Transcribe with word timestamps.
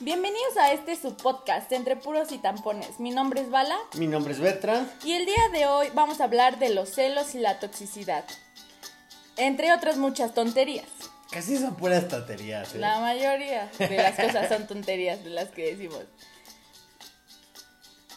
Bienvenidos 0.00 0.56
a 0.56 0.72
este 0.72 0.94
subpodcast 0.94 1.72
entre 1.72 1.96
puros 1.96 2.30
y 2.30 2.38
tampones. 2.38 3.00
Mi 3.00 3.10
nombre 3.10 3.40
es 3.40 3.50
Bala 3.50 3.76
Mi 3.94 4.06
nombre 4.06 4.32
es 4.32 4.38
Bertrand. 4.40 4.88
y 5.04 5.12
el 5.14 5.26
día 5.26 5.48
de 5.52 5.66
hoy 5.66 5.88
vamos 5.92 6.20
a 6.20 6.24
hablar 6.24 6.58
de 6.60 6.68
los 6.70 6.90
celos 6.90 7.34
y 7.34 7.38
la 7.38 7.58
toxicidad. 7.58 8.24
Entre 9.36 9.72
otras 9.72 9.96
muchas 9.96 10.34
tonterías. 10.34 10.86
Casi 11.30 11.58
son 11.58 11.74
puras 11.74 12.06
tonterías. 12.06 12.74
¿eh? 12.74 12.78
La 12.78 13.00
mayoría 13.00 13.70
de 13.78 13.96
las 13.96 14.14
cosas 14.14 14.48
son 14.48 14.66
tonterías 14.66 15.22
de 15.24 15.30
las 15.30 15.50
que 15.50 15.74
decimos. 15.74 16.04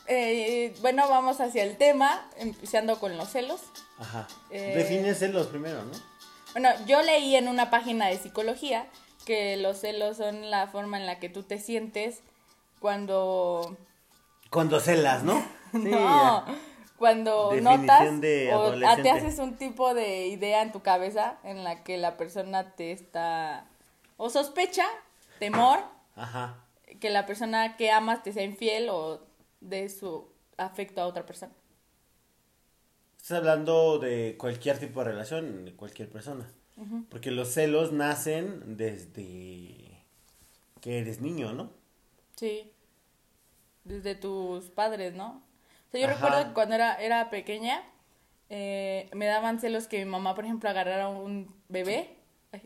Eh, 0.08 0.76
bueno, 0.82 1.08
vamos 1.10 1.42
hacia 1.42 1.64
el 1.64 1.78
tema, 1.78 2.30
empezando 2.38 3.00
con 3.00 3.18
los 3.18 3.30
celos. 3.30 3.62
Ajá. 3.98 4.28
Eh, 4.52 4.74
Define 4.76 5.16
celos 5.16 5.48
primero, 5.48 5.84
¿no? 5.84 5.92
Bueno, 6.52 6.70
yo 6.86 7.02
leí 7.02 7.36
en 7.36 7.48
una 7.48 7.70
página 7.70 8.08
de 8.08 8.18
psicología 8.18 8.86
que 9.26 9.58
los 9.58 9.78
celos 9.80 10.18
son 10.18 10.50
la 10.50 10.68
forma 10.68 10.98
en 10.98 11.06
la 11.06 11.20
que 11.20 11.30
tú 11.30 11.44
te 11.44 11.60
sientes 11.60 12.22
cuando 12.80 13.78
Cuando 14.50 14.80
celas, 14.80 15.24
¿no? 15.24 15.44
Sí, 15.72 15.78
no, 15.78 16.00
ya. 16.00 16.46
cuando 16.98 17.52
Definición 17.52 17.86
notas 17.86 18.22
de 18.22 18.54
o 18.54 18.74
te 19.02 19.10
haces 19.10 19.40
un 19.40 19.56
tipo 19.56 19.94
de 19.94 20.28
idea 20.28 20.62
en 20.62 20.74
tu 20.74 20.82
cabeza 20.82 21.38
en 21.44 21.64
la 21.64 21.84
que 21.84 21.98
la 21.98 22.18
persona 22.18 22.76
te 22.76 22.92
está 22.92 23.66
o 24.18 24.30
sospecha, 24.30 24.86
temor, 25.40 25.80
Ajá. 26.16 26.58
que 27.00 27.10
la 27.10 27.26
persona 27.26 27.78
que 27.78 27.90
amas 27.90 28.22
te 28.22 28.34
sea 28.34 28.44
infiel 28.44 28.90
o 28.90 29.22
de 29.62 29.88
su 29.90 30.28
afecto 30.58 31.02
a 31.02 31.08
otra 31.08 31.26
persona. 31.26 31.54
Estás 33.18 33.38
hablando 33.38 33.98
de 33.98 34.36
cualquier 34.38 34.78
tipo 34.78 35.00
de 35.00 35.12
relación, 35.12 35.64
de 35.66 35.74
cualquier 35.76 36.10
persona. 36.10 36.52
Porque 37.10 37.32
los 37.32 37.50
celos 37.50 37.92
nacen 37.92 38.78
desde 38.78 40.06
que 40.82 41.00
eres 41.00 41.22
niño, 41.22 41.54
¿no? 41.54 41.72
Sí. 42.36 42.72
Desde 43.84 44.16
tus 44.16 44.70
padres, 44.70 45.14
¿no? 45.16 45.44
O 45.88 45.92
sea, 45.92 46.00
yo 46.02 46.08
Ajá. 46.08 46.16
recuerdo 46.16 46.46
que 46.48 46.54
cuando 46.54 46.76
era, 46.76 46.96
era 47.02 47.30
pequeña, 47.30 47.84
eh, 48.50 49.10
me 49.14 49.26
daban 49.28 49.60
celos 49.60 49.88
que 49.88 50.00
mi 50.00 50.06
mamá, 50.12 50.36
por 50.36 50.46
ejemplo, 50.46 50.70
agarrara 50.70 51.06
a 51.06 51.10
un 51.10 51.54
bebé 51.70 52.18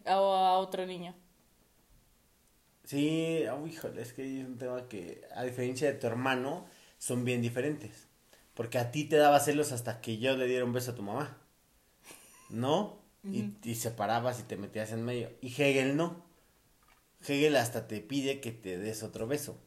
o 0.07 0.33
a 0.35 0.57
otro 0.59 0.85
niño. 0.85 1.16
Sí, 2.83 3.44
uy, 3.61 3.72
híjole, 3.72 4.01
es 4.01 4.13
que 4.13 4.39
es 4.41 4.45
un 4.47 4.57
tema 4.57 4.88
que, 4.88 5.22
a 5.35 5.44
diferencia 5.44 5.88
de 5.91 5.97
tu 5.99 6.07
hermano, 6.07 6.66
son 6.99 7.25
bien 7.25 7.41
diferentes. 7.41 8.07
Porque 8.53 8.77
a 8.77 8.91
ti 8.91 9.05
te 9.05 9.17
daba 9.17 9.39
celos 9.39 9.72
hasta 9.72 10.01
que 10.01 10.17
yo 10.19 10.35
le 10.38 10.45
diera 10.47 10.66
un 10.66 10.73
beso 10.73 10.91
a 10.91 10.95
tu 10.95 11.01
mamá. 11.03 11.38
¿No? 12.49 13.04
Y, 13.31 13.53
y 13.63 13.75
separabas 13.75 14.39
y 14.39 14.43
te 14.43 14.57
metías 14.57 14.91
en 14.91 15.03
medio. 15.03 15.31
Y 15.41 15.47
Hegel 15.47 15.97
no. 15.97 16.23
Hegel 17.27 17.55
hasta 17.55 17.87
te 17.87 18.01
pide 18.01 18.39
que 18.39 18.51
te 18.51 18.77
des 18.77 19.03
otro 19.03 19.27
beso. 19.27 19.57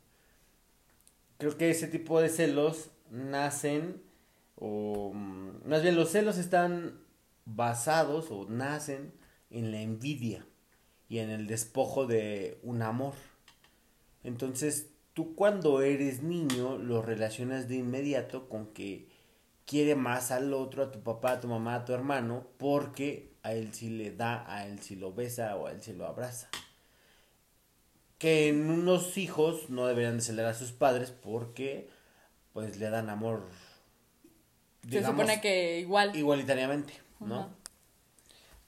Creo 1.39 1.57
que 1.57 1.71
ese 1.71 1.89
tipo 1.89 2.21
de 2.21 2.29
celos 2.29 2.91
nacen, 3.11 4.03
o 4.57 5.13
mm, 5.15 5.69
más 5.69 5.83
bien 5.83 5.97
los 5.97 6.11
celos 6.11 6.39
están 6.39 7.01
basados 7.45 8.31
o 8.31 8.47
nacen 8.49 9.13
en 9.51 9.73
la 9.73 9.81
envidia 9.81 10.47
y 11.09 11.19
en 11.19 11.31
el 11.31 11.47
despojo 11.47 12.07
de 12.07 12.59
un 12.63 12.83
amor. 12.83 13.15
Entonces, 14.25 14.91
tú 15.15 15.35
cuando 15.35 15.81
eres 15.81 16.23
niño 16.23 16.77
lo 16.77 17.03
relacionas 17.03 17.69
de 17.69 17.77
inmediato 17.77 18.49
con 18.49 18.67
que 18.69 19.09
quiere 19.65 19.95
más 19.95 20.31
al 20.31 20.53
otro, 20.53 20.83
a 20.83 20.91
tu 20.91 21.01
papá, 21.03 21.33
a 21.33 21.41
tu 21.41 21.49
mamá, 21.49 21.77
a 21.77 21.85
tu 21.85 21.93
hermano, 21.93 22.47
porque 22.59 23.33
a 23.49 23.53
él 23.55 23.73
sí 23.73 23.89
le 23.91 24.11
da, 24.15 24.45
a 24.53 24.67
él 24.67 24.79
sí 24.81 24.97
lo 24.97 25.13
besa 25.13 25.57
o 25.57 25.67
a 25.67 25.73
él 25.73 25.83
sí 25.83 25.93
lo 25.93 26.07
abraza. 26.07 26.49
Que 28.19 28.49
en 28.49 28.69
unos 28.71 29.17
hijos 29.17 29.71
no 29.71 29.87
deberían 29.87 30.17
de 30.17 30.23
celar 30.23 30.47
a 30.47 30.55
sus 30.55 30.73
padres 30.73 31.11
porque 31.13 31.89
pues 32.53 32.77
le 32.79 32.91
dan 32.91 33.09
amor 33.11 33.47
Se 34.91 35.05
supone 35.05 35.41
que 35.41 35.79
igual. 35.79 36.15
igualitariamente, 36.17 36.95
¿no? 37.21 37.49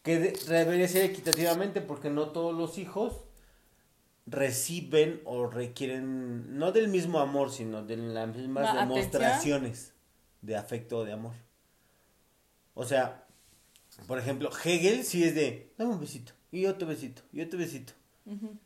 Que 0.03 0.19
de- 0.19 0.33
debería 0.33 0.87
ser 0.89 1.05
equitativamente 1.05 1.81
porque 1.81 2.11
no 2.11 2.29
todos 2.29 2.55
los 2.57 2.79
hijos 2.79 3.15
reciben 4.27 5.21
o 5.25 5.47
requieren, 5.49 6.57
no 6.59 6.71
del 6.73 6.89
mismo 6.89 7.19
amor, 7.19 7.51
sino 7.51 7.83
de 7.85 7.97
las 7.97 8.29
mismas 8.35 8.73
¿La 8.75 8.81
demostraciones 8.83 9.93
de 10.43 10.57
afecto 10.57 10.99
o 10.99 11.05
de 11.05 11.13
amor. 11.13 11.35
O 12.75 12.85
sea, 12.85 13.27
por 14.07 14.19
ejemplo, 14.19 14.51
Hegel 14.65 15.05
sí 15.05 15.25
es 15.25 15.35
de, 15.35 15.73
dame 15.79 15.93
un 15.93 16.01
besito, 16.01 16.33
y 16.53 16.67
otro 16.67 16.87
besito, 16.87 17.23
y 17.33 17.41
otro 17.41 17.59
besito. 17.59 17.93
Ujú. 18.27 18.57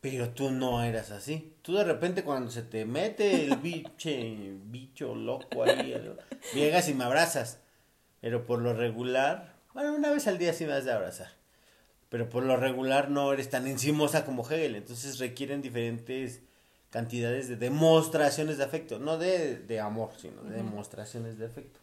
Pero 0.00 0.30
tú 0.30 0.50
no 0.50 0.82
eras 0.82 1.12
así. 1.12 1.54
Tú 1.62 1.74
de 1.74 1.84
repente 1.84 2.24
cuando 2.24 2.50
se 2.50 2.62
te 2.62 2.84
mete 2.84 3.44
el 3.44 3.56
biche, 3.62 4.56
bicho 4.64 5.14
loco 5.14 5.62
ahí, 5.62 5.94
llegas 6.54 6.88
y 6.88 6.94
me 6.94 7.04
abrazas. 7.04 7.60
Pero 8.20 8.44
por 8.46 8.60
lo 8.60 8.74
regular, 8.74 9.54
bueno, 9.74 9.94
una 9.94 10.10
vez 10.10 10.26
al 10.26 10.38
día 10.38 10.52
sí 10.52 10.64
me 10.64 10.72
has 10.72 10.84
de 10.84 10.92
abrazar. 10.92 11.30
Pero 12.08 12.28
por 12.28 12.42
lo 12.42 12.56
regular 12.56 13.10
no 13.10 13.32
eres 13.32 13.48
tan 13.48 13.66
encimosa 13.66 14.24
como 14.24 14.44
Hegel. 14.48 14.74
Entonces 14.74 15.18
requieren 15.18 15.62
diferentes 15.62 16.42
cantidades 16.90 17.48
de 17.48 17.56
demostraciones 17.56 18.58
de 18.58 18.64
afecto. 18.64 18.98
No 18.98 19.18
de, 19.18 19.56
de 19.56 19.80
amor, 19.80 20.10
sino 20.18 20.42
de 20.42 20.56
demostraciones 20.56 21.38
de 21.38 21.46
afecto. 21.46 21.80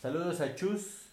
Saludos 0.00 0.40
a 0.40 0.54
Chus, 0.54 1.09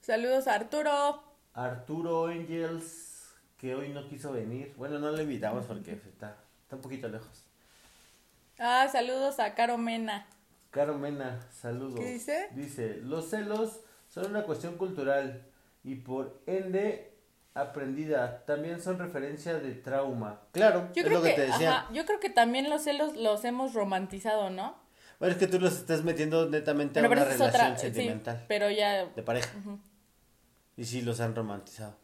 Saludos 0.00 0.46
a 0.48 0.54
Arturo. 0.54 1.22
Arturo 1.52 2.26
Angels, 2.26 3.34
que 3.58 3.74
hoy 3.74 3.90
no 3.90 4.08
quiso 4.08 4.32
venir. 4.32 4.72
Bueno, 4.76 4.98
no 4.98 5.10
lo 5.10 5.20
invitamos 5.20 5.66
porque 5.66 5.92
está, 5.92 6.36
está 6.62 6.76
un 6.76 6.82
poquito 6.82 7.08
lejos. 7.08 7.44
Ah, 8.58 8.88
saludos 8.90 9.38
a 9.40 9.54
Caro 9.54 9.78
Mena. 9.78 10.26
Caro 10.70 10.96
Mena, 10.96 11.40
saludos. 11.52 11.98
¿Qué 12.00 12.12
dice? 12.12 12.48
Dice, 12.52 12.98
los 13.02 13.28
celos 13.28 13.80
son 14.08 14.26
una 14.30 14.44
cuestión 14.44 14.76
cultural 14.76 15.46
y 15.84 15.96
por 15.96 16.40
ende 16.46 17.12
aprendida. 17.54 18.44
También 18.46 18.80
son 18.80 18.98
referencia 18.98 19.54
de 19.58 19.72
trauma. 19.74 20.40
Claro, 20.52 20.88
Yo 20.94 21.02
es 21.02 21.06
creo 21.06 21.18
lo 21.18 21.24
que, 21.24 21.30
que, 21.30 21.36
te 21.36 21.46
decía. 21.46 21.70
ajá, 21.78 21.92
yo 21.92 22.06
creo 22.06 22.20
que 22.20 22.30
también 22.30 22.70
los 22.70 22.82
celos 22.84 23.16
los 23.16 23.44
hemos 23.44 23.74
romantizado, 23.74 24.50
¿no? 24.50 24.76
Bueno, 25.18 25.34
es 25.34 25.38
que 25.38 25.46
tú 25.46 25.60
los 25.60 25.74
estás 25.74 26.02
metiendo 26.04 26.48
netamente 26.48 27.00
a 27.00 27.02
una 27.02 27.14
relación 27.24 27.48
otra, 27.50 27.76
sí, 27.76 27.82
sentimental 27.86 28.44
pero 28.48 28.70
ya, 28.70 29.04
de 29.04 29.22
pareja. 29.22 29.50
Y 30.80 30.84
sí 30.86 31.02
los 31.02 31.20
han 31.20 31.34
romantizado. 31.36 31.96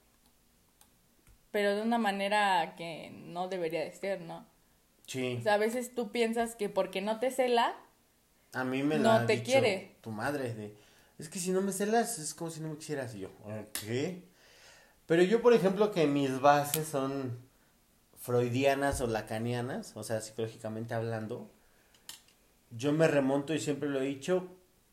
pero 1.50 1.74
de 1.74 1.82
una 1.82 1.98
manera 1.98 2.74
que 2.76 3.10
no 3.10 3.48
debería 3.48 3.80
de 3.80 3.92
ser, 3.92 4.20
¿no? 4.20 4.46
Sí. 5.06 5.36
O 5.40 5.42
sea, 5.42 5.54
a 5.54 5.58
veces 5.58 5.94
tú 5.94 6.10
piensas 6.12 6.54
que 6.56 6.68
porque 6.68 7.00
no 7.00 7.18
te 7.18 7.30
cela, 7.30 7.74
A 8.52 8.64
mí 8.64 8.82
me 8.82 8.98
lo 8.98 9.04
No 9.04 9.10
ha 9.12 9.26
te 9.26 9.34
dicho 9.34 9.44
quiere. 9.44 9.96
tu 10.02 10.10
madre 10.10 10.52
de, 10.54 10.76
es 11.18 11.28
que 11.28 11.38
si 11.38 11.50
no 11.52 11.62
me 11.62 11.72
celas 11.72 12.18
es 12.18 12.34
como 12.34 12.50
si 12.50 12.60
no 12.60 12.68
me 12.70 12.76
quisieras 12.76 13.14
y 13.14 13.20
yo, 13.20 13.30
¿qué? 13.72 14.24
Pero 15.06 15.22
yo, 15.22 15.40
por 15.42 15.52
ejemplo, 15.54 15.92
que 15.92 16.06
mis 16.06 16.40
bases 16.40 16.88
son 16.88 17.38
freudianas 18.18 19.00
o 19.00 19.06
lacanianas, 19.06 19.92
o 19.96 20.02
sea, 20.02 20.20
psicológicamente 20.20 20.94
hablando, 20.94 21.50
yo 22.70 22.92
me 22.92 23.06
remonto 23.08 23.54
y 23.54 23.60
siempre 23.60 23.88
lo 23.88 24.00
he 24.00 24.06
dicho, 24.06 24.48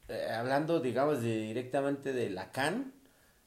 eh, 0.08 0.30
hablando, 0.32 0.80
digamos, 0.80 1.22
de, 1.22 1.38
directamente 1.42 2.14
de 2.14 2.30
Lacan, 2.30 2.93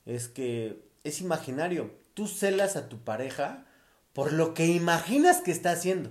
es 0.07 0.29
que 0.29 0.83
es 1.05 1.21
imaginario. 1.21 1.91
Tú 2.15 2.27
celas 2.27 2.77
a 2.77 2.89
tu 2.89 2.99
pareja 3.05 3.67
por 4.15 4.33
lo 4.33 4.55
que 4.55 4.67
imaginas 4.67 5.43
que 5.43 5.51
está 5.53 5.73
haciendo 5.73 6.11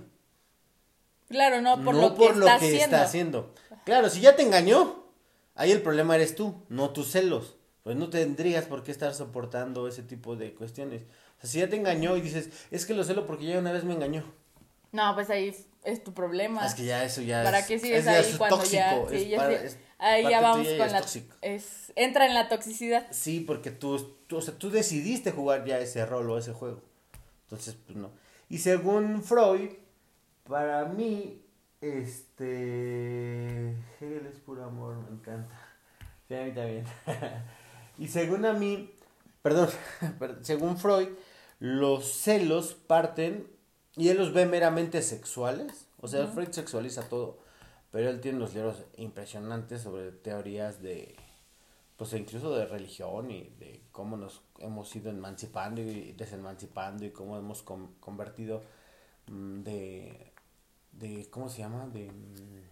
claro, 1.28 1.60
no 1.60 1.82
por 1.82 1.94
no 1.94 2.02
lo 2.02 2.14
que 2.14 2.26
por 2.26 2.36
lo 2.36 2.46
está 2.46 2.58
que 2.58 2.66
haciendo. 2.66 2.84
está 2.84 3.02
haciendo. 3.02 3.54
Claro, 3.84 4.08
si 4.10 4.20
ya 4.20 4.36
te 4.36 4.42
engañó, 4.42 5.04
ahí 5.54 5.72
el 5.72 5.82
problema 5.82 6.14
eres 6.16 6.34
tú, 6.34 6.62
no 6.68 6.90
tus 6.90 7.10
celos. 7.10 7.56
Pues 7.82 7.96
no 7.96 8.10
tendrías 8.10 8.64
por 8.64 8.82
qué 8.82 8.90
estar 8.90 9.14
soportando 9.14 9.86
ese 9.86 10.02
tipo 10.02 10.34
de 10.34 10.54
cuestiones. 10.54 11.02
O 11.02 11.40
sea, 11.42 11.50
si 11.50 11.58
ya 11.60 11.68
te 11.68 11.76
engañó 11.76 12.16
y 12.16 12.20
dices, 12.20 12.50
es 12.70 12.84
que 12.84 12.94
lo 12.94 13.04
celo 13.04 13.26
porque 13.26 13.46
ya 13.46 13.58
una 13.58 13.70
vez 13.72 13.84
me 13.84 13.94
engañó. 13.94 14.24
No, 14.90 15.14
pues 15.14 15.30
ahí 15.30 15.54
es 15.86 16.04
tu 16.04 16.12
problema. 16.12 16.66
Es 16.66 16.74
que 16.74 16.84
ya 16.84 17.02
eso 17.04 17.22
ya 17.22 17.42
¿Para 17.42 17.60
es. 17.60 17.66
qué 17.66 17.78
sigues 17.78 18.00
es 18.00 18.06
ahí 18.08 18.24
es 18.30 18.36
cuando 18.36 18.56
tóxico, 18.58 18.76
ya, 18.78 19.08
sí, 19.08 19.16
es 19.16 19.28
ya 19.28 19.36
para- 19.38 19.58
sí, 19.60 19.66
es 19.66 19.78
ahí 19.98 20.22
ya 20.28 20.40
vamos 20.42 20.68
con 20.68 20.92
la 20.92 21.04
es 21.42 21.92
entra 21.96 22.26
en 22.26 22.34
la 22.34 22.48
toxicidad. 22.48 23.06
Sí, 23.10 23.40
porque 23.40 23.70
tú, 23.70 24.16
tú, 24.26 24.36
o 24.36 24.42
sea, 24.42 24.54
tú 24.58 24.70
decidiste 24.70 25.30
jugar 25.30 25.64
ya 25.64 25.78
ese 25.78 26.04
rol 26.04 26.28
o 26.30 26.36
ese 26.38 26.52
juego. 26.52 26.82
Entonces, 27.44 27.76
pues 27.86 27.96
no. 27.96 28.10
Y 28.48 28.58
según 28.58 29.22
Freud, 29.22 29.70
para 30.48 30.84
mí, 30.84 31.40
este. 31.80 33.70
Hegel 34.00 34.26
es 34.32 34.38
puro 34.40 34.64
amor, 34.64 34.96
me 34.96 35.16
encanta. 35.16 35.54
Sí, 36.28 36.34
a 36.34 36.42
mí 36.44 36.52
también. 36.52 36.84
y 37.98 38.08
según 38.08 38.44
a 38.44 38.52
mí, 38.52 38.92
perdón, 39.42 39.70
per- 40.18 40.38
según 40.42 40.76
Freud, 40.78 41.08
los 41.58 42.12
celos 42.12 42.74
parten 42.74 43.46
y 43.96 44.08
él 44.08 44.18
los 44.18 44.32
ve 44.32 44.46
meramente 44.46 45.02
sexuales. 45.02 45.86
O 46.00 46.08
sea, 46.08 46.26
Freud 46.26 46.50
sexualiza 46.52 47.08
todo. 47.08 47.38
Pero 47.90 48.10
él 48.10 48.20
tiene 48.20 48.38
unos 48.38 48.54
libros 48.54 48.84
impresionantes 48.98 49.82
sobre 49.82 50.12
teorías 50.12 50.82
de, 50.82 51.14
pues 51.96 52.12
incluso 52.14 52.54
de 52.56 52.66
religión 52.66 53.30
y 53.30 53.50
de 53.60 53.82
cómo 53.92 54.16
nos 54.16 54.42
hemos 54.60 54.94
ido 54.96 55.10
emancipando 55.10 55.80
y 55.82 56.12
desemancipando 56.12 57.04
y 57.06 57.10
cómo 57.12 57.38
hemos 57.38 57.62
con- 57.62 57.94
convertido 58.00 58.62
mm, 59.28 59.62
de, 59.62 60.32
de, 60.92 61.28
¿cómo 61.30 61.48
se 61.50 61.58
llama? 61.60 61.86
De, 61.88 62.10
mm, 62.12 62.62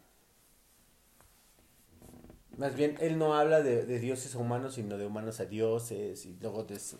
más 2.56 2.74
bien, 2.76 2.96
él 3.00 3.18
no 3.18 3.34
habla 3.34 3.62
de, 3.62 3.84
de 3.84 3.98
dioses 3.98 4.34
a 4.34 4.38
humanos, 4.38 4.74
sino 4.74 4.96
de 4.96 5.06
humanos 5.06 5.40
a 5.40 5.44
dioses, 5.46 6.24
y 6.26 6.36
luego 6.40 6.62
des, 6.64 6.96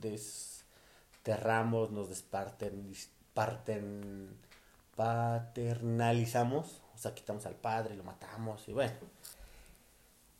desterramos, 0.00 1.90
nos 1.90 2.08
desparten, 2.08 2.92
parten, 3.34 4.36
paternalizamos, 4.96 6.82
o 6.94 6.98
sea, 6.98 7.14
quitamos 7.14 7.46
al 7.46 7.54
padre, 7.54 7.96
lo 7.96 8.04
matamos, 8.04 8.68
y 8.68 8.72
bueno. 8.72 8.92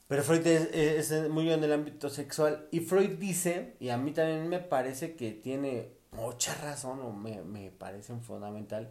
Pero 0.08 0.22
Freud 0.24 0.46
es, 0.46 1.10
es 1.10 1.30
muy 1.30 1.50
en 1.52 1.62
el 1.62 1.72
ámbito 1.72 2.10
sexual, 2.10 2.68
y 2.70 2.80
Freud 2.80 3.18
dice, 3.18 3.76
y 3.80 3.90
a 3.90 3.96
mí 3.96 4.12
también 4.12 4.48
me 4.48 4.58
parece 4.58 5.14
que 5.14 5.32
tiene 5.32 5.92
mucha 6.12 6.54
razón, 6.56 7.00
o 7.00 7.12
me, 7.12 7.42
me 7.42 7.70
parece 7.70 8.14
fundamental, 8.16 8.90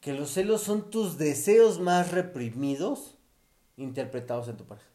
que 0.00 0.12
los 0.12 0.30
celos 0.30 0.62
son 0.62 0.90
tus 0.90 1.18
deseos 1.18 1.80
más 1.80 2.12
reprimidos 2.12 3.16
interpretados 3.76 4.48
en 4.48 4.56
tu 4.56 4.64
pareja. 4.64 4.88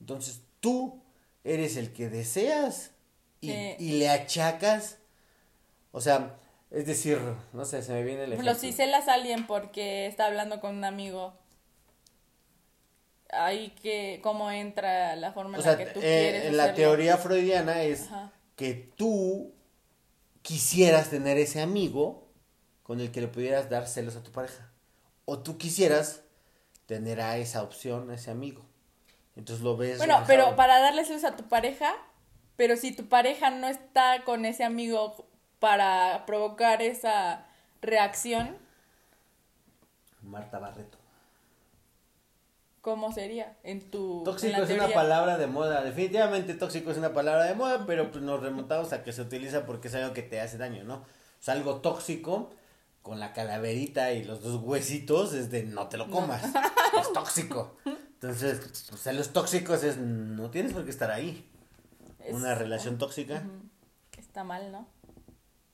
Entonces 0.00 0.42
tú 0.60 1.02
eres 1.44 1.76
el 1.76 1.92
que 1.92 2.08
deseas 2.08 2.92
y, 3.40 3.52
y 3.52 3.98
le 3.98 4.08
achacas, 4.08 4.98
o 5.92 6.00
sea, 6.00 6.36
es 6.70 6.86
decir, 6.86 7.18
no 7.52 7.64
sé, 7.64 7.82
se 7.82 7.92
me 7.92 8.02
viene 8.02 8.24
el 8.24 8.32
ejemplo. 8.32 8.54
si 8.54 8.72
celas 8.72 9.08
a 9.08 9.14
alguien 9.14 9.46
porque 9.46 10.06
está 10.06 10.26
hablando 10.26 10.60
con 10.60 10.76
un 10.76 10.84
amigo, 10.84 11.34
ahí 13.30 13.70
que, 13.82 14.20
¿cómo 14.22 14.50
entra 14.50 15.16
la 15.16 15.32
forma 15.32 15.58
en 15.58 15.64
la 15.64 15.78
que 15.78 15.86
tú 15.86 16.00
eh, 16.00 16.02
quieres 16.02 16.44
En 16.44 16.56
la 16.56 16.74
teoría 16.74 17.16
freudiana 17.16 17.82
es 17.82 18.08
que 18.56 18.74
tú 18.74 19.54
quisieras 20.42 21.10
tener 21.10 21.38
ese 21.38 21.60
amigo 21.60 22.28
con 22.82 23.00
el 23.00 23.10
que 23.12 23.20
le 23.20 23.28
pudieras 23.28 23.70
dar 23.70 23.86
celos 23.86 24.16
a 24.16 24.22
tu 24.22 24.30
pareja. 24.30 24.70
O 25.24 25.38
tú 25.38 25.58
quisieras 25.58 26.22
tener 26.86 27.20
a 27.20 27.36
esa 27.36 27.62
opción, 27.62 28.10
a 28.10 28.14
ese 28.14 28.30
amigo. 28.30 28.66
Entonces 29.36 29.62
lo 29.62 29.76
ves. 29.76 29.98
Bueno, 29.98 30.22
pero 30.26 30.56
para 30.56 30.80
darle 30.80 31.04
celos 31.04 31.24
a 31.24 31.36
tu 31.36 31.44
pareja, 31.48 31.94
pero 32.56 32.76
si 32.76 32.92
tu 32.92 33.08
pareja 33.08 33.50
no 33.50 33.68
está 33.68 34.24
con 34.24 34.44
ese 34.44 34.64
amigo 34.64 35.27
para 35.58 36.24
provocar 36.26 36.82
esa 36.82 37.46
reacción. 37.80 38.56
Marta 40.22 40.58
Barreto. 40.58 40.98
¿Cómo 42.80 43.12
sería 43.12 43.56
en 43.64 43.90
tu 43.90 44.22
tóxico 44.24 44.62
es 44.62 44.70
una 44.70 44.88
palabra 44.88 45.36
de 45.36 45.46
moda 45.46 45.82
definitivamente 45.82 46.54
tóxico 46.54 46.90
es 46.90 46.96
una 46.96 47.12
palabra 47.12 47.44
de 47.44 47.54
moda 47.54 47.84
pero 47.86 48.10
pues 48.10 48.22
nos 48.22 48.40
remontamos 48.40 48.92
a 48.92 49.02
que 49.02 49.12
se 49.12 49.20
utiliza 49.20 49.66
porque 49.66 49.88
es 49.88 49.94
algo 49.96 50.14
que 50.14 50.22
te 50.22 50.40
hace 50.40 50.56
daño 50.56 50.84
no 50.84 50.94
o 50.94 51.04
sea 51.40 51.54
algo 51.54 51.80
tóxico 51.80 52.50
con 53.08 53.20
la 53.20 53.32
calaverita 53.32 54.12
y 54.12 54.22
los 54.22 54.42
dos 54.42 54.60
huesitos 54.62 55.32
es 55.32 55.50
de 55.50 55.62
no 55.62 55.88
te 55.88 55.96
lo 55.96 56.10
comas. 56.10 56.44
es 57.00 57.12
tóxico. 57.14 57.74
Entonces, 57.86 58.86
pues 58.90 59.16
los 59.16 59.32
tóxicos 59.32 59.82
es 59.82 59.96
no 59.96 60.50
tienes 60.50 60.74
por 60.74 60.84
qué 60.84 60.90
estar 60.90 61.10
ahí. 61.10 61.48
Una 62.30 62.54
relación 62.54 62.98
tóxica. 62.98 63.42
Está 64.18 64.44
mal, 64.44 64.70
¿no? 64.70 64.86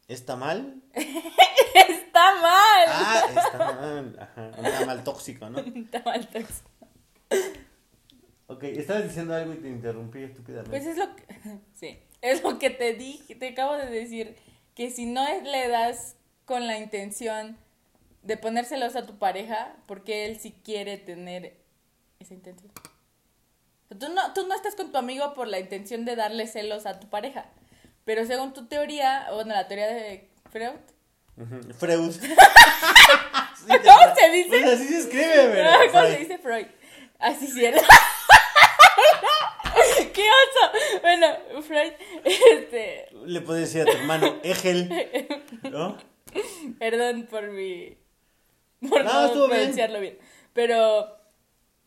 ¿Está 0.09 0.37
mal? 0.37 0.83
está 0.95 2.35
mal. 2.35 2.85
Ah, 2.89 3.23
está 3.29 3.73
mal. 3.73 4.19
Ajá. 4.21 4.51
Está 4.51 4.87
mal 4.87 5.05
tóxico, 5.05 5.49
¿no? 5.49 5.59
Está 5.85 6.03
mal 6.05 6.29
tóxico. 6.29 6.71
Ok, 8.47 8.65
estabas 8.65 9.05
diciendo 9.05 9.35
algo 9.35 9.55
y 9.55 9.56
te 9.56 9.69
interrumpí 9.69 10.23
estúpidamente. 10.23 10.71
Pues 10.71 10.87
es 10.87 10.97
lo 10.99 11.17
que. 11.17 11.25
Sí. 11.75 11.99
Es 12.21 12.43
lo 12.43 12.59
que 12.59 12.71
te 12.71 12.95
dije, 12.95 13.35
te 13.35 13.49
acabo 13.49 13.77
de 13.77 13.87
decir. 13.87 14.37
Que 14.75 14.91
si 14.91 15.06
no 15.06 15.25
le 15.43 15.69
das 15.69 16.17
con 16.45 16.67
la 16.67 16.79
intención 16.79 17.56
de 18.23 18.37
ponérselos 18.37 18.97
a 18.97 19.06
tu 19.06 19.19
pareja 19.19 19.77
porque 19.87 20.27
él 20.27 20.41
sí 20.41 20.53
quiere 20.65 20.99
tener 20.99 21.56
esa 22.19 22.35
intención. 22.35 22.73
Tú 23.89 24.09
no, 24.09 24.33
tú 24.35 24.47
no 24.49 24.55
estás 24.55 24.75
con 24.75 24.91
tu 24.91 24.99
amigo 24.99 25.35
por 25.35 25.47
la 25.47 25.61
intención 25.61 26.05
de 26.05 26.17
darle 26.17 26.47
celos 26.49 26.87
a 26.87 26.99
tu 26.99 27.09
pareja. 27.09 27.47
Pero 28.05 28.27
según 28.27 28.53
tu 28.53 28.67
teoría, 28.67 29.29
bueno, 29.33 29.55
la 29.55 29.67
teoría 29.67 29.87
de 29.87 30.29
Freud. 30.51 30.75
Freud. 31.79 32.15
¿Cómo 33.67 34.15
se 34.15 34.31
dice? 34.31 34.49
Pues 34.49 34.65
así 34.65 34.89
se 34.89 34.99
escribe, 34.99 35.49
¿verdad? 35.49 35.79
¿Cómo 35.91 36.06
se 36.06 36.19
dice 36.19 36.39
Freud? 36.39 36.67
Así 37.19 37.47
cierto. 37.47 37.81
¡Qué 40.12 40.23
oso! 40.23 41.01
Bueno, 41.03 41.27
Freud, 41.62 41.93
este... 42.25 43.09
Le 43.25 43.41
puedes 43.41 43.73
decir 43.73 43.83
a 43.83 43.91
tu 43.91 43.99
hermano 43.99 44.39
Egel, 44.43 44.91
¿no? 45.71 45.97
Perdón 46.79 47.27
por 47.31 47.51
mi. 47.51 47.97
Por 48.89 49.05
no, 49.05 49.49
pronunciarlo 49.49 50.01
bien. 50.01 50.19
Pero, 50.53 51.17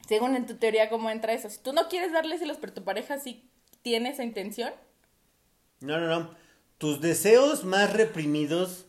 según 0.07 0.35
en 0.35 0.45
tu 0.45 0.57
teoría, 0.57 0.89
¿cómo 0.89 1.09
entra 1.09 1.33
eso? 1.33 1.49
Si 1.49 1.59
tú 1.59 1.73
no 1.73 1.87
quieres 1.89 2.11
darle 2.11 2.37
celos, 2.37 2.57
pero 2.59 2.73
tu 2.73 2.83
pareja 2.83 3.19
sí 3.19 3.49
tiene 3.81 4.09
esa 4.09 4.23
intención. 4.23 4.73
No, 5.81 5.99
no, 5.99 6.07
no. 6.07 6.35
Tus 6.77 7.01
deseos 7.01 7.63
más 7.63 7.93
reprimidos 7.93 8.85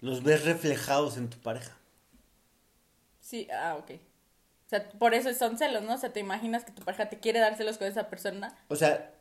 los 0.00 0.22
ves 0.22 0.44
reflejados 0.44 1.16
en 1.16 1.28
tu 1.28 1.38
pareja. 1.38 1.76
Sí, 3.20 3.48
ah, 3.52 3.76
ok. 3.76 3.90
O 3.92 4.68
sea, 4.70 4.88
por 4.90 5.14
eso 5.14 5.32
son 5.34 5.58
celos, 5.58 5.82
¿no? 5.82 5.94
O 5.94 5.98
sea, 5.98 6.12
te 6.12 6.20
imaginas 6.20 6.64
que 6.64 6.72
tu 6.72 6.82
pareja 6.82 7.08
te 7.08 7.18
quiere 7.18 7.40
dar 7.40 7.56
celos 7.56 7.78
con 7.78 7.86
esa 7.86 8.08
persona. 8.08 8.56
O 8.68 8.76
sea, 8.76 9.14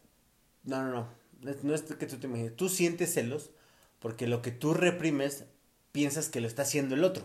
no, 0.63 0.83
no, 0.83 0.91
no. 0.91 1.19
No 1.63 1.73
es 1.73 1.81
que 1.83 2.05
tú 2.05 2.17
te 2.17 2.27
imagines. 2.27 2.55
Tú 2.55 2.69
sientes 2.69 3.13
celos 3.13 3.51
porque 3.99 4.27
lo 4.27 4.41
que 4.41 4.51
tú 4.51 4.73
reprimes 4.73 5.45
piensas 5.91 6.29
que 6.29 6.41
lo 6.41 6.47
está 6.47 6.63
haciendo 6.63 6.95
el 6.95 7.03
otro. 7.03 7.23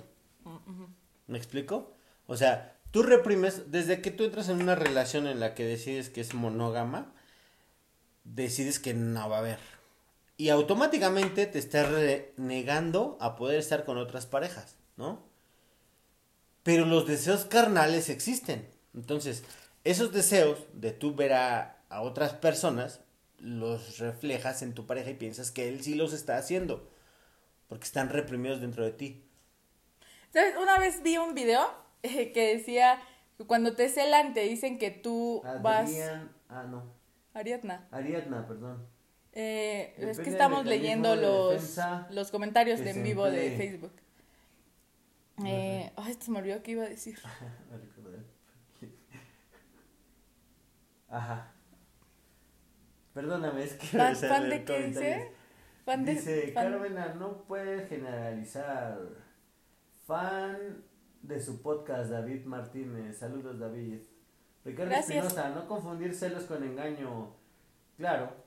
¿Me 1.27 1.39
explico? 1.39 1.93
O 2.27 2.37
sea, 2.37 2.77
tú 2.91 3.03
reprimes, 3.03 3.71
desde 3.71 4.01
que 4.01 4.11
tú 4.11 4.25
entras 4.25 4.49
en 4.49 4.61
una 4.61 4.75
relación 4.75 5.27
en 5.27 5.41
la 5.41 5.55
que 5.55 5.65
decides 5.65 6.11
que 6.11 6.21
es 6.21 6.35
monógama, 6.35 7.14
decides 8.25 8.79
que 8.79 8.95
no 8.95 9.29
va 9.29 9.37
a 9.37 9.41
haber. 9.41 9.59
Y 10.37 10.49
automáticamente 10.49 11.47
te 11.47 11.59
estás 11.59 11.89
negando 12.37 13.17
a 13.21 13.37
poder 13.37 13.61
estar 13.61 13.85
con 13.85 13.99
otras 13.99 14.27
parejas, 14.27 14.77
¿no? 14.97 15.23
Pero 16.65 16.87
los 16.87 17.07
deseos 17.07 17.45
carnales 17.45 18.09
existen. 18.09 18.69
Entonces, 18.95 19.45
esos 19.85 20.13
deseos 20.13 20.59
de 20.73 20.91
tú 20.91 21.15
ver 21.15 21.35
a, 21.35 21.83
a 21.89 22.01
otras 22.01 22.33
personas 22.33 23.01
los 23.39 23.99
reflejas 23.99 24.63
en 24.63 24.75
tu 24.75 24.87
pareja 24.87 25.11
y 25.11 25.15
piensas 25.15 25.51
que 25.51 25.69
él 25.69 25.83
sí 25.83 25.95
los 25.95 26.13
está 26.13 26.37
haciendo. 26.37 26.91
Porque 27.69 27.85
están 27.85 28.09
reprimidos 28.09 28.61
dentro 28.61 28.85
de 28.85 28.93
ti. 28.93 29.25
¿Sabes? 30.33 30.57
Una 30.61 30.79
vez 30.79 31.03
vi 31.03 31.17
un 31.17 31.35
video 31.35 31.65
eh, 32.03 32.33
que 32.33 32.57
decía 32.57 33.01
que 33.37 33.45
cuando 33.45 33.77
te 33.77 33.89
celan 33.89 34.35
te 34.35 34.41
dicen 34.41 34.79
que 34.79 34.91
tú 34.91 35.43
vas... 35.63 35.91
Ah, 36.49 36.65
no. 36.65 37.04
Ariadna. 37.35 37.87
Ariadna, 37.91 38.47
perdón. 38.47 38.87
Eh, 39.33 39.95
es 39.99 40.21
que 40.21 40.31
estamos 40.31 40.65
leyendo 40.65 41.17
los, 41.17 41.79
los 42.11 42.31
comentarios 42.31 42.79
de 42.81 42.91
en 42.91 43.03
vivo 43.03 43.25
de 43.29 43.57
Facebook. 43.57 43.93
Eh, 45.45 45.93
ay, 45.97 46.11
esto 46.13 46.27
se 46.27 46.31
me 46.31 46.39
olvidó 46.39 46.63
que 46.63 46.71
iba 46.71 46.85
a 46.85 46.89
decir. 46.89 47.19
Ajá. 51.09 51.53
Perdóname, 53.13 53.65
es 53.65 53.75
que... 53.75 53.87
¿Fan, 53.87 54.15
fan 54.17 54.49
de 54.51 54.65
qué 54.65 54.83
dice? 54.87 55.33
Fan 55.85 56.05
de, 56.05 56.15
dice, 56.15 56.53
Carmena, 56.53 57.15
no 57.15 57.43
puede 57.43 57.87
generalizar. 57.87 58.99
Fan 60.07 60.85
de 61.23 61.41
su 61.41 61.63
podcast, 61.63 62.11
David 62.11 62.45
Martínez. 62.45 63.19
Saludos, 63.19 63.59
David. 63.59 64.01
Ricardo 64.65 64.95
Espinosa, 64.95 65.51
no 65.51 65.67
confundir 65.67 66.15
celos 66.15 66.45
con 66.45 66.63
engaño. 66.63 67.35
Claro. 67.97 68.45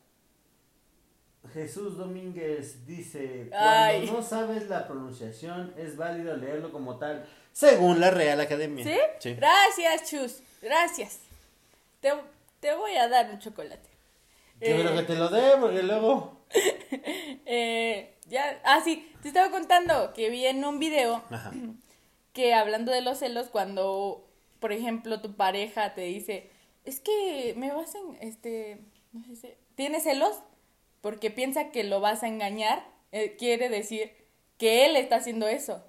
Jesús 1.53 1.97
Domínguez 1.97 2.85
dice, 2.85 3.49
cuando 3.49 4.13
no 4.13 4.21
sabes 4.21 4.67
la 4.67 4.87
pronunciación, 4.87 5.73
es 5.77 5.95
válido 5.95 6.35
leerlo 6.35 6.71
como 6.71 6.97
tal, 6.97 7.25
según 7.53 7.99
la 7.99 8.11
Real 8.11 8.39
Academia. 8.41 8.83
¿Sí? 8.83 9.29
Gracias, 9.35 10.09
Chus. 10.09 10.43
Gracias. 10.61 11.19
Te, 12.01 12.11
te 12.59 12.75
voy 12.75 12.95
a 12.95 13.07
dar 13.07 13.31
un 13.31 13.39
chocolate. 13.39 13.89
Yo 14.59 14.75
creo 14.75 14.95
que 14.95 15.03
te 15.03 15.15
lo 15.15 15.29
dé, 15.29 15.55
porque 15.59 15.83
luego. 15.83 16.41
eh, 17.45 18.15
ya, 18.25 18.59
ah, 18.63 18.81
sí, 18.83 19.11
te 19.21 19.29
estaba 19.29 19.51
contando 19.51 20.13
que 20.13 20.29
vi 20.29 20.45
en 20.45 20.65
un 20.65 20.79
video 20.79 21.23
que 22.33 22.53
hablando 22.53 22.91
de 22.91 23.01
los 23.01 23.19
celos, 23.19 23.47
cuando, 23.47 24.26
por 24.59 24.71
ejemplo, 24.71 25.21
tu 25.21 25.35
pareja 25.35 25.93
te 25.93 26.01
dice, 26.01 26.49
es 26.83 26.99
que 26.99 27.53
me 27.57 27.73
vas 27.73 27.95
a, 27.95 27.99
este, 28.21 28.81
no 29.13 29.35
sé, 29.35 29.57
¿tienes 29.75 30.03
celos? 30.03 30.35
Porque 31.01 31.31
piensa 31.31 31.71
que 31.71 31.83
lo 31.83 31.99
vas 31.99 32.23
a 32.23 32.27
engañar, 32.27 32.85
eh, 33.11 33.35
quiere 33.37 33.69
decir 33.69 34.11
que 34.57 34.85
él 34.85 34.95
está 34.95 35.17
haciendo 35.17 35.47
eso. 35.47 35.83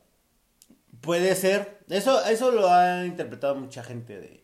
Puede 1.00 1.34
ser, 1.34 1.78
eso, 1.88 2.24
eso 2.26 2.50
lo 2.50 2.68
ha 2.68 3.06
interpretado 3.06 3.54
mucha 3.54 3.82
gente 3.82 4.20
de, 4.20 4.42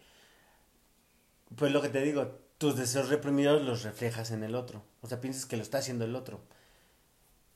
pues 1.57 1.73
lo 1.73 1.83
que 1.83 1.89
te 1.89 2.01
digo, 2.01 2.39
tus 2.59 2.77
deseos 2.77 3.09
reprimidos 3.09 3.63
los 3.63 3.83
reflejas 3.83 4.31
en 4.31 4.45
el 4.45 4.55
otro. 4.55 4.85
O 5.01 5.07
sea, 5.07 5.21
piensas 5.21 5.47
que 5.47 5.57
lo 5.57 5.63
está 5.63 5.79
haciendo 5.79 6.05
el 6.05 6.17
otro. 6.17 6.41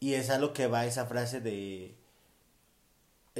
Y 0.00 0.14
es 0.14 0.30
a 0.30 0.38
lo 0.38 0.52
que 0.52 0.66
va 0.66 0.86
esa 0.86 1.06
frase 1.06 1.40
de 1.40 1.97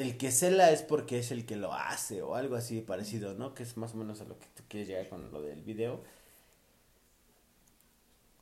el 0.02 0.16
que 0.16 0.30
cela 0.30 0.70
es 0.70 0.82
porque 0.82 1.18
es 1.18 1.30
el 1.30 1.44
que 1.44 1.56
lo 1.56 1.72
hace 1.72 2.22
o 2.22 2.34
algo 2.34 2.56
así 2.56 2.80
parecido, 2.80 3.34
¿no? 3.34 3.54
Que 3.54 3.62
es 3.64 3.76
más 3.76 3.94
o 3.94 3.96
menos 3.96 4.20
a 4.20 4.24
lo 4.24 4.38
que 4.38 4.46
tú 4.54 4.62
quieres 4.68 4.88
llegar 4.88 5.08
con 5.08 5.30
lo 5.30 5.42
del 5.42 5.62
video. 5.62 6.00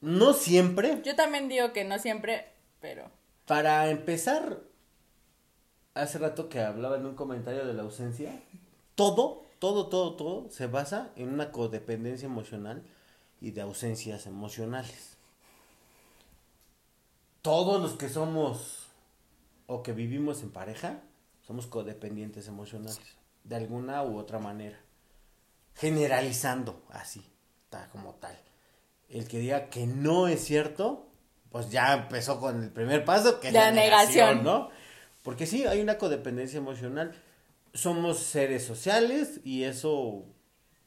No 0.00 0.34
siempre. 0.34 1.00
Yo 1.04 1.16
también 1.16 1.48
digo 1.48 1.72
que 1.72 1.84
no 1.84 1.98
siempre, 1.98 2.46
pero... 2.80 3.10
Para 3.46 3.88
empezar, 3.90 4.60
hace 5.94 6.18
rato 6.18 6.48
que 6.48 6.60
hablaba 6.60 6.96
en 6.96 7.06
un 7.06 7.14
comentario 7.14 7.64
de 7.66 7.74
la 7.74 7.82
ausencia, 7.82 8.40
todo, 8.94 9.44
todo, 9.58 9.86
todo, 9.86 10.14
todo 10.14 10.50
se 10.50 10.66
basa 10.66 11.10
en 11.16 11.28
una 11.28 11.52
codependencia 11.52 12.26
emocional 12.26 12.82
y 13.40 13.52
de 13.52 13.62
ausencias 13.62 14.26
emocionales. 14.26 15.16
Todos 17.42 17.80
los 17.80 17.94
que 17.94 18.08
somos 18.08 18.88
o 19.66 19.82
que 19.82 19.92
vivimos 19.92 20.42
en 20.42 20.50
pareja, 20.50 21.00
somos 21.46 21.66
codependientes 21.66 22.48
emocionales, 22.48 23.16
de 23.44 23.56
alguna 23.56 24.02
u 24.02 24.18
otra 24.18 24.38
manera. 24.38 24.78
Generalizando 25.74 26.82
así, 26.90 27.24
tal 27.70 27.88
como 27.90 28.14
tal. 28.14 28.36
El 29.08 29.28
que 29.28 29.38
diga 29.38 29.70
que 29.70 29.86
no 29.86 30.26
es 30.26 30.44
cierto, 30.44 31.06
pues 31.50 31.70
ya 31.70 31.94
empezó 31.94 32.40
con 32.40 32.64
el 32.64 32.70
primer 32.70 33.04
paso, 33.04 33.38
que 33.38 33.48
es 33.48 33.54
la, 33.54 33.70
negación, 33.70 34.42
¿no? 34.42 34.70
Porque 35.22 35.46
sí, 35.46 35.66
hay 35.66 35.80
una 35.80 35.98
codependencia 35.98 36.58
emocional. 36.58 37.14
Somos 37.72 38.18
seres 38.18 38.64
sociales 38.64 39.40
y 39.44 39.64
eso, 39.64 40.24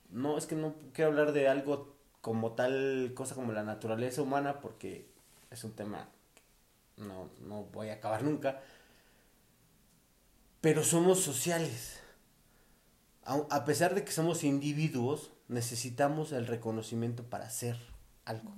no, 0.10 0.38
es 0.38 0.46
que 0.46 0.56
no 0.56 0.76
quiero 0.92 1.12
hablar 1.12 1.32
de 1.32 1.48
algo 1.48 1.96
como 2.20 2.54
tal 2.54 3.14
cosa 3.16 3.36
como 3.36 3.54
la 3.54 3.64
naturaleza 3.64 4.22
humana 4.22 4.60
porque 4.60 5.08
es 5.52 5.64
un 5.64 5.74
tema 5.74 6.10
que 6.36 7.04
no, 7.04 7.30
no 7.40 7.64
voy 7.66 7.90
a 7.90 7.94
acabar 7.94 8.24
nunca 8.24 8.60
pero 10.62 10.84
somos 10.84 11.20
sociales. 11.20 12.00
A, 13.24 13.64
pesar 13.64 13.94
de 13.94 14.04
que 14.04 14.12
somos 14.12 14.44
individuos, 14.44 15.32
necesitamos 15.48 16.32
el 16.32 16.48
reconocimiento 16.48 17.24
para 17.24 17.50
ser 17.50 17.78
algo. 18.26 18.56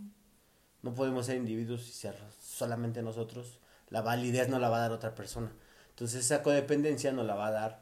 No 0.82 0.96
podemos 0.96 1.26
ser 1.26 1.36
individuos 1.36 1.88
y 1.90 1.92
ser 1.92 2.16
solamente 2.42 3.02
nosotros. 3.02 3.60
La 3.90 4.02
validez 4.02 4.48
no 4.48 4.60
la 4.60 4.70
va 4.70 4.78
a 4.78 4.82
dar 4.82 4.92
otra 4.92 5.14
persona. 5.14 5.52
Entonces 5.90 6.26
esa 6.26 6.42
codependencia 6.42 7.12
no 7.12 7.24
la 7.24 7.36
va 7.36 7.48
a 7.48 7.52
dar. 7.52 7.82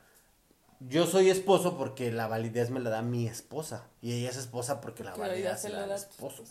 Yo 0.80 1.06
soy 1.06 1.30
esposo 1.30 1.78
porque 1.78 2.12
la 2.12 2.28
validez 2.28 2.72
me 2.72 2.80
la 2.80 2.90
da 2.90 3.04
mi 3.04 3.28
esposa. 3.28 3.88
Y 4.02 4.14
ella 4.14 4.32
es 4.32 4.38
esposa 4.38 4.82
porque 4.82 5.04
la 5.04 5.16
validez 5.16 5.62
se 5.62 5.70
la 5.70 5.86
da 5.86 5.96
esposo. 5.96 6.44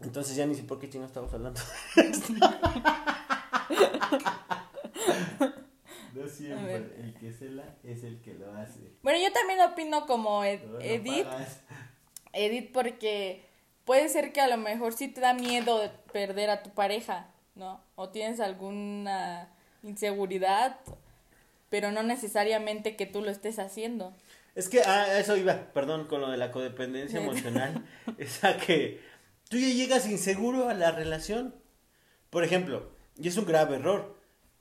Entonces 0.00 0.34
ya 0.34 0.46
ni 0.46 0.54
sé 0.54 0.62
por 0.62 0.78
qué 0.78 0.88
chingo 0.88 1.04
estamos 1.04 1.32
hablando. 1.34 1.60
No 6.14 6.28
siempre, 6.28 6.76
el 6.76 7.14
que 7.18 7.32
cela 7.32 7.64
es 7.82 8.04
el 8.04 8.20
que 8.20 8.34
lo 8.34 8.52
hace. 8.54 8.80
Bueno, 9.02 9.18
yo 9.20 9.32
también 9.32 9.60
opino 9.60 10.06
como 10.06 10.44
Edith. 10.44 11.26
Edith, 12.32 12.72
porque 12.72 13.44
puede 13.84 14.08
ser 14.08 14.32
que 14.32 14.40
a 14.40 14.48
lo 14.48 14.56
mejor 14.56 14.92
sí 14.92 15.08
te 15.08 15.20
da 15.20 15.34
miedo 15.34 15.80
de 15.80 15.90
perder 16.12 16.50
a 16.50 16.62
tu 16.62 16.70
pareja, 16.70 17.28
¿no? 17.56 17.80
O 17.96 18.10
tienes 18.10 18.38
alguna 18.38 19.48
inseguridad, 19.82 20.78
pero 21.68 21.90
no 21.90 22.04
necesariamente 22.04 22.94
que 22.94 23.06
tú 23.06 23.20
lo 23.20 23.30
estés 23.30 23.58
haciendo. 23.58 24.14
Es 24.54 24.68
que 24.68 24.82
a 24.82 25.02
ah, 25.02 25.18
eso 25.18 25.36
iba, 25.36 25.72
perdón, 25.72 26.06
con 26.06 26.20
lo 26.20 26.30
de 26.30 26.36
la 26.36 26.52
codependencia 26.52 27.20
emocional. 27.20 27.84
es 28.18 28.44
a 28.44 28.56
que 28.56 29.00
tú 29.48 29.58
ya 29.58 29.68
llegas 29.68 30.08
inseguro 30.08 30.68
a 30.68 30.74
la 30.74 30.92
relación. 30.92 31.56
Por 32.30 32.44
ejemplo, 32.44 32.92
y 33.18 33.26
es 33.26 33.36
un 33.36 33.46
grave 33.46 33.76
error 33.76 34.13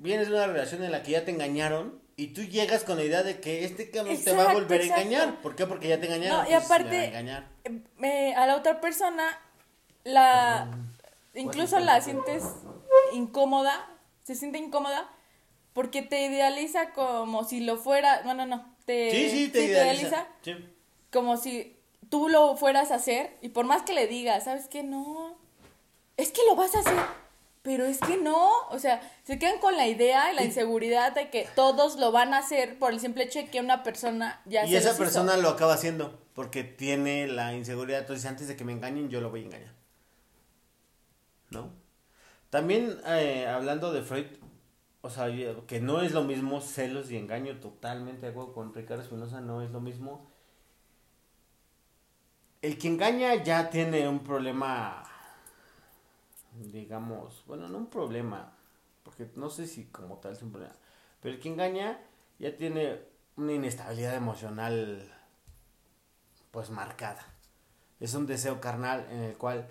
vienes 0.04 0.28
de 0.28 0.36
una 0.36 0.48
relación 0.48 0.84
en 0.84 0.92
la 0.92 1.02
que 1.02 1.14
ya 1.14 1.26
te 1.26 1.32
engañaron 1.32 2.00
y 2.16 2.28
tú 2.28 2.44
llegas 2.44 2.84
con 2.84 2.98
la 2.98 3.06
idea 3.06 3.24
de 3.24 3.40
que 3.40 3.64
este 3.64 3.90
cabrón 3.90 4.22
te 4.22 4.34
va 4.34 4.52
a 4.52 4.54
volver 4.54 4.82
a 4.82 4.84
engañar. 4.84 5.42
¿Por 5.42 5.56
qué? 5.56 5.66
Porque 5.66 5.88
ya 5.88 6.00
te 6.00 6.06
engañaron. 6.06 6.44
No, 6.44 6.50
y 6.50 6.54
aparte, 6.54 7.12
eh, 8.04 8.34
a 8.36 8.46
la 8.46 8.56
otra 8.56 8.82
persona, 8.82 9.40
la 10.04 10.68
incluso 11.34 11.80
la 11.80 12.02
sientes 12.02 12.44
incómoda, 13.14 13.90
se 14.24 14.36
siente 14.36 14.60
incómoda 14.60 15.10
porque 15.72 16.04
te 16.04 16.26
idealiza 16.26 16.92
como 16.92 17.46
si 17.46 17.62
lo 17.62 17.78
fuera, 17.78 18.22
no, 18.24 18.36
no, 18.36 18.46
no, 18.46 18.76
te, 18.86 19.10
sí, 19.10 19.30
sí, 19.30 19.50
te, 19.50 19.64
idealiza, 19.64 20.28
como 21.12 21.38
si 21.38 21.76
tú 22.10 22.30
lo 22.30 22.56
fueras 22.58 22.92
a 22.92 22.96
hacer 22.96 23.38
y 23.42 23.50
por 23.50 23.66
más 23.66 23.82
que 23.82 23.94
le 23.94 24.06
digas, 24.06 24.44
¿sabes 24.44 24.68
qué? 24.68 24.84
No, 24.84 25.36
es 26.18 26.32
que 26.32 26.42
lo 26.48 26.56
vas 26.56 26.76
a 26.76 26.80
hacer 26.80 27.23
pero 27.64 27.86
es 27.86 27.98
que 28.00 28.18
no, 28.18 28.52
o 28.70 28.78
sea, 28.78 29.02
se 29.24 29.40
quedan 29.40 29.60
con 29.60 29.78
la 29.78 29.88
idea 29.88 30.32
y 30.32 30.36
la 30.36 30.44
inseguridad 30.44 31.16
de 31.16 31.30
que 31.30 31.48
todos 31.56 31.98
lo 31.98 32.12
van 32.12 32.34
a 32.34 32.40
hacer 32.40 32.78
por 32.78 32.92
el 32.92 33.00
simple 33.00 33.24
hecho 33.24 33.40
de 33.40 33.48
que 33.48 33.62
una 33.62 33.84
persona 33.84 34.42
ya 34.46 34.66
y 34.66 34.76
esa 34.76 34.98
persona 34.98 35.38
lo 35.38 35.48
acaba 35.48 35.74
haciendo 35.74 36.20
porque 36.34 36.66
tiene 36.66 37.26
la 37.26 37.54
inseguridad, 37.54 38.02
entonces 38.02 38.26
antes 38.26 38.50
de 38.50 38.58
que 38.58 38.66
me 38.66 38.74
engañen 38.74 39.10
yo 39.10 39.22
lo 39.22 39.30
voy 39.30 39.44
a 39.44 39.46
engañar. 39.46 39.74
¿No? 41.52 41.72
También 42.50 43.00
eh, 43.08 43.48
hablando 43.48 43.94
de 43.94 44.02
Freud, 44.02 44.26
o 45.00 45.10
sea, 45.10 45.28
que 45.66 45.80
no 45.80 46.02
es 46.02 46.12
lo 46.12 46.24
mismo 46.26 46.60
celos 46.60 47.12
y 47.12 47.18
engaño, 47.18 47.62
totalmente 47.62 48.26
de 48.26 48.32
acuerdo 48.32 48.54
con 48.54 48.74
Ricardo 48.74 49.04
Espinosa, 49.04 49.40
no 49.40 49.62
es 49.62 49.72
lo 49.72 49.80
mismo. 49.80 50.30
El 52.62 52.78
que 52.78 52.90
engaña 52.90 53.42
ya 53.42 53.70
tiene 53.70 54.08
un 54.10 54.20
problema 54.20 55.13
digamos, 56.56 57.44
bueno, 57.48 57.68
no 57.68 57.78
un 57.78 57.88
problema, 57.88 58.54
porque 59.04 59.30
no 59.36 59.50
sé 59.50 59.68
si 59.68 59.86
como 59.86 60.18
tal 60.18 60.34
es 60.34 60.42
un 60.42 60.52
problema, 60.52 60.76
pero 61.22 61.36
el 61.36 61.42
que 61.42 61.50
engaña 61.50 62.00
ya 62.40 62.56
tiene 62.56 63.00
una 63.36 63.54
inestabilidad 63.54 64.16
emocional 64.16 65.12
pues 66.52 66.70
marcada. 66.70 67.26
Es 68.00 68.14
un 68.14 68.28
deseo 68.28 68.62
carnal 68.62 69.08
en 69.10 69.22
el 69.22 69.38
cual 69.38 69.68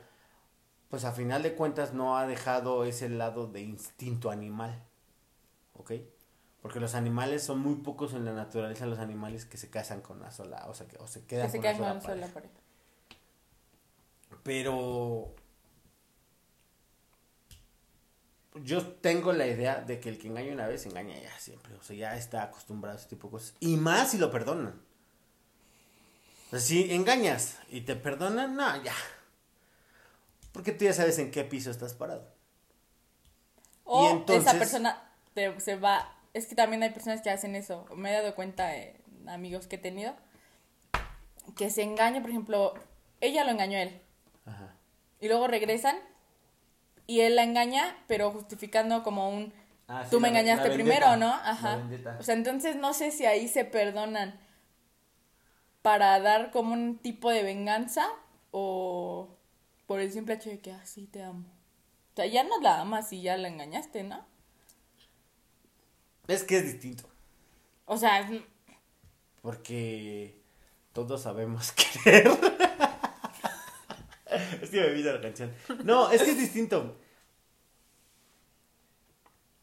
pues 0.88 1.04
a 1.04 1.12
final 1.12 1.42
de 1.42 1.54
cuentas 1.54 1.94
no 1.94 2.18
ha 2.18 2.26
dejado 2.26 2.84
ese 2.84 3.08
lado 3.08 3.46
de 3.46 3.62
instinto 3.62 4.30
animal. 4.30 4.82
¿Ok? 5.74 5.92
Porque 6.60 6.80
los 6.80 6.94
animales 6.94 7.42
son 7.42 7.60
muy 7.60 7.76
pocos 7.76 8.12
en 8.12 8.24
la 8.24 8.32
naturaleza 8.32 8.84
los 8.86 8.98
animales 8.98 9.46
que 9.46 9.56
se 9.56 9.70
casan 9.70 10.02
con 10.02 10.18
una 10.18 10.30
sola, 10.30 10.66
o 10.68 10.74
sea, 10.74 10.86
que 10.86 10.98
o 10.98 11.06
se 11.06 11.24
quedan 11.24 11.50
con 11.50 11.60
una 11.60 12.00
sola, 12.00 12.26
pareja. 12.28 12.54
Pero 14.42 15.34
yo 18.54 18.86
tengo 18.86 19.32
la 19.32 19.46
idea 19.46 19.80
de 19.80 19.98
que 19.98 20.10
el 20.10 20.18
que 20.18 20.28
engaña 20.28 20.52
una 20.52 20.66
vez 20.66 20.84
engaña 20.86 21.18
ya 21.18 21.38
siempre. 21.38 21.74
O 21.74 21.82
sea, 21.82 21.96
ya 21.96 22.16
está 22.16 22.42
acostumbrado 22.42 22.96
a 22.96 23.00
ese 23.00 23.08
tipo 23.08 23.28
de 23.28 23.32
cosas. 23.32 23.54
Y 23.60 23.76
más 23.76 24.10
si 24.10 24.18
lo 24.18 24.30
perdonan. 24.30 24.80
O 26.46 26.50
sea, 26.50 26.60
si 26.60 26.92
engañas 26.92 27.58
y 27.70 27.80
te 27.82 27.96
perdonan, 27.96 28.54
no, 28.54 28.82
ya. 28.82 28.94
Porque 30.52 30.72
tú 30.72 30.84
ya 30.84 30.92
sabes 30.92 31.18
en 31.18 31.30
qué 31.30 31.44
piso 31.44 31.70
estás 31.70 31.94
parado. 31.94 32.30
O 33.84 34.10
entonces, 34.10 34.46
esa 34.46 34.58
persona 34.58 35.10
se 35.34 35.76
va. 35.76 36.14
Es 36.34 36.46
que 36.46 36.54
también 36.54 36.82
hay 36.82 36.90
personas 36.90 37.22
que 37.22 37.30
hacen 37.30 37.56
eso. 37.56 37.86
Me 37.96 38.10
he 38.10 38.12
dado 38.12 38.34
cuenta, 38.34 38.76
eh, 38.76 39.00
amigos 39.26 39.66
que 39.66 39.76
he 39.76 39.78
tenido, 39.78 40.14
que 41.56 41.70
se 41.70 41.82
engañan, 41.82 42.22
por 42.22 42.30
ejemplo, 42.30 42.74
ella 43.20 43.44
lo 43.44 43.50
engañó 43.50 43.78
a 43.78 43.82
él. 43.82 44.02
Ajá. 44.44 44.76
Y 45.20 45.28
luego 45.28 45.46
regresan 45.46 45.96
y 47.06 47.20
él 47.20 47.36
la 47.36 47.42
engaña, 47.42 47.96
pero 48.06 48.30
justificando 48.30 49.02
como 49.02 49.30
un 49.30 49.52
ah, 49.88 50.06
tú 50.10 50.20
me 50.20 50.28
engañaste 50.28 50.70
primero, 50.70 51.16
¿no? 51.16 51.28
Ajá. 51.28 51.80
O 52.18 52.22
sea, 52.22 52.34
entonces 52.34 52.76
no 52.76 52.94
sé 52.94 53.10
si 53.10 53.26
ahí 53.26 53.48
se 53.48 53.64
perdonan 53.64 54.38
para 55.82 56.18
dar 56.20 56.50
como 56.50 56.72
un 56.74 56.98
tipo 56.98 57.30
de 57.30 57.42
venganza 57.42 58.06
o 58.52 59.28
por 59.86 60.00
el 60.00 60.12
simple 60.12 60.34
hecho 60.34 60.50
de 60.50 60.60
que 60.60 60.72
así 60.72 61.06
ah, 61.08 61.12
te 61.12 61.22
amo. 61.22 61.44
O 62.12 62.16
sea, 62.16 62.26
ya 62.26 62.44
no 62.44 62.60
la 62.60 62.80
amas 62.80 63.12
y 63.12 63.22
ya 63.22 63.36
la 63.36 63.48
engañaste, 63.48 64.04
¿no? 64.04 64.24
Es 66.28 66.44
que 66.44 66.58
es 66.58 66.64
distinto. 66.64 67.08
O 67.86 67.96
sea, 67.96 68.28
porque 69.40 70.40
todos 70.92 71.22
sabemos 71.22 71.72
querer. 72.04 72.30
Es 74.60 74.70
que 74.70 74.80
me 74.80 74.90
vino 74.90 75.12
la 75.12 75.20
canción. 75.20 75.52
No, 75.84 76.10
es 76.10 76.22
que 76.22 76.30
es 76.30 76.38
distinto. 76.38 76.96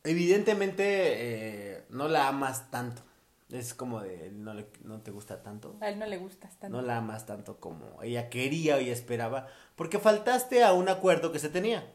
Evidentemente 0.03 0.83
eh, 0.85 1.83
no 1.89 2.07
la 2.07 2.27
amas 2.29 2.71
tanto. 2.71 3.03
Es 3.51 3.73
como 3.73 3.99
de 4.01 4.29
no, 4.31 4.53
le, 4.53 4.67
no 4.83 5.01
te 5.01 5.11
gusta 5.11 5.41
tanto. 5.41 5.75
A 5.81 5.89
él 5.89 5.97
no 5.97 6.05
le 6.05 6.17
gustas 6.17 6.57
tanto. 6.59 6.77
No 6.77 6.85
la 6.85 6.97
amas 6.97 7.25
tanto 7.25 7.59
como 7.59 8.01
ella 8.03 8.29
quería 8.29 8.79
y 8.79 8.89
esperaba. 8.89 9.47
Porque 9.75 9.99
faltaste 9.99 10.63
a 10.63 10.73
un 10.73 10.87
acuerdo 10.87 11.31
que 11.31 11.39
se 11.39 11.49
tenía. 11.49 11.91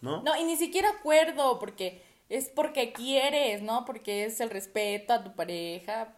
¿No? 0.00 0.22
No, 0.22 0.36
y 0.36 0.44
ni 0.44 0.56
siquiera 0.56 0.90
acuerdo, 0.90 1.58
porque 1.58 2.02
es 2.28 2.48
porque 2.48 2.92
quieres, 2.92 3.62
¿no? 3.62 3.84
Porque 3.84 4.24
es 4.24 4.40
el 4.40 4.50
respeto 4.50 5.12
a 5.12 5.24
tu 5.24 5.34
pareja. 5.34 6.14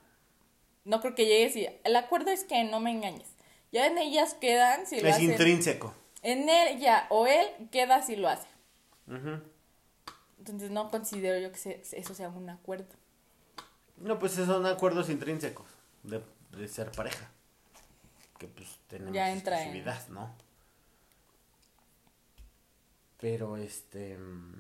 No 0.85 1.00
creo 1.00 1.14
que 1.14 1.26
llegues 1.26 1.57
y. 1.57 1.69
El 1.85 1.97
acuerdo 1.97 2.31
es 2.31 2.45
que 2.45 2.64
no 2.64 2.81
me 2.81 2.91
engañes. 2.91 3.29
Ya 3.73 3.87
en 3.87 3.99
ellas 3.99 4.35
quedan 4.35 4.87
si 4.87 5.00
lo 5.00 5.09
Es 5.09 5.21
intrínseco. 5.21 5.95
En 6.23 6.49
ella 6.49 7.07
o 7.11 7.26
él 7.26 7.47
queda 7.71 8.02
si 8.02 8.17
lo 8.17 8.29
hace. 8.29 8.47
Entonces 10.38 10.71
no 10.71 10.88
considero 10.91 11.38
yo 11.41 11.52
que 11.52 11.83
eso 11.93 12.14
sea 12.14 12.29
un 12.29 12.49
acuerdo. 12.50 12.95
No, 13.97 14.19
pues 14.19 14.33
son 14.33 14.67
acuerdos 14.67 15.09
intrínsecos 15.11 15.67
de, 16.02 16.23
de 16.52 16.69
ser 16.69 16.91
pareja. 16.93 17.31
Que 18.38 18.49
pues 18.49 18.79
tenemos 18.88 19.12
Ya 19.14 19.31
entra 19.31 19.62
en- 19.62 19.85
¿no? 20.11 20.35
Pero 23.21 23.57
este. 23.57 24.17
mm, 24.19 24.55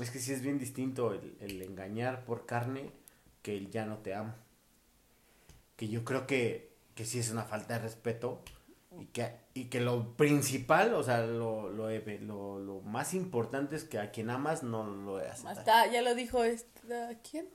Es 0.00 0.10
que 0.10 0.18
sí 0.20 0.32
es 0.32 0.40
bien 0.42 0.58
distinto 0.58 1.12
el, 1.12 1.36
el 1.40 1.60
engañar 1.62 2.24
por 2.24 2.46
carne 2.46 2.90
que 3.42 3.56
el 3.56 3.70
ya 3.70 3.84
no 3.84 3.98
te 3.98 4.14
amo. 4.14 4.34
Que 5.76 5.88
yo 5.88 6.04
creo 6.04 6.26
que, 6.26 6.72
que 6.94 7.04
sí 7.04 7.18
es 7.18 7.30
una 7.30 7.44
falta 7.44 7.74
de 7.74 7.80
respeto. 7.80 8.40
Y 8.98 9.06
que, 9.06 9.30
y 9.54 9.64
que 9.66 9.80
lo 9.80 10.16
principal, 10.16 10.94
o 10.94 11.02
sea, 11.02 11.20
lo, 11.24 11.70
lo, 11.70 11.88
lo, 11.90 12.58
lo 12.58 12.80
más 12.80 13.14
importante 13.14 13.76
es 13.76 13.84
que 13.84 13.98
a 13.98 14.10
quien 14.10 14.30
amas 14.30 14.62
no 14.62 14.84
lo 14.84 15.18
haces. 15.18 15.46
Hasta, 15.46 15.86
ya 15.86 16.02
lo 16.02 16.14
dijo 16.14 16.42
esta, 16.42 17.16
¿quién? 17.28 17.48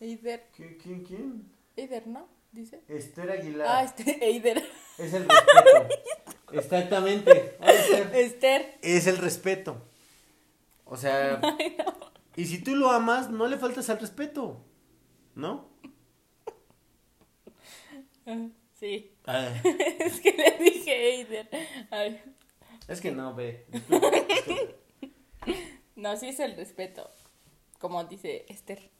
Eider, 0.00 0.48
¿Quién, 0.54 0.78
quién, 0.82 1.04
quién? 1.04 1.52
Eider, 1.76 2.06
¿no? 2.06 2.28
Dice. 2.52 2.82
Esther 2.88 3.30
Aguilar. 3.30 3.66
Ah, 3.68 3.84
este, 3.84 4.18
Eider. 4.24 4.62
Es 4.98 5.12
el 5.12 5.28
respeto. 5.28 5.88
Exactamente. 6.52 7.56
Esther. 7.60 8.14
Esther. 8.14 8.78
Es 8.82 9.06
el 9.06 9.18
respeto. 9.18 9.82
O 10.84 10.96
sea, 10.96 11.40
y 12.36 12.46
si 12.46 12.62
tú 12.62 12.74
lo 12.76 12.90
amas, 12.90 13.30
no 13.30 13.46
le 13.46 13.58
faltas 13.58 13.90
al 13.90 13.98
respeto. 13.98 14.62
¿No? 15.34 15.68
Sí. 18.78 19.16
Es 19.98 20.20
que 20.20 20.32
le 20.32 20.64
dije 20.64 21.10
Eider. 21.10 21.48
Ay. 21.90 22.22
es 22.88 23.00
que 23.00 23.10
no, 23.10 23.34
ve. 23.34 23.66
Disculpa, 23.68 24.10
disculpa. 24.10 24.74
No, 25.96 26.16
sí 26.16 26.28
es 26.28 26.40
el 26.40 26.56
respeto. 26.56 27.10
Como 27.78 28.04
dice 28.04 28.44
Esther. 28.48 28.90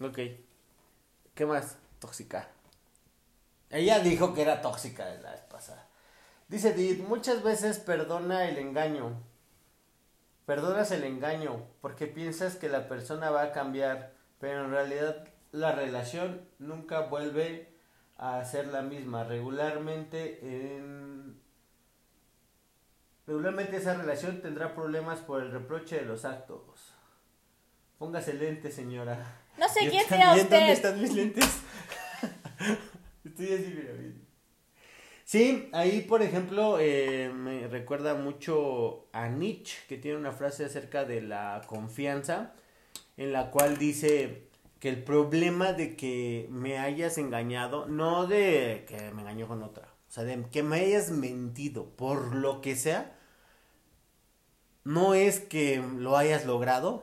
Ok. 0.00 0.18
¿Qué 1.34 1.46
más? 1.46 1.78
Tóxica. 2.00 2.48
Ella 3.70 4.00
dijo 4.00 4.34
que 4.34 4.42
era 4.42 4.62
tóxica 4.62 5.04
la 5.16 5.32
vez 5.32 5.40
pasada. 5.42 5.88
Dice 6.48 6.74
Did, 6.74 7.00
muchas 7.00 7.42
veces 7.42 7.78
perdona 7.78 8.48
el 8.48 8.58
engaño. 8.58 9.22
Perdonas 10.44 10.90
el 10.90 11.04
engaño 11.04 11.66
porque 11.80 12.06
piensas 12.06 12.56
que 12.56 12.68
la 12.68 12.88
persona 12.88 13.30
va 13.30 13.42
a 13.42 13.52
cambiar, 13.52 14.12
pero 14.38 14.64
en 14.64 14.70
realidad 14.70 15.28
la 15.52 15.72
relación 15.72 16.48
nunca 16.58 17.00
vuelve 17.02 17.73
a 18.16 18.44
ser 18.44 18.68
la 18.68 18.82
misma. 18.82 19.24
Regularmente 19.24 20.38
en 20.76 21.40
regularmente 23.26 23.76
esa 23.76 23.94
relación 23.94 24.42
tendrá 24.42 24.74
problemas 24.74 25.20
por 25.20 25.42
el 25.42 25.50
reproche 25.50 25.96
de 25.96 26.04
los 26.04 26.24
actos. 26.24 26.62
Póngase 27.98 28.34
lente, 28.34 28.70
señora. 28.70 29.40
No 29.58 29.68
sé 29.68 29.80
quién 29.90 30.06
sea 30.06 30.26
también, 30.26 30.48
¿Dónde 30.48 30.56
usted. 30.56 30.72
están 30.72 31.00
mis 31.00 31.14
lentes? 31.14 31.44
Estoy 33.24 33.52
así, 33.52 33.74
mira, 33.76 33.92
mira. 33.98 34.14
Sí, 35.24 35.70
ahí 35.72 36.02
por 36.02 36.20
ejemplo 36.20 36.76
eh, 36.78 37.30
me 37.34 37.66
recuerda 37.66 38.14
mucho 38.14 39.08
a 39.12 39.28
Nietzsche, 39.28 39.78
que 39.88 39.96
tiene 39.96 40.18
una 40.18 40.32
frase 40.32 40.66
acerca 40.66 41.06
de 41.06 41.22
la 41.22 41.62
confianza, 41.66 42.52
en 43.16 43.32
la 43.32 43.50
cual 43.50 43.78
dice 43.78 44.50
que 44.80 44.88
el 44.88 45.02
problema 45.02 45.72
de 45.72 45.96
que 45.96 46.46
me 46.50 46.78
hayas 46.78 47.18
engañado, 47.18 47.86
no 47.86 48.26
de 48.26 48.84
que 48.86 49.10
me 49.12 49.22
engañó 49.22 49.48
con 49.48 49.62
otra, 49.62 49.88
o 50.08 50.12
sea, 50.12 50.24
de 50.24 50.44
que 50.50 50.62
me 50.62 50.76
hayas 50.76 51.10
mentido 51.10 51.90
por 51.96 52.34
lo 52.34 52.60
que 52.60 52.76
sea, 52.76 53.16
no 54.84 55.14
es 55.14 55.40
que 55.40 55.82
lo 55.96 56.16
hayas 56.16 56.44
logrado, 56.44 57.02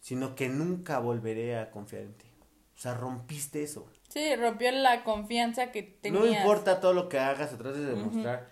sino 0.00 0.34
que 0.34 0.48
nunca 0.48 0.98
volveré 0.98 1.58
a 1.58 1.70
confiar 1.70 2.02
en 2.02 2.14
ti. 2.14 2.26
O 2.74 2.78
sea, 2.78 2.94
rompiste 2.94 3.62
eso. 3.62 3.86
Sí, 4.08 4.34
rompió 4.36 4.72
la 4.72 5.04
confianza 5.04 5.70
que 5.70 5.82
tenías. 5.82 6.22
No 6.22 6.28
importa 6.28 6.80
todo 6.80 6.92
lo 6.92 7.08
que 7.08 7.18
hagas 7.18 7.52
o 7.52 7.56
trates 7.56 7.80
de 7.80 7.94
demostrar. 7.94 8.50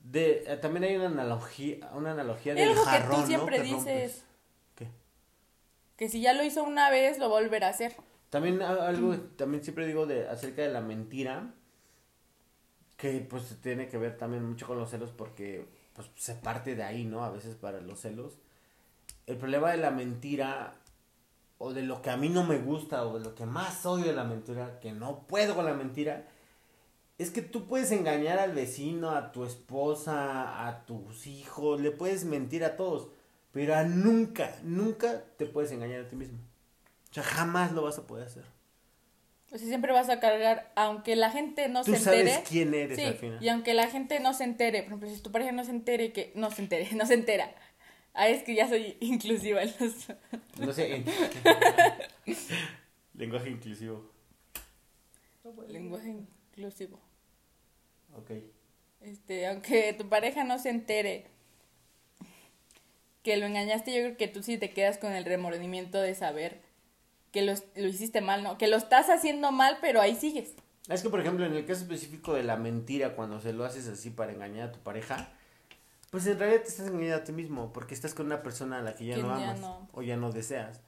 De, 0.00 0.44
eh, 0.46 0.56
también 0.56 0.84
hay 0.84 0.96
una 0.96 1.06
analogía, 1.06 1.90
una 1.94 2.12
analogía 2.12 2.52
Es 2.52 2.58
del 2.58 2.68
algo 2.70 2.84
que 2.84 3.16
tú 3.16 3.26
siempre 3.26 3.60
dices. 3.60 4.24
Que 6.02 6.08
si 6.08 6.20
ya 6.20 6.32
lo 6.32 6.42
hizo 6.42 6.64
una 6.64 6.90
vez, 6.90 7.20
lo 7.20 7.28
volverá 7.28 7.68
a 7.68 7.70
hacer. 7.70 7.94
También 8.28 8.60
algo, 8.60 9.16
también 9.36 9.62
siempre 9.62 9.86
digo 9.86 10.04
de 10.04 10.28
acerca 10.28 10.62
de 10.62 10.68
la 10.68 10.80
mentira, 10.80 11.54
que 12.96 13.20
pues 13.20 13.56
tiene 13.62 13.88
que 13.88 13.98
ver 13.98 14.18
también 14.18 14.44
mucho 14.44 14.66
con 14.66 14.80
los 14.80 14.90
celos 14.90 15.10
porque 15.16 15.64
pues 15.92 16.08
se 16.16 16.34
parte 16.34 16.74
de 16.74 16.82
ahí, 16.82 17.04
¿no? 17.04 17.22
A 17.22 17.30
veces 17.30 17.54
para 17.54 17.80
los 17.80 18.00
celos. 18.00 18.32
El 19.28 19.36
problema 19.36 19.70
de 19.70 19.76
la 19.76 19.92
mentira 19.92 20.74
o 21.58 21.72
de 21.72 21.82
lo 21.82 22.02
que 22.02 22.10
a 22.10 22.16
mí 22.16 22.28
no 22.28 22.42
me 22.42 22.58
gusta 22.58 23.06
o 23.06 23.20
de 23.20 23.24
lo 23.24 23.36
que 23.36 23.46
más 23.46 23.86
odio 23.86 24.06
de 24.06 24.14
la 24.14 24.24
mentira, 24.24 24.80
que 24.80 24.90
no 24.90 25.28
puedo 25.28 25.54
con 25.54 25.66
la 25.66 25.74
mentira, 25.74 26.26
es 27.18 27.30
que 27.30 27.42
tú 27.42 27.68
puedes 27.68 27.92
engañar 27.92 28.40
al 28.40 28.54
vecino, 28.54 29.12
a 29.12 29.30
tu 29.30 29.44
esposa, 29.44 30.66
a 30.66 30.84
tus 30.84 31.28
hijos, 31.28 31.80
le 31.80 31.92
puedes 31.92 32.24
mentir 32.24 32.64
a 32.64 32.74
todos, 32.74 33.06
pero 33.52 33.74
a 33.74 33.84
nunca, 33.84 34.56
nunca 34.62 35.22
te 35.36 35.46
puedes 35.46 35.70
engañar 35.72 36.00
a 36.00 36.08
ti 36.08 36.16
mismo. 36.16 36.38
O 37.10 37.14
sea, 37.14 37.22
jamás 37.22 37.72
lo 37.72 37.82
vas 37.82 37.98
a 37.98 38.06
poder 38.06 38.26
hacer. 38.26 38.44
O 39.52 39.58
sea, 39.58 39.68
siempre 39.68 39.92
vas 39.92 40.08
a 40.08 40.18
cargar, 40.18 40.72
aunque 40.76 41.14
la 41.14 41.30
gente 41.30 41.68
no 41.68 41.84
Tú 41.84 41.92
se 41.92 41.98
sabes 41.98 42.20
entere. 42.20 42.42
quién 42.48 42.72
eres 42.72 42.96
sí, 42.98 43.04
al 43.04 43.14
final. 43.14 43.42
y 43.44 43.48
aunque 43.50 43.74
la 43.74 43.88
gente 43.88 44.18
no 44.18 44.32
se 44.32 44.44
entere, 44.44 44.78
por 44.82 44.88
ejemplo, 44.92 45.10
si 45.10 45.20
tu 45.20 45.30
pareja 45.30 45.52
no 45.52 45.62
se 45.64 45.72
entere 45.72 46.12
que, 46.12 46.32
no 46.34 46.50
se 46.50 46.62
entere, 46.62 46.88
no 46.94 47.04
se 47.06 47.14
entera. 47.14 47.54
Ah, 48.14 48.28
es 48.28 48.42
que 48.42 48.54
ya 48.54 48.68
soy 48.68 48.96
inclusiva 49.00 49.62
en 49.62 49.72
los... 49.80 49.94
No 50.58 50.72
sé. 50.72 50.96
en- 50.96 51.04
Lenguaje 53.14 53.50
inclusivo. 53.50 54.10
lenguaje 55.68 56.08
inclusivo. 56.54 56.98
Ok. 58.16 58.30
Este, 59.00 59.46
aunque 59.46 59.92
tu 59.94 60.08
pareja 60.08 60.44
no 60.44 60.58
se 60.58 60.70
entere 60.70 61.26
que 63.22 63.36
lo 63.36 63.46
engañaste, 63.46 63.92
yo 63.94 64.00
creo 64.02 64.16
que 64.16 64.28
tú 64.28 64.42
sí 64.42 64.58
te 64.58 64.70
quedas 64.70 64.98
con 64.98 65.12
el 65.12 65.24
remordimiento 65.24 66.00
de 66.00 66.14
saber 66.14 66.60
que 67.30 67.42
lo, 67.42 67.54
lo 67.76 67.86
hiciste 67.88 68.20
mal, 68.20 68.42
¿no? 68.42 68.58
Que 68.58 68.66
lo 68.68 68.76
estás 68.76 69.08
haciendo 69.08 69.52
mal, 69.52 69.78
pero 69.80 70.00
ahí 70.00 70.14
sigues. 70.16 70.52
Es 70.88 71.02
que, 71.02 71.08
por 71.08 71.20
ejemplo, 71.20 71.46
en 71.46 71.54
el 71.54 71.64
caso 71.64 71.82
específico 71.82 72.34
de 72.34 72.42
la 72.42 72.56
mentira, 72.56 73.14
cuando 73.14 73.40
se 73.40 73.52
lo 73.52 73.64
haces 73.64 73.86
así 73.88 74.10
para 74.10 74.32
engañar 74.32 74.68
a 74.68 74.72
tu 74.72 74.80
pareja, 74.80 75.30
pues 76.10 76.26
en 76.26 76.38
realidad 76.38 76.62
te 76.62 76.68
estás 76.68 76.88
engañando 76.88 77.16
a 77.16 77.24
ti 77.24 77.32
mismo, 77.32 77.72
porque 77.72 77.94
estás 77.94 78.12
con 78.14 78.26
una 78.26 78.42
persona 78.42 78.80
a 78.80 78.82
la 78.82 78.94
que 78.94 79.06
ya 79.06 79.14
Que 79.14 79.22
no 79.22 79.28
ya 79.38 79.44
amas 79.50 79.60
no. 79.60 79.88
o 79.92 80.02
ya 80.02 80.16
no 80.16 80.30
deseas. 80.32 80.80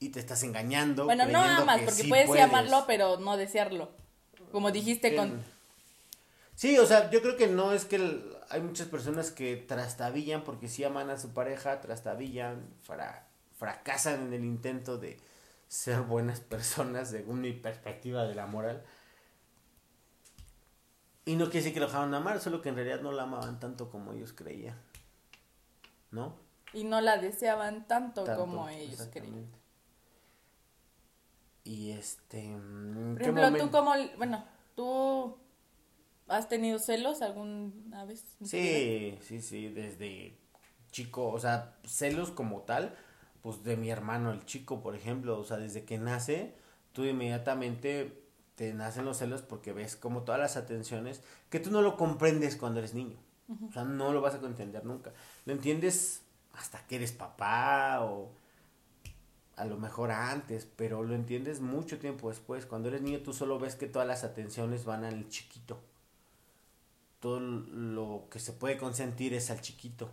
Y 0.00 0.08
te 0.08 0.18
estás 0.20 0.42
engañando. 0.44 1.04
Bueno, 1.04 1.26
no 1.26 1.38
amas, 1.40 1.80
que 1.80 1.84
porque 1.84 2.02
sí 2.02 2.08
puedes, 2.08 2.24
sí 2.24 2.28
puedes. 2.30 2.44
amarlo, 2.44 2.84
pero 2.86 3.18
no 3.20 3.36
desearlo. 3.36 3.90
Como 4.50 4.70
dijiste 4.70 5.14
con... 5.14 5.42
Sí, 6.54 6.78
o 6.78 6.86
sea, 6.86 7.10
yo 7.10 7.20
creo 7.20 7.36
que 7.36 7.46
no 7.46 7.72
es 7.72 7.84
que 7.84 7.96
el- 7.96 8.24
hay 8.50 8.60
muchas 8.60 8.88
personas 8.88 9.30
que 9.30 9.56
trastabillan 9.56 10.42
porque 10.44 10.68
sí 10.68 10.84
aman 10.84 11.10
a 11.10 11.18
su 11.18 11.32
pareja, 11.34 11.80
trastabillan, 11.80 12.68
fra- 12.82 13.28
fracasan 13.56 14.26
en 14.28 14.32
el 14.32 14.44
intento 14.44 14.98
de 14.98 15.18
ser 15.68 16.00
buenas 16.02 16.40
personas 16.54 17.10
según 17.10 17.40
mi 17.40 17.52
perspectiva 17.52 18.24
de 18.24 18.34
la 18.34 18.46
moral. 18.46 18.84
Y 21.24 21.36
no 21.36 21.44
quiere 21.46 21.58
decir 21.58 21.74
que 21.74 21.80
lo 21.80 21.86
dejaban 21.86 22.10
de 22.10 22.16
amar, 22.16 22.40
solo 22.40 22.62
que 22.62 22.70
en 22.70 22.76
realidad 22.76 23.02
no 23.02 23.12
la 23.12 23.24
amaban 23.24 23.60
tanto 23.60 23.90
como 23.90 24.12
ellos 24.12 24.32
creían. 24.32 24.80
¿No? 26.10 26.36
Y 26.72 26.84
no 26.84 27.00
la 27.02 27.18
deseaban 27.18 27.86
tanto, 27.86 28.24
Tanto, 28.24 28.40
como 28.40 28.68
ellos 28.70 29.08
creían. 29.12 29.46
Y 31.64 31.90
este... 31.90 32.44
¿en 32.52 33.10
Por 33.14 33.18
qué 33.18 33.30
ejemplo, 33.30 33.58
tú 33.66 33.70
como... 33.70 33.92
Bueno, 34.16 34.42
tú... 34.74 35.36
¿Has 36.28 36.48
tenido 36.48 36.78
celos 36.78 37.22
alguna 37.22 38.04
vez? 38.04 38.24
Sí, 38.44 39.18
sí, 39.22 39.40
sí, 39.40 39.68
desde 39.68 40.36
chico, 40.90 41.28
o 41.28 41.38
sea, 41.38 41.76
celos 41.84 42.30
como 42.30 42.62
tal, 42.62 42.94
pues 43.42 43.64
de 43.64 43.76
mi 43.76 43.90
hermano 43.90 44.32
el 44.32 44.44
chico, 44.44 44.82
por 44.82 44.94
ejemplo, 44.94 45.38
o 45.38 45.44
sea, 45.44 45.56
desde 45.56 45.84
que 45.84 45.98
nace, 45.98 46.54
tú 46.92 47.04
inmediatamente 47.04 48.22
te 48.56 48.74
nacen 48.74 49.04
los 49.04 49.18
celos 49.18 49.42
porque 49.42 49.72
ves 49.72 49.96
como 49.96 50.22
todas 50.22 50.40
las 50.40 50.56
atenciones 50.56 51.22
que 51.48 51.60
tú 51.60 51.70
no 51.70 51.80
lo 51.80 51.96
comprendes 51.96 52.56
cuando 52.56 52.80
eres 52.80 52.94
niño, 52.94 53.16
o 53.68 53.72
sea, 53.72 53.84
no 53.84 54.12
lo 54.12 54.20
vas 54.20 54.34
a 54.34 54.46
entender 54.46 54.84
nunca, 54.84 55.12
lo 55.46 55.52
entiendes 55.52 56.22
hasta 56.52 56.86
que 56.86 56.96
eres 56.96 57.12
papá 57.12 58.00
o 58.02 58.30
a 59.56 59.64
lo 59.64 59.76
mejor 59.76 60.10
antes, 60.10 60.66
pero 60.76 61.02
lo 61.02 61.14
entiendes 61.14 61.60
mucho 61.60 61.98
tiempo 61.98 62.28
después, 62.28 62.66
cuando 62.66 62.88
eres 62.88 63.02
niño 63.02 63.20
tú 63.20 63.32
solo 63.32 63.58
ves 63.58 63.76
que 63.76 63.86
todas 63.86 64.06
las 64.06 64.24
atenciones 64.24 64.84
van 64.84 65.04
al 65.04 65.28
chiquito 65.28 65.80
todo 67.20 67.40
lo 67.40 68.28
que 68.30 68.38
se 68.38 68.52
puede 68.52 68.78
consentir 68.78 69.34
es 69.34 69.50
al 69.50 69.60
chiquito. 69.60 70.10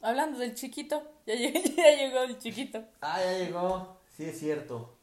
Hablando 0.00 0.38
del 0.38 0.54
chiquito, 0.54 1.02
ya, 1.26 1.34
llegó- 1.34 1.60
ya 1.76 1.96
llegó 1.96 2.22
el 2.24 2.38
chiquito. 2.38 2.84
Ah, 3.00 3.20
ya 3.22 3.38
llegó. 3.38 4.00
Sí, 4.16 4.24
es 4.24 4.38
cierto. 4.38 4.96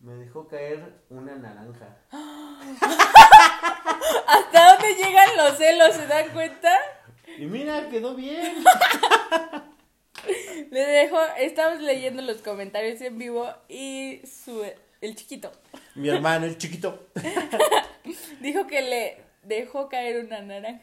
Me 0.00 0.14
dejó 0.14 0.48
caer 0.48 1.00
una 1.10 1.34
naranja. 1.36 1.98
¿Hasta 4.26 4.72
dónde 4.74 4.94
llegan 4.94 5.36
los 5.36 5.56
celos? 5.56 5.94
¿Se 5.94 6.06
dan 6.06 6.30
cuenta? 6.32 6.70
Y 7.38 7.46
mira, 7.46 7.88
quedó 7.88 8.14
bien. 8.14 8.64
Le 10.70 10.80
dejo, 10.80 11.18
estamos 11.38 11.80
leyendo 11.80 12.22
los 12.22 12.38
comentarios 12.38 13.00
en 13.02 13.18
vivo 13.18 13.46
y 13.68 14.20
su 14.26 14.64
el 15.00 15.14
chiquito 15.16 15.52
Mi 15.94 16.08
hermano, 16.08 16.46
el 16.46 16.56
chiquito. 16.56 17.08
dijo 18.40 18.66
que 18.66 18.82
le 18.82 19.23
dejó 19.46 19.88
caer 19.88 20.24
una 20.24 20.40
naranja. 20.42 20.82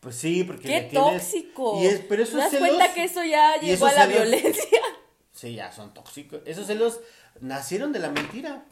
Pues 0.00 0.16
sí, 0.16 0.44
porque 0.44 0.62
¡Qué 0.68 0.80
le 0.82 0.88
tienes- 0.90 1.22
tóxico! 1.22 1.82
Y 1.82 1.86
es, 1.86 2.00
pero 2.08 2.22
esos 2.22 2.34
¿Te 2.34 2.40
das 2.40 2.50
celos- 2.52 2.68
cuenta 2.68 2.94
que 2.94 3.04
eso 3.04 3.24
ya 3.24 3.58
llegó 3.60 3.86
a 3.86 3.92
la 3.92 4.06
celos- 4.06 4.12
violencia? 4.30 4.80
Sí, 5.32 5.54
ya 5.54 5.70
son 5.70 5.92
tóxicos. 5.92 6.40
Esos 6.46 6.66
celos 6.66 7.00
nacieron 7.40 7.92
de 7.92 7.98
la 7.98 8.10
mentira. 8.10 8.64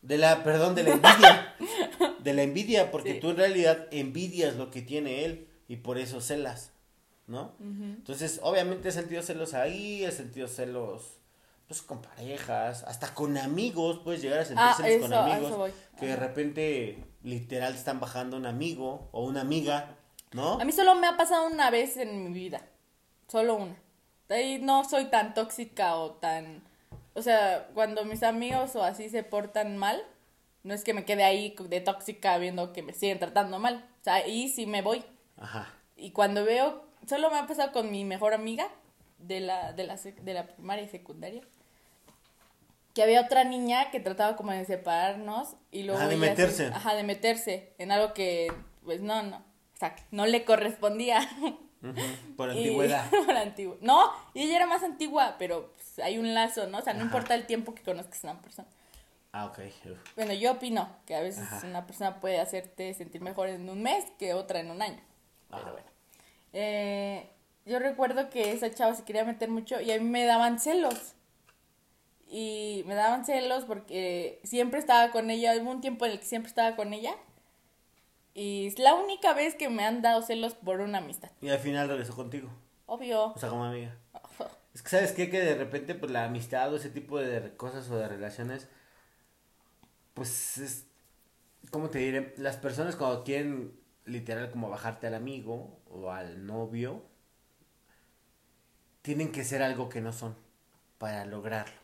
De 0.00 0.16
la, 0.16 0.44
perdón, 0.44 0.76
de 0.76 0.84
la 0.84 0.90
envidia. 0.90 1.54
De 2.22 2.34
la 2.34 2.42
envidia, 2.42 2.90
porque 2.92 3.14
Sí. 3.14 3.20
tú 3.20 3.30
en 3.30 3.36
realidad 3.36 3.88
envidias 3.90 4.54
lo 4.54 4.70
que 4.70 4.80
tiene 4.82 5.24
él 5.24 5.48
y 5.66 5.76
por 5.76 5.98
eso 5.98 6.20
celas, 6.20 6.70
¿no? 7.26 7.54
Entonces, 7.60 8.38
obviamente 8.42 8.90
he 8.90 8.92
sentido 8.92 9.22
celos 9.22 9.54
ahí, 9.54 10.04
he 10.04 10.12
sentido 10.12 10.46
celos 10.46 11.14
pues 11.68 11.82
con 11.82 12.00
parejas, 12.02 12.82
hasta 12.84 13.14
con 13.14 13.36
amigos, 13.38 14.00
puedes 14.02 14.22
llegar 14.22 14.40
a 14.40 14.44
sentir 14.44 14.64
Ah, 14.66 14.76
con 15.00 15.12
amigos, 15.12 15.70
que 16.00 16.06
de 16.06 16.16
repente 16.16 17.04
literal 17.22 17.72
te 17.74 17.78
están 17.78 18.00
bajando 18.00 18.36
un 18.38 18.46
amigo 18.46 19.08
o 19.12 19.24
una 19.24 19.42
amiga, 19.42 19.96
¿no? 20.32 20.58
A 20.60 20.64
mí 20.64 20.72
solo 20.72 20.94
me 20.94 21.06
ha 21.06 21.16
pasado 21.16 21.46
una 21.46 21.68
vez 21.70 21.96
en 21.98 22.24
mi 22.24 22.32
vida. 22.32 22.62
Solo 23.28 23.56
una. 23.56 23.76
Ahí 24.30 24.58
no 24.62 24.84
soy 24.88 25.06
tan 25.06 25.34
tóxica 25.34 25.96
o 25.96 26.12
tan... 26.12 26.62
O 27.14 27.20
sea, 27.22 27.68
cuando 27.74 28.04
mis 28.04 28.22
amigos 28.22 28.74
o 28.76 28.82
así 28.82 29.10
se 29.10 29.22
portan 29.22 29.76
mal, 29.76 30.02
no 30.62 30.72
es 30.72 30.84
que 30.84 30.94
me 30.94 31.04
quede 31.04 31.24
ahí 31.24 31.54
de 31.68 31.80
tóxica 31.80 32.38
viendo 32.38 32.72
que 32.72 32.82
me 32.82 32.94
siguen 32.94 33.18
tratando 33.18 33.58
mal. 33.58 33.84
O 34.00 34.04
sea, 34.04 34.14
ahí 34.14 34.48
sí 34.48 34.66
me 34.66 34.80
voy. 34.82 35.04
Ajá. 35.36 35.72
Y 35.96 36.12
cuando 36.12 36.44
veo, 36.44 36.84
solo 37.06 37.30
me 37.30 37.38
ha 37.38 37.46
pasado 37.46 37.72
con 37.72 37.90
mi 37.90 38.04
mejor 38.04 38.32
amiga 38.34 38.68
de 39.18 39.40
la, 39.40 39.72
de 39.72 39.84
la, 39.84 39.96
sec- 39.96 40.20
de 40.20 40.32
la 40.34 40.46
primaria 40.46 40.84
y 40.84 40.88
secundaria. 40.88 41.42
Que 42.98 43.04
había 43.04 43.20
otra 43.20 43.44
niña 43.44 43.92
que 43.92 44.00
trataba 44.00 44.34
como 44.34 44.50
de 44.50 44.64
separarnos 44.64 45.54
y 45.70 45.84
luego... 45.84 46.00
Ajá, 46.00 46.08
de 46.08 46.14
se- 46.16 46.20
meterse. 46.20 46.66
ajá, 46.66 46.94
de 46.96 47.04
meterse 47.04 47.72
en 47.78 47.92
algo 47.92 48.12
que, 48.12 48.52
pues 48.84 49.00
no, 49.02 49.22
no. 49.22 49.36
O 49.36 49.76
sea, 49.78 49.94
no 50.10 50.26
le 50.26 50.44
correspondía. 50.44 51.20
Por 52.36 52.48
Y- 52.48 52.58
antigüedad. 52.58 53.08
por 53.24 53.36
antigua- 53.36 53.76
No, 53.82 54.10
y 54.34 54.42
ella 54.42 54.56
era 54.56 54.66
más 54.66 54.82
antigua, 54.82 55.36
pero 55.38 55.74
pues, 55.76 56.00
hay 56.00 56.18
un 56.18 56.34
lazo, 56.34 56.66
¿no? 56.66 56.78
O 56.78 56.82
sea, 56.82 56.92
no 56.92 56.98
Ajá. 57.02 57.06
importa 57.06 57.34
el 57.36 57.46
tiempo 57.46 57.72
que 57.72 57.84
conozcas 57.84 58.24
a 58.24 58.32
una 58.32 58.42
persona. 58.42 58.66
Ah, 59.30 59.46
ok. 59.46 59.60
Uf. 59.92 60.14
Bueno, 60.16 60.32
yo 60.32 60.50
opino 60.50 60.88
que 61.06 61.14
a 61.14 61.20
veces 61.20 61.44
Ajá. 61.44 61.64
una 61.68 61.86
persona 61.86 62.18
puede 62.18 62.40
hacerte 62.40 62.92
sentir 62.94 63.20
mejor 63.20 63.48
en 63.48 63.68
un 63.70 63.80
mes 63.80 64.06
que 64.18 64.34
otra 64.34 64.58
en 64.58 64.72
un 64.72 64.82
año. 64.82 65.00
Pero 65.50 65.70
bueno. 65.70 65.86
Eh, 66.52 67.30
yo 67.64 67.78
recuerdo 67.78 68.28
que 68.28 68.50
esa 68.50 68.74
chava 68.74 68.96
se 68.96 69.04
quería 69.04 69.22
meter 69.24 69.50
mucho 69.50 69.80
y 69.80 69.92
a 69.92 69.98
mí 70.00 70.04
me 70.04 70.24
daban 70.24 70.58
celos. 70.58 71.14
Y 72.30 72.84
me 72.86 72.94
daban 72.94 73.24
celos 73.24 73.64
porque 73.64 74.40
siempre 74.44 74.78
estaba 74.78 75.10
con 75.10 75.30
ella. 75.30 75.54
Hubo 75.60 75.70
un 75.70 75.80
tiempo 75.80 76.04
en 76.04 76.12
el 76.12 76.18
que 76.18 76.26
siempre 76.26 76.48
estaba 76.48 76.76
con 76.76 76.92
ella. 76.92 77.14
Y 78.34 78.66
es 78.66 78.78
la 78.78 78.94
única 78.94 79.32
vez 79.34 79.54
que 79.54 79.68
me 79.68 79.84
han 79.84 80.02
dado 80.02 80.22
celos 80.22 80.54
por 80.54 80.80
una 80.80 80.98
amistad. 80.98 81.30
Y 81.40 81.48
al 81.48 81.58
final 81.58 81.88
regresó 81.88 82.14
contigo. 82.14 82.50
Obvio. 82.86 83.32
O 83.32 83.38
sea, 83.38 83.48
como 83.48 83.64
amiga. 83.64 83.96
Es 84.74 84.82
que, 84.82 84.90
¿sabes 84.90 85.10
qué? 85.10 85.28
Que 85.28 85.40
de 85.40 85.56
repente, 85.56 85.96
pues, 85.96 86.12
la 86.12 86.26
amistad 86.26 86.72
o 86.72 86.76
ese 86.76 86.88
tipo 86.88 87.18
de 87.18 87.56
cosas 87.56 87.90
o 87.90 87.96
de 87.96 88.06
relaciones, 88.06 88.68
pues, 90.14 90.58
es, 90.58 90.86
¿cómo 91.72 91.88
te 91.88 91.98
diré? 91.98 92.34
Las 92.36 92.58
personas 92.58 92.94
cuando 92.94 93.24
quieren, 93.24 93.72
literal, 94.04 94.52
como 94.52 94.70
bajarte 94.70 95.08
al 95.08 95.14
amigo 95.14 95.80
o 95.90 96.12
al 96.12 96.46
novio, 96.46 97.02
tienen 99.02 99.32
que 99.32 99.42
ser 99.42 99.62
algo 99.62 99.88
que 99.88 100.00
no 100.00 100.12
son 100.12 100.36
para 100.98 101.24
lograrlo. 101.24 101.77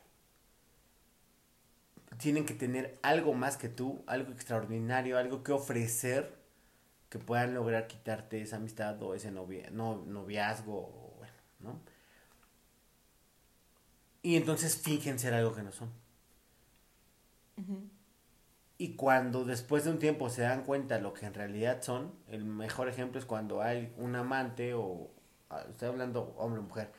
Tienen 2.19 2.47
que 2.47 2.55
tener 2.55 2.99
algo 3.03 3.35
más 3.35 3.57
que 3.57 3.69
tú, 3.69 4.03
algo 4.07 4.33
extraordinario, 4.33 5.19
algo 5.19 5.43
que 5.43 5.53
ofrecer 5.53 6.45
que 7.09 7.19
puedan 7.19 7.55
lograr 7.55 7.87
quitarte 7.87 8.43
esa 8.43 8.57
amistad 8.57 9.01
o 9.03 9.15
ese 9.15 9.31
novia, 9.31 9.71
no, 9.71 10.05
noviazgo, 10.05 11.15
bueno, 11.19 11.35
¿no? 11.61 11.81
Y 14.21 14.37
entonces 14.37 14.77
fingen 14.77 15.19
ser 15.19 15.35
algo 15.35 15.55
que 15.55 15.63
no 15.63 15.71
son. 15.71 15.93
Y 18.79 18.97
cuando 18.97 19.45
después 19.45 19.85
de 19.85 19.91
un 19.91 19.99
tiempo 19.99 20.29
se 20.29 20.43
dan 20.43 20.65
cuenta 20.65 20.99
lo 20.99 21.15
que 21.15 21.27
en 21.27 21.35
realidad 21.35 21.83
son, 21.83 22.13
el 22.29 22.45
mejor 22.45 22.89
ejemplo 22.89 23.21
es 23.21 23.27
cuando 23.27 23.63
hay 23.63 23.95
un 23.97 24.17
amante 24.17 24.75
o, 24.75 25.11
ah, 25.51 25.65
estoy 25.71 25.89
hablando 25.89 26.35
hombre 26.37 26.61
o 26.61 26.65
mujer, 26.65 26.91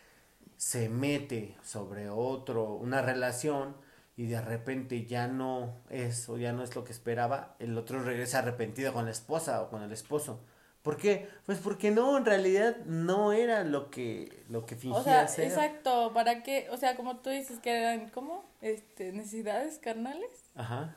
se 0.55 0.87
mete 0.87 1.57
sobre 1.61 2.09
otro, 2.09 2.75
una 2.75 3.01
relación 3.01 3.75
y 4.17 4.27
de 4.27 4.41
repente 4.41 5.05
ya 5.05 5.27
no 5.27 5.73
es 5.89 6.29
o 6.29 6.37
ya 6.37 6.53
no 6.53 6.63
es 6.63 6.75
lo 6.75 6.83
que 6.83 6.91
esperaba, 6.91 7.55
el 7.59 7.77
otro 7.77 8.01
regresa 8.03 8.39
arrepentido 8.39 8.93
con 8.93 9.05
la 9.05 9.11
esposa 9.11 9.61
o 9.61 9.69
con 9.69 9.81
el 9.81 9.91
esposo. 9.91 10.39
¿Por 10.81 10.97
qué? 10.97 11.27
Pues 11.47 11.57
porque 11.57 11.89
no, 11.89 12.15
en 12.15 12.25
realidad 12.25 12.77
no 12.85 13.33
era 13.33 13.63
lo 13.63 13.89
que, 13.89 14.43
lo 14.49 14.67
que 14.67 14.75
fingía 14.75 14.99
O 14.99 15.03
sea, 15.03 15.27
ser. 15.27 15.45
exacto, 15.45 16.11
¿para 16.13 16.43
qué? 16.43 16.67
O 16.69 16.77
sea, 16.77 16.95
como 16.95 17.17
tú 17.17 17.31
dices 17.31 17.59
que 17.59 17.71
eran, 17.71 18.09
¿cómo? 18.11 18.45
Este, 18.61 19.11
necesidades 19.11 19.79
carnales. 19.79 20.29
Ajá. 20.55 20.95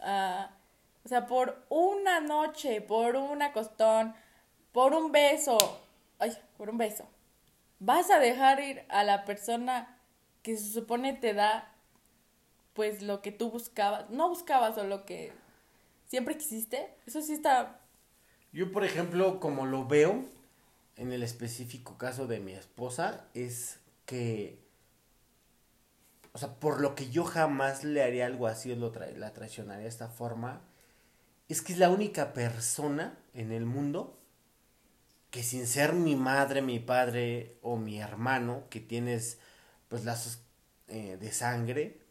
Ah, 0.00 0.50
o 1.04 1.08
sea, 1.08 1.26
por 1.26 1.64
una 1.68 2.20
noche, 2.20 2.80
por 2.80 3.14
un 3.14 3.42
acostón, 3.42 4.14
por 4.72 4.92
un 4.92 5.12
beso, 5.12 5.56
ay, 6.18 6.36
por 6.56 6.70
un 6.70 6.78
beso, 6.78 7.08
vas 7.78 8.10
a 8.10 8.18
dejar 8.18 8.60
ir 8.60 8.84
a 8.88 9.04
la 9.04 9.24
persona 9.24 9.98
que 10.42 10.56
se 10.56 10.72
supone 10.72 11.12
te 11.12 11.34
da, 11.34 11.71
pues, 12.74 13.02
lo 13.02 13.22
que 13.22 13.32
tú 13.32 13.50
buscabas, 13.50 14.10
no 14.10 14.28
buscabas 14.28 14.78
o 14.78 14.84
lo 14.84 15.04
que 15.04 15.32
siempre 16.06 16.36
quisiste. 16.36 16.94
Eso 17.06 17.22
sí 17.22 17.32
está, 17.32 17.80
Yo, 18.52 18.70
por 18.72 18.84
ejemplo, 18.84 19.40
como 19.40 19.66
lo 19.66 19.86
veo, 19.86 20.24
en 20.96 21.12
el 21.12 21.22
específico 21.22 21.96
caso 21.96 22.26
de 22.26 22.40
mi 22.40 22.52
esposa, 22.52 23.26
es 23.34 23.80
que, 24.04 24.58
o 26.32 26.38
sea, 26.38 26.54
por 26.54 26.80
lo 26.80 26.94
que 26.94 27.10
yo 27.10 27.24
jamás 27.24 27.84
le 27.84 28.02
haría 28.02 28.26
algo 28.26 28.46
así, 28.46 28.74
lo 28.74 28.92
la 29.16 29.32
traicionaría 29.32 29.84
de 29.84 29.88
esta 29.88 30.08
forma, 30.08 30.60
es 31.48 31.62
que 31.62 31.72
es 31.72 31.78
la 31.78 31.90
única 31.90 32.32
persona 32.32 33.18
en 33.34 33.52
el 33.52 33.66
mundo 33.66 34.18
que 35.32 35.42
sin 35.42 35.66
ser 35.66 35.94
mi 35.94 36.14
madre, 36.14 36.60
mi 36.60 36.78
padre 36.78 37.56
o 37.62 37.78
mi 37.78 37.98
hermano, 37.98 38.64
que 38.68 38.80
tienes 38.80 39.38
pues 39.88 40.04
lazos 40.04 40.42
eh, 40.88 41.16
de 41.18 41.32
sangre, 41.32 42.01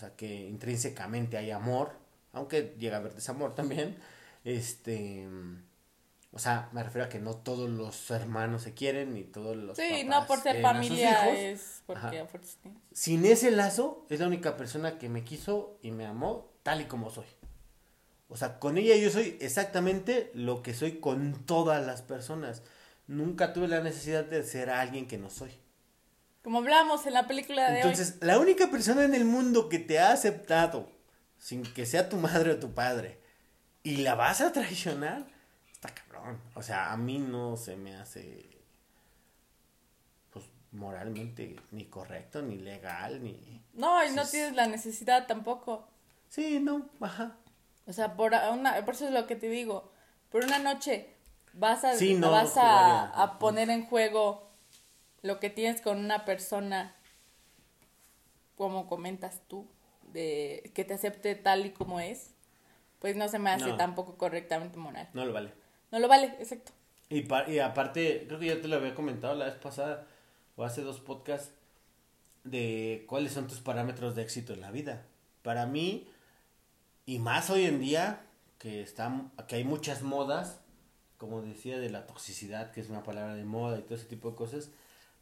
sea 0.00 0.16
que 0.16 0.48
intrínsecamente 0.48 1.36
hay 1.36 1.50
amor, 1.50 1.92
aunque 2.32 2.74
llega 2.78 2.96
a 2.96 3.00
haber 3.00 3.14
desamor 3.14 3.54
también, 3.54 3.96
este, 4.44 5.26
o 6.32 6.38
sea, 6.38 6.68
me 6.72 6.82
refiero 6.82 7.06
a 7.06 7.08
que 7.08 7.18
no 7.18 7.34
todos 7.34 7.68
los 7.68 8.10
hermanos 8.10 8.62
se 8.62 8.72
quieren 8.72 9.14
ni 9.14 9.24
todos 9.24 9.56
los 9.56 9.76
sí, 9.76 9.82
papás 9.82 10.04
no 10.06 10.26
por 10.26 10.40
ser 10.40 10.62
familia 10.62 11.34
es 11.36 11.82
porque. 11.86 12.24
Sin 12.92 13.24
ese 13.24 13.50
lazo, 13.50 14.06
es 14.08 14.20
la 14.20 14.28
única 14.28 14.56
persona 14.56 14.98
que 14.98 15.08
me 15.08 15.24
quiso 15.24 15.78
y 15.82 15.90
me 15.90 16.06
amó 16.06 16.52
tal 16.62 16.80
y 16.80 16.84
como 16.84 17.10
soy. 17.10 17.26
O 18.28 18.36
sea, 18.36 18.60
con 18.60 18.78
ella 18.78 18.94
yo 18.94 19.10
soy 19.10 19.36
exactamente 19.40 20.30
lo 20.34 20.62
que 20.62 20.72
soy 20.72 21.00
con 21.00 21.34
todas 21.46 21.84
las 21.84 22.02
personas. 22.02 22.62
Nunca 23.08 23.52
tuve 23.52 23.66
la 23.66 23.80
necesidad 23.80 24.24
de 24.24 24.44
ser 24.44 24.70
alguien 24.70 25.08
que 25.08 25.18
no 25.18 25.30
soy. 25.30 25.50
Como 26.42 26.58
hablamos 26.58 27.06
en 27.06 27.12
la 27.12 27.26
película 27.26 27.70
de 27.70 27.80
Entonces, 27.80 28.16
la 28.20 28.38
única 28.38 28.70
persona 28.70 29.04
en 29.04 29.14
el 29.14 29.24
mundo 29.24 29.68
que 29.68 29.78
te 29.78 29.98
ha 29.98 30.12
aceptado, 30.12 30.90
sin 31.36 31.62
que 31.62 31.84
sea 31.84 32.08
tu 32.08 32.16
madre 32.16 32.52
o 32.52 32.58
tu 32.58 32.72
padre, 32.72 33.20
y 33.82 33.98
la 33.98 34.14
vas 34.14 34.40
a 34.40 34.52
traicionar, 34.52 35.26
está 35.70 35.94
cabrón. 35.94 36.40
O 36.54 36.62
sea, 36.62 36.92
a 36.92 36.96
mí 36.96 37.18
no 37.18 37.56
se 37.56 37.76
me 37.76 37.94
hace, 37.94 38.62
pues, 40.30 40.46
moralmente 40.72 41.56
ni 41.72 41.84
correcto, 41.86 42.40
ni 42.40 42.56
legal, 42.56 43.22
ni... 43.22 43.32
hoy. 43.32 43.62
No, 43.74 44.04
y 44.04 44.10
no 44.12 44.26
tienes 44.26 44.54
la 44.54 44.66
necesidad 44.66 45.26
tampoco. 45.26 45.88
Sí, 46.28 46.58
no, 46.60 46.88
ajá. 47.00 47.36
O 47.86 47.92
sea, 47.92 48.16
por 48.16 48.32
una, 48.52 48.82
por 48.84 48.94
eso 48.94 49.06
es 49.06 49.12
lo 49.12 49.26
que 49.26 49.36
te 49.36 49.48
digo. 49.48 49.92
Por 50.30 50.44
una 50.44 50.58
noche 50.58 51.16
vas 51.52 51.84
a, 51.84 51.96
Sí, 51.96 52.14
no, 52.14 52.30
vas 52.30 52.56
a, 52.56 53.06
a 53.10 53.38
poner 53.38 53.68
en 53.68 53.84
juego 53.84 54.49
lo 55.22 55.38
que 55.40 55.50
tienes 55.50 55.80
con 55.80 55.98
una 55.98 56.24
persona, 56.24 56.94
como 58.56 58.86
comentas 58.88 59.40
tú, 59.48 59.66
de 60.12 60.70
que 60.74 60.84
te 60.84 60.94
acepte 60.94 61.34
tal 61.34 61.66
y 61.66 61.70
como 61.70 62.00
es. 62.00 62.30
Pues 62.98 63.16
no 63.16 63.28
se 63.28 63.38
me 63.38 63.50
hace 63.50 63.66
No. 63.66 63.76
tampoco 63.76 64.16
correctamente 64.18 64.78
moral. 64.78 65.08
No 65.14 65.24
lo 65.24 65.32
vale. 65.32 65.52
No 65.90 65.98
lo 65.98 66.06
vale, 66.08 66.26
exacto. 66.38 66.72
Y, 67.08 67.22
pa- 67.22 67.48
y 67.48 67.58
aparte, 67.58 68.24
creo 68.26 68.38
que 68.38 68.46
ya 68.46 68.60
te 68.60 68.68
lo 68.68 68.76
había 68.76 68.94
comentado 68.94 69.34
la 69.34 69.46
vez 69.46 69.54
pasada, 69.54 70.06
o 70.56 70.64
hace 70.64 70.82
dos 70.82 71.00
podcasts, 71.00 71.52
de 72.44 73.04
cuáles 73.08 73.32
son 73.32 73.46
tus 73.48 73.60
parámetros 73.60 74.14
de 74.14 74.22
éxito 74.22 74.52
en 74.52 74.60
la 74.60 74.70
vida. 74.70 75.06
Para 75.42 75.66
mí, 75.66 76.08
y 77.06 77.18
más 77.18 77.48
hoy 77.50 77.64
en 77.64 77.80
día, 77.80 78.20
que, 78.58 78.82
está, 78.82 79.30
que 79.48 79.56
hay 79.56 79.64
muchas 79.64 80.02
modas, 80.02 80.60
como 81.16 81.40
decía, 81.42 81.78
de 81.78 81.88
la 81.90 82.06
toxicidad, 82.06 82.70
que 82.70 82.80
es 82.82 82.90
una 82.90 83.02
palabra 83.02 83.34
de 83.34 83.44
moda 83.44 83.78
y 83.78 83.82
todo 83.82 83.94
ese 83.94 84.06
tipo 84.06 84.30
de 84.30 84.36
cosas, 84.36 84.70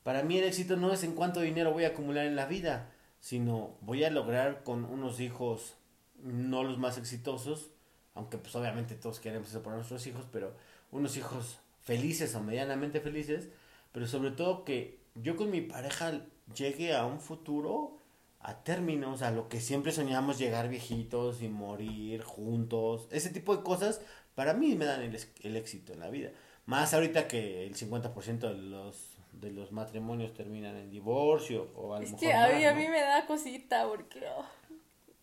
Para 0.08 0.22
mí 0.22 0.38
el 0.38 0.44
éxito 0.44 0.78
no 0.78 0.90
es 0.90 1.04
en 1.04 1.12
cuánto 1.12 1.42
dinero 1.42 1.74
voy 1.74 1.84
a 1.84 1.88
acumular 1.88 2.24
en 2.24 2.34
la 2.34 2.46
vida, 2.46 2.90
sino 3.20 3.76
voy 3.82 4.04
a 4.04 4.10
lograr 4.10 4.62
con 4.64 4.86
unos 4.86 5.20
hijos, 5.20 5.74
no 6.22 6.64
los 6.64 6.78
más 6.78 6.96
exitosos, 6.96 7.72
aunque 8.14 8.38
pues 8.38 8.56
obviamente 8.56 8.94
todos 8.94 9.20
queremos 9.20 9.50
eso 9.50 9.62
para 9.62 9.76
nuestros 9.76 10.06
hijos, 10.06 10.24
pero 10.32 10.54
unos 10.92 11.18
hijos 11.18 11.58
felices 11.82 12.34
o 12.34 12.40
medianamente 12.40 13.02
felices, 13.02 13.50
pero 13.92 14.06
sobre 14.06 14.30
todo 14.30 14.64
que 14.64 14.98
yo 15.14 15.36
con 15.36 15.50
mi 15.50 15.60
pareja 15.60 16.22
llegue 16.54 16.96
a 16.96 17.04
un 17.04 17.20
futuro 17.20 17.98
a 18.40 18.64
términos, 18.64 19.20
a 19.20 19.30
lo 19.30 19.50
que 19.50 19.60
siempre 19.60 19.92
soñamos 19.92 20.38
llegar 20.38 20.70
viejitos 20.70 21.42
y 21.42 21.50
morir 21.50 22.22
juntos, 22.22 23.08
ese 23.10 23.28
tipo 23.28 23.54
de 23.54 23.62
cosas 23.62 24.00
para 24.34 24.54
mí 24.54 24.74
me 24.74 24.86
dan 24.86 25.02
el, 25.02 25.20
el 25.42 25.56
éxito 25.56 25.92
en 25.92 26.00
la 26.00 26.08
vida. 26.08 26.30
Más 26.68 26.92
ahorita 26.94 27.28
que 27.28 27.66
el 27.66 27.74
50% 27.74 28.40
de 28.40 28.54
los 28.54 29.16
de 29.32 29.50
los 29.52 29.72
matrimonios 29.72 30.34
terminan 30.34 30.76
en 30.76 30.90
divorcio 30.90 31.70
o 31.76 31.94
a 31.94 32.00
lo 32.00 32.04
Es 32.04 32.12
mejor 32.12 32.20
que 32.20 32.32
a 32.34 32.48
mí, 32.48 32.64
más, 32.64 32.64
a 32.64 32.74
¿no? 32.74 32.76
mí 32.76 32.88
me 32.88 33.00
da 33.00 33.26
cosita 33.26 33.86
porque, 33.88 34.20
oh, 34.36 34.44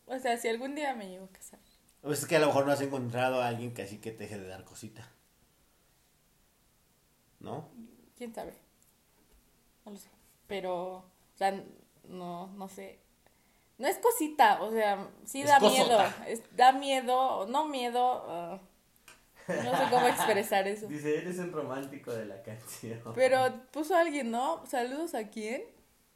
o 0.07 0.19
sea, 0.19 0.37
si 0.37 0.47
algún 0.47 0.73
día 0.75 0.95
me 0.95 1.09
llego 1.09 1.25
a 1.25 1.29
casar. 1.29 1.59
O 2.01 2.11
es 2.13 2.25
que 2.25 2.37
a 2.37 2.39
lo 2.39 2.47
mejor 2.47 2.65
no 2.65 2.71
has 2.71 2.81
encontrado 2.81 3.41
a 3.41 3.47
alguien 3.47 3.73
que 3.73 3.81
así 3.83 3.99
que 3.99 4.11
te 4.11 4.23
deje 4.25 4.39
de 4.39 4.47
dar 4.47 4.63
cosita. 4.63 5.07
¿No? 7.39 7.69
¿Quién 8.17 8.33
sabe? 8.33 8.53
No 9.85 9.91
lo 9.91 9.97
sé. 9.97 10.09
Pero, 10.47 10.75
o 10.97 11.05
sea, 11.37 11.51
no, 12.07 12.47
no 12.47 12.67
sé. 12.69 12.99
No 13.77 13.87
es 13.87 13.97
cosita, 13.99 14.61
o 14.63 14.71
sea, 14.71 15.09
sí 15.25 15.41
Es 15.41 15.49
da 15.49 15.59
cosota. 15.59 15.83
miedo. 15.83 15.99
Es, 16.27 16.41
da 16.55 16.71
miedo, 16.71 17.45
no 17.47 17.67
miedo. 17.67 18.23
ah, 18.29 18.59
no 19.47 19.77
sé 19.77 19.83
cómo 19.89 20.07
expresar 20.07 20.67
eso. 20.67 20.87
Dice, 20.87 21.17
eres 21.17 21.37
un 21.39 21.51
romántico 21.51 22.11
de 22.11 22.25
la 22.25 22.41
canción. 22.41 22.99
Pero 23.13 23.37
puso 23.71 23.95
alguien, 23.95 24.31
¿no? 24.31 24.65
Saludos 24.65 25.13
a 25.15 25.29
quién. 25.29 25.63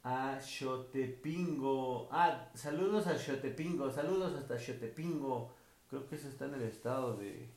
A 0.02 0.40
Xotepingo. 0.40 2.08
Ah, 2.10 2.48
saludos 2.54 3.06
a 3.06 3.18
Xotepingo. 3.18 3.90
Saludos 3.90 4.34
hasta 4.34 4.58
Xotepingo. 4.58 5.52
Creo 5.88 6.08
que 6.08 6.16
eso 6.16 6.28
está 6.28 6.46
en 6.46 6.54
el 6.54 6.62
estado 6.62 7.16
de 7.16 7.50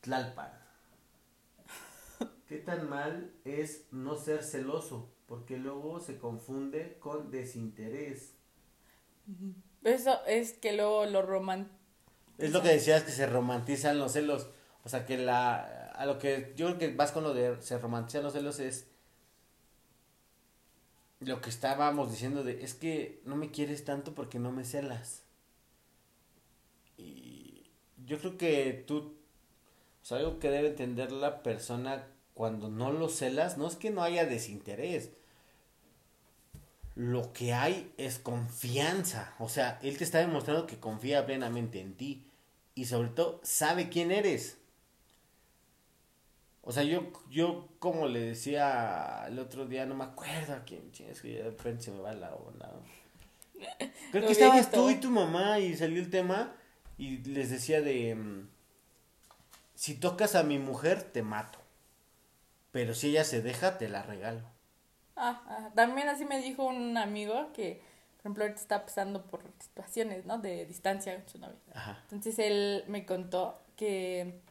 Tlalpan. 0.00 0.50
¿Qué 2.48 2.56
tan 2.56 2.88
mal 2.88 3.32
es 3.44 3.86
no 3.92 4.16
ser 4.16 4.42
celoso? 4.42 5.12
Porque 5.26 5.58
luego 5.58 6.00
se 6.00 6.18
confunde 6.18 6.96
con 6.98 7.30
desinterés. 7.30 8.34
Eso 9.84 10.24
es 10.26 10.54
que 10.54 10.72
luego 10.72 11.04
lo 11.06 11.22
roman. 11.22 11.70
Es 12.38 12.52
lo 12.52 12.62
que 12.62 12.68
decías 12.68 13.02
que 13.02 13.12
se 13.12 13.26
romantizan 13.26 13.98
los 13.98 14.12
celos. 14.12 14.48
O 14.88 14.90
sea 14.90 15.04
que 15.04 15.18
la 15.18 15.90
a 15.92 16.06
lo 16.06 16.18
que 16.18 16.54
yo 16.56 16.68
creo 16.68 16.78
que 16.78 16.96
vas 16.96 17.12
con 17.12 17.22
lo 17.22 17.34
de 17.34 17.60
se 17.60 17.76
romantizan 17.76 18.22
los 18.22 18.32
celos 18.32 18.58
es 18.58 18.86
lo 21.20 21.42
que 21.42 21.50
estábamos 21.50 22.10
diciendo 22.10 22.42
de 22.42 22.64
es 22.64 22.72
que 22.72 23.20
no 23.26 23.36
me 23.36 23.50
quieres 23.50 23.84
tanto 23.84 24.14
porque 24.14 24.38
no 24.38 24.50
me 24.50 24.64
celas. 24.64 25.24
Y 26.96 27.66
yo 28.06 28.18
creo 28.18 28.38
que 28.38 28.82
tú 28.86 29.14
o 30.02 30.06
sea, 30.06 30.16
algo 30.20 30.38
que 30.38 30.48
debe 30.48 30.68
entender 30.68 31.12
la 31.12 31.42
persona 31.42 32.06
cuando 32.32 32.70
no 32.70 32.90
lo 32.90 33.10
celas, 33.10 33.58
no 33.58 33.68
es 33.68 33.76
que 33.76 33.90
no 33.90 34.02
haya 34.02 34.24
desinterés. 34.24 35.10
Lo 36.94 37.34
que 37.34 37.52
hay 37.52 37.92
es 37.98 38.18
confianza. 38.18 39.34
O 39.38 39.50
sea, 39.50 39.78
él 39.82 39.98
te 39.98 40.04
está 40.04 40.20
demostrando 40.20 40.66
que 40.66 40.80
confía 40.80 41.26
plenamente 41.26 41.82
en 41.82 41.92
ti. 41.94 42.24
Y 42.74 42.86
sobre 42.86 43.10
todo, 43.10 43.40
sabe 43.42 43.90
quién 43.90 44.10
eres. 44.10 44.57
O 46.68 46.72
sea, 46.72 46.82
yo, 46.82 47.10
yo 47.30 47.66
como 47.78 48.08
le 48.08 48.20
decía 48.20 49.24
el 49.26 49.38
otro 49.38 49.64
día, 49.64 49.86
no 49.86 49.94
me 49.94 50.04
acuerdo 50.04 50.52
a 50.52 50.64
quién, 50.64 50.92
es 51.08 51.22
que 51.22 51.38
de 51.38 51.44
repente 51.44 51.84
se 51.84 51.90
me 51.90 52.00
va 52.00 52.12
la 52.12 52.34
onda. 52.34 52.70
Creo 54.12 54.26
que 54.26 54.32
estabas 54.32 54.70
tú 54.70 54.90
y 54.90 54.96
tu 54.96 55.08
mamá 55.08 55.60
y 55.60 55.74
salió 55.74 55.98
el 55.98 56.10
tema 56.10 56.54
y 56.98 57.20
les 57.24 57.48
decía 57.48 57.80
de, 57.80 58.14
mm, 58.14 58.50
si 59.76 59.94
tocas 59.94 60.34
a 60.34 60.42
mi 60.42 60.58
mujer, 60.58 61.04
te 61.04 61.22
mato. 61.22 61.58
Pero 62.70 62.92
si 62.92 63.08
ella 63.08 63.24
se 63.24 63.40
deja, 63.40 63.78
te 63.78 63.88
la 63.88 64.02
regalo. 64.02 64.42
Ah, 65.16 65.42
ah, 65.46 65.70
también 65.74 66.10
así 66.10 66.26
me 66.26 66.38
dijo 66.42 66.66
un 66.66 66.98
amigo 66.98 67.50
que, 67.54 67.80
por 68.16 68.20
ejemplo, 68.20 68.44
ahorita 68.44 68.60
está 68.60 68.84
pasando 68.84 69.24
por 69.24 69.42
situaciones, 69.58 70.26
¿no? 70.26 70.36
De 70.36 70.66
distancia 70.66 71.16
con 71.16 71.26
su 71.30 71.38
novia. 71.38 71.56
Ajá. 71.72 71.98
Entonces 72.02 72.38
él 72.38 72.84
me 72.88 73.06
contó 73.06 73.58
que 73.74 74.42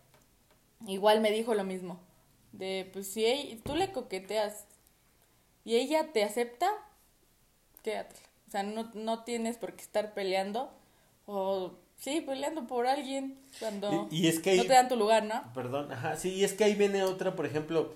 igual 0.88 1.22
me 1.22 1.30
dijo 1.30 1.54
lo 1.54 1.64
mismo. 1.64 2.07
De, 2.52 2.90
pues 2.94 3.08
si 3.12 3.26
ella- 3.26 3.58
tú 3.64 3.76
le 3.76 3.92
coqueteas 3.92 4.66
y 5.66 5.76
ella 5.76 6.12
te 6.14 6.24
acepta, 6.24 6.70
quédatela. 7.84 8.22
O 8.48 8.52
sea, 8.52 8.64
no, 8.64 8.90
no 8.94 9.24
tienes 9.24 9.58
por 9.58 9.74
qué 9.76 9.82
estar 9.84 10.14
peleando 10.14 10.72
o, 11.26 11.74
sí, 11.98 12.22
peleando 12.22 12.66
por 12.68 12.88
alguien 12.88 13.38
cuando 13.60 14.08
Y, 14.12 14.24
y 14.24 14.28
es 14.28 14.40
que 14.40 14.52
ahí, 14.52 14.58
no 14.58 14.64
te 14.64 14.74
dan 14.74 14.88
tu 14.88 14.96
lugar, 14.96 15.24
¿no? 15.26 15.44
perdón, 15.54 15.92
ajá, 15.92 16.16
sí, 16.16 16.34
y 16.34 16.44
es 16.46 16.54
que 16.54 16.64
ahí 16.64 16.74
viene 16.76 17.04
otra, 17.04 17.36
por 17.36 17.46
ejemplo, 17.46 17.94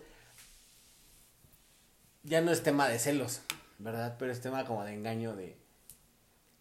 ya 2.23 2.41
no 2.41 2.51
es 2.51 2.63
tema 2.63 2.87
de 2.87 2.99
celos, 2.99 3.41
¿verdad? 3.79 4.15
Pero 4.19 4.31
es 4.31 4.41
tema 4.41 4.65
como 4.65 4.83
de 4.83 4.93
engaño 4.93 5.35
de, 5.35 5.57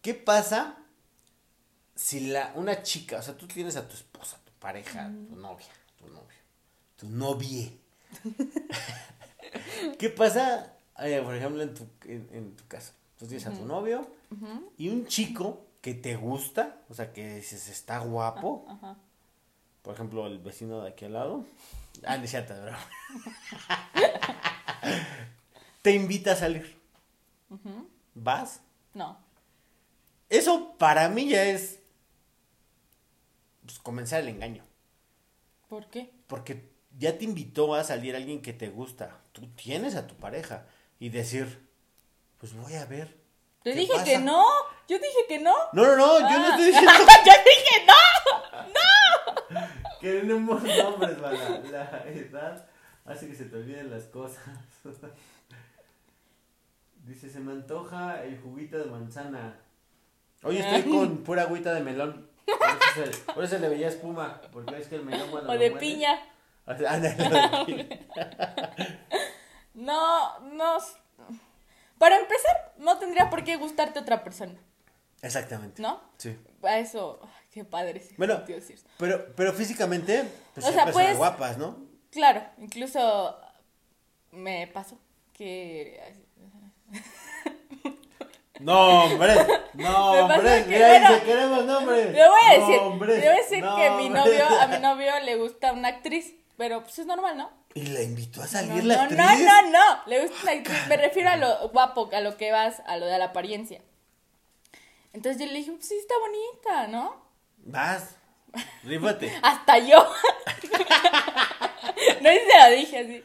¿qué 0.01 0.13
pasa 0.13 0.77
si 1.95 2.21
la, 2.27 2.51
una 2.55 2.81
chica, 2.83 3.17
o 3.17 3.21
sea, 3.21 3.37
tú 3.37 3.47
tienes 3.47 3.75
a 3.75 3.87
tu 3.87 3.93
esposa, 3.95 4.39
tu 4.45 4.51
pareja, 4.53 5.11
tu 5.29 5.35
novia, 5.35 5.67
tu 5.97 6.07
novio, 6.07 6.37
tu 7.01 7.09
novie. 7.09 7.79
¿Qué 9.97 10.09
pasa, 10.09 10.77
eh, 10.99 11.19
por 11.23 11.35
ejemplo, 11.35 11.63
en 11.63 11.73
tu, 11.73 11.87
en, 12.05 12.29
en 12.31 12.55
tu 12.55 12.67
caso? 12.67 12.93
Tú 13.17 13.25
tienes 13.25 13.45
a 13.47 13.51
tu 13.51 13.65
novio 13.65 14.07
y 14.77 14.89
un 14.89 15.07
chico 15.07 15.65
que 15.81 15.95
te 15.95 16.15
gusta, 16.15 16.77
o 16.89 16.93
sea, 16.93 17.11
que 17.11 17.37
dices, 17.37 17.69
está 17.69 17.97
guapo, 17.99 18.65
Ajá. 18.69 18.97
por 19.81 19.95
ejemplo, 19.95 20.27
el 20.27 20.37
vecino 20.37 20.81
de 20.81 20.89
aquí 20.89 21.05
al 21.05 21.13
lado. 21.13 21.45
Ah, 22.05 22.17
no 22.17 22.23
es 22.23 22.33
broma. 22.33 22.79
Te 25.81 25.95
invita 25.95 26.33
a 26.33 26.35
salir. 26.35 26.79
¿Vas? 28.13 28.61
No. 28.93 29.17
Eso 30.29 30.75
para 30.77 31.09
mí 31.09 31.29
ya 31.29 31.45
es 31.45 31.79
pues, 33.65 33.79
comenzar 33.79 34.21
el 34.21 34.29
engaño. 34.29 34.63
¿Por 35.67 35.89
qué? 35.89 36.11
Porque 36.27 36.70
ya 36.97 37.17
te 37.17 37.23
invitó 37.25 37.73
a 37.75 37.83
salir 37.83 38.15
alguien 38.15 38.41
que 38.41 38.53
te 38.53 38.69
gusta. 38.69 39.17
Tú 39.31 39.47
tienes 39.55 39.95
a 39.95 40.07
tu 40.07 40.15
pareja. 40.15 40.65
Y 40.99 41.09
decir, 41.09 41.67
pues 42.37 42.53
voy 42.53 42.75
a 42.75 42.85
ver. 42.85 43.17
Te 43.63 43.73
¿Qué 43.73 43.79
dije 43.79 43.93
pasa? 43.93 44.05
que 44.05 44.17
no. 44.19 44.43
Yo 44.87 44.97
dije 44.97 45.19
que 45.27 45.39
no. 45.39 45.53
No, 45.73 45.83
no, 45.83 45.95
no, 45.95 46.19
yo 46.19 46.39
no 46.39 46.45
Ah. 46.45 46.49
estoy 46.51 46.65
diciendo 46.65 46.91
Yo 47.25 47.33
dije 47.45 47.85
no. 47.87 47.93
que 49.99 50.11
tenemos 50.19 50.63
nombres, 50.63 51.17
la, 51.19 51.31
la 51.31 52.03
edad 52.09 52.65
hace 53.05 53.27
que 53.27 53.35
se 53.35 53.45
te 53.45 53.55
olviden 53.55 53.89
las 53.91 54.03
cosas. 54.05 54.43
Dice, 57.05 57.29
se 57.29 57.39
me 57.39 57.51
antoja 57.51 58.23
el 58.23 58.39
juguito 58.39 58.77
de 58.77 58.85
manzana. 58.85 59.57
Hoy 60.43 60.57
estoy 60.57 60.83
con 60.83 61.17
pura 61.23 61.43
agüita 61.43 61.73
de 61.73 61.81
melón. 61.81 62.29
Por 62.45 62.55
eso, 62.55 63.11
se, 63.11 63.33
por 63.33 63.43
eso 63.43 63.57
le 63.59 63.69
veía 63.69 63.87
espuma. 63.87 64.39
Porque 64.51 64.77
es 64.77 64.87
que 64.87 64.95
el 64.95 65.03
melón 65.05 65.29
cuando 65.31 65.51
O 65.51 65.57
de 65.57 65.71
piña. 65.71 66.19
No, 69.73 70.39
no. 70.39 70.77
Para 71.97 72.17
empezar, 72.17 72.73
no 72.77 72.97
tendría 72.97 73.29
por 73.29 73.43
qué 73.43 73.55
gustarte 73.57 73.99
otra 73.99 74.23
persona, 74.23 74.55
Exactamente. 75.21 75.81
¿no? 75.81 76.01
Sí. 76.17 76.37
A 76.63 76.77
eso, 76.79 77.19
qué 77.51 77.63
padre. 77.63 77.99
sí, 78.01 78.15
Bueno. 78.17 78.43
Pero, 78.97 79.33
pero 79.35 79.53
físicamente, 79.53 80.25
pues 80.53 80.65
O 80.65 80.71
sea, 80.71 80.87
puedes- 80.91 81.15
guapas, 81.17 81.57
¿no? 81.57 81.77
Claro, 82.11 82.41
incluso 82.57 83.39
me 84.31 84.67
pasó 84.67 84.97
que 85.33 86.15
No, 88.59 89.05
hombre. 89.05 89.33
No, 89.73 90.11
hombre. 90.25 90.65
que, 90.65 90.69
Mira, 90.75 90.87
bueno, 91.09 91.23
queremos 91.25 91.65
nombres. 91.65 92.11
le 92.11 92.27
voy 92.27 92.39
a 92.49 92.57
No, 92.57 92.59
decir, 92.67 92.79
hombre. 92.81 93.13
le 93.15 93.19
voy 93.21 93.27
a 93.27 93.41
decir 93.41 93.63
No, 93.63 93.75
que 93.75 93.89
mi 93.91 94.05
hombre. 94.07 94.21
novio, 94.21 94.45
a 94.61 94.67
mi 94.67 94.79
novio 94.81 95.11
le 95.23 95.35
gusta 95.37 95.71
una 95.71 95.87
actriz, 95.87 96.33
pero 96.61 96.83
pues 96.83 96.99
es 96.99 97.07
normal, 97.07 97.35
¿no? 97.37 97.49
Y 97.73 97.87
la 97.87 98.03
invitó 98.03 98.43
a 98.43 98.45
salir 98.45 98.83
no, 98.83 98.89
la 98.89 98.95
no, 98.97 99.01
actriz. 99.01 99.17
no, 99.17 99.61
no, 99.63 99.71
no, 99.71 100.03
le 100.05 100.21
gusta 100.21 100.43
una 100.43 100.51
actriz, 100.51 100.87
me 100.87 100.95
refiero 100.95 101.31
a 101.31 101.35
lo 101.35 101.69
guapo, 101.69 102.07
a 102.13 102.21
lo 102.21 102.37
que 102.37 102.51
vas, 102.51 102.83
a 102.85 102.97
lo 102.97 103.07
de 103.07 103.17
la 103.17 103.25
apariencia. 103.25 103.81
Entonces 105.11 105.41
yo 105.41 105.47
le 105.51 105.57
dije, 105.57 105.71
pues 105.71 105.87
sí, 105.87 105.95
está 105.97 106.13
bonita, 106.19 106.87
¿no? 106.87 107.25
Vas. 107.57 108.15
Rífate. 108.83 109.33
Hasta 109.41 109.79
yo. 109.79 109.97
no 112.21 112.29
sé 112.29 112.39
si 112.39 112.51
se 112.51 112.59
lo 112.59 112.75
dije 112.75 112.99
así. 112.99 113.23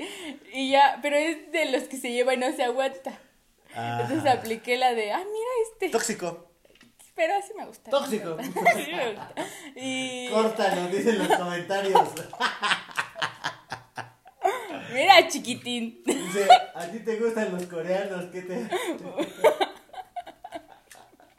Y 0.55 0.71
ya, 0.71 0.99
pero 1.03 1.17
es 1.17 1.53
de 1.53 1.67
los 1.67 1.83
que 1.83 1.99
se 1.99 2.13
lleva 2.13 2.33
y 2.33 2.39
no 2.39 2.51
se 2.57 2.65
aguanta. 2.65 3.21
Entonces 3.69 4.21
Ajá. 4.21 4.33
apliqué 4.33 4.79
la 4.79 4.95
de, 4.95 5.13
ah, 5.13 5.19
mira 5.19 5.51
este. 5.71 5.91
Tóxico. 5.91 6.53
Pero 7.15 7.35
así 7.35 7.53
me 7.55 7.67
gusta. 7.67 7.91
Tóxico. 7.91 8.39
Sí 8.43 8.93
me 8.95 9.13
gusta. 9.13 9.35
Y 9.75 10.31
Córtalo, 10.31 10.89
dicen 10.89 11.19
los 11.19 11.37
comentarios. 11.37 12.01
Mira, 14.93 15.29
chiquitín. 15.29 16.03
Dice, 16.05 16.49
¿a 16.75 16.87
ti 16.91 16.99
te 17.01 17.17
gustan 17.17 17.53
los 17.53 17.67
coreanos? 17.67 18.27
¿Qué 18.27 18.43
te...? 18.43 18.69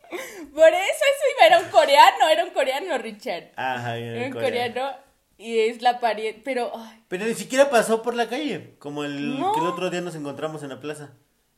Por 0.10 0.70
eso 0.70 0.80
eso 0.80 1.26
iba, 1.36 1.46
era 1.48 1.60
un 1.60 1.70
coreano, 1.70 2.30
era 2.32 2.44
un 2.46 2.50
coreano, 2.52 2.98
Richard. 2.98 3.52
Ajá, 3.56 3.98
era 3.98 4.18
Era 4.18 4.28
un 4.28 4.34
coreano. 4.34 4.74
coreano 4.74 4.98
y 5.38 5.60
es 5.60 5.82
la 5.84 6.00
pariente, 6.00 6.42
pero, 6.44 6.72
ay, 6.76 7.04
Pero 7.08 7.26
ni 7.26 7.36
siquiera 7.36 7.70
pasó 7.70 8.02
por 8.02 8.16
la 8.16 8.28
calle, 8.28 8.76
como 8.80 9.04
el 9.04 9.38
No. 9.40 9.54
que 9.54 9.60
el 9.60 9.68
otro 9.68 9.90
día 9.92 10.02
nos 10.02 10.16
encontramos 10.16 10.64
en 10.64 10.70
la 10.70 10.80
plaza. 10.80 11.12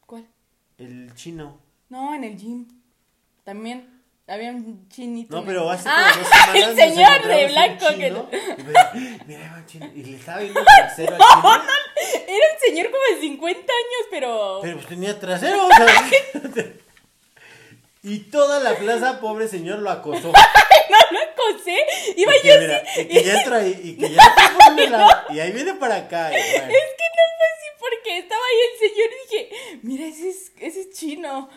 ¿cuál? 0.06 0.28
El 0.78 1.14
chino. 1.16 1.62
No, 1.90 2.14
en 2.14 2.24
el 2.26 2.36
gym. 2.38 2.68
También 3.46 3.99
había 4.30 4.52
un 4.52 4.88
chinito. 4.90 5.36
No, 5.36 5.46
pero 5.46 5.70
hace 5.70 5.84
como 5.84 5.96
Ah, 5.98 6.14
dos 6.18 6.28
semanas 6.28 6.56
el 6.56 6.76
señor 6.78 7.28
de 7.28 7.48
blanco 7.48 7.86
un 7.90 7.98
que 8.00 8.08
chino, 8.08 8.30
y 8.32 8.64
me- 8.64 9.20
Mira, 9.26 9.40
era 9.46 9.56
un 9.56 9.66
chino. 9.66 9.90
Y 9.96 10.04
le 10.04 10.16
estaba 10.18 10.40
viendo 10.40 10.60
el 10.60 10.66
trasero 10.66 11.16
al 11.16 11.20
chino. 11.20 11.64
Era 12.28 12.46
un 12.54 12.60
señor 12.66 12.92
como 12.92 13.04
de 13.16 13.22
50 13.22 13.60
años, 13.60 14.08
pero... 14.10 14.60
Pero 14.62 14.76
pues 14.78 14.88
tenía 14.88 15.20
trasero, 15.20 15.66
o 15.68 15.70
sea, 15.70 16.12
Y 18.04 18.20
toda 18.32 18.60
la 18.62 18.76
plaza, 18.78 19.20
pobre 19.20 19.48
señor, 19.48 19.80
lo 19.80 19.90
acosó. 19.90 20.32
No 20.90 20.98
lo 21.12 21.20
acosé. 21.20 21.76
Iba 22.16 22.36
Y 22.36 22.42
que, 22.42 22.48
yo 22.48 22.60
mira, 22.62 22.84
y 22.98 23.06
que 23.06 23.24
ya 23.24 23.40
entra 23.42 23.58
ahí, 23.58 23.80
y 23.84 23.96
que 23.96 24.10
ya 24.10 24.24
y 25.30 25.40
ahí 25.40 25.52
viene 25.52 25.76
para 25.76 25.98
acá. 25.98 26.30
y 26.30 26.32
bueno. 26.32 26.66
Es 26.66 26.84
que 26.98 27.06
no 27.14 27.24
fue 27.38 27.46
así 27.54 27.68
porque 27.80 28.18
estaba 28.18 28.42
ahí 28.42 28.60
el 28.74 28.80
señor 28.90 29.10
y 29.12 29.22
dije, 29.28 29.80
mira, 29.84 30.06
ese 30.08 30.30
es, 30.30 30.52
ese 30.60 30.82
es 30.82 30.92
chino. 30.94 31.48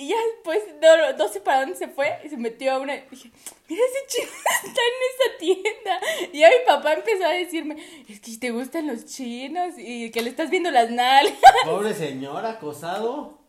Y 0.00 0.08
ya 0.08 0.16
después, 0.34 0.62
no, 0.80 1.12
no 1.18 1.28
sé 1.28 1.42
para 1.42 1.60
dónde 1.60 1.76
se 1.76 1.86
fue, 1.88 2.08
y 2.24 2.30
se 2.30 2.38
metió 2.38 2.72
a 2.72 2.78
una. 2.78 2.96
y 2.96 3.02
Dije, 3.10 3.30
mira, 3.68 3.82
ese 3.84 4.06
chino 4.08 4.30
está 4.64 4.80
en 4.80 5.04
esa 5.10 5.38
tienda. 5.38 6.00
Y 6.32 6.38
ya 6.38 6.48
mi 6.48 6.64
papá 6.66 6.94
empezó 6.94 7.26
a 7.26 7.32
decirme, 7.32 7.76
es 8.08 8.18
que 8.18 8.34
te 8.38 8.50
gustan 8.50 8.86
los 8.86 9.04
chinos 9.04 9.74
y 9.76 10.10
que 10.10 10.22
le 10.22 10.30
estás 10.30 10.48
viendo 10.48 10.70
las 10.70 10.90
nalgas. 10.90 11.34
Pobre 11.66 11.92
señor 11.92 12.46
acosado. 12.46 13.40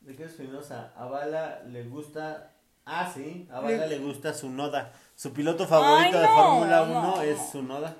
¿De 0.00 0.16
qué 0.16 0.24
Espinosa? 0.24 0.94
A 0.96 1.04
Bala 1.04 1.62
le 1.66 1.82
gusta. 1.84 2.54
Ah, 2.86 3.12
sí. 3.14 3.46
A 3.50 3.60
Bala 3.60 3.86
le 3.86 3.98
gusta 3.98 4.32
su 4.32 4.48
Noda. 4.48 4.94
Su 5.14 5.34
piloto 5.34 5.66
favorito 5.66 6.16
Ay, 6.16 6.22
de 6.22 6.28
Fórmula 6.28 6.82
1 6.84 7.02
no. 7.02 7.22
es 7.22 7.50
su 7.52 7.62
Noda. 7.62 7.96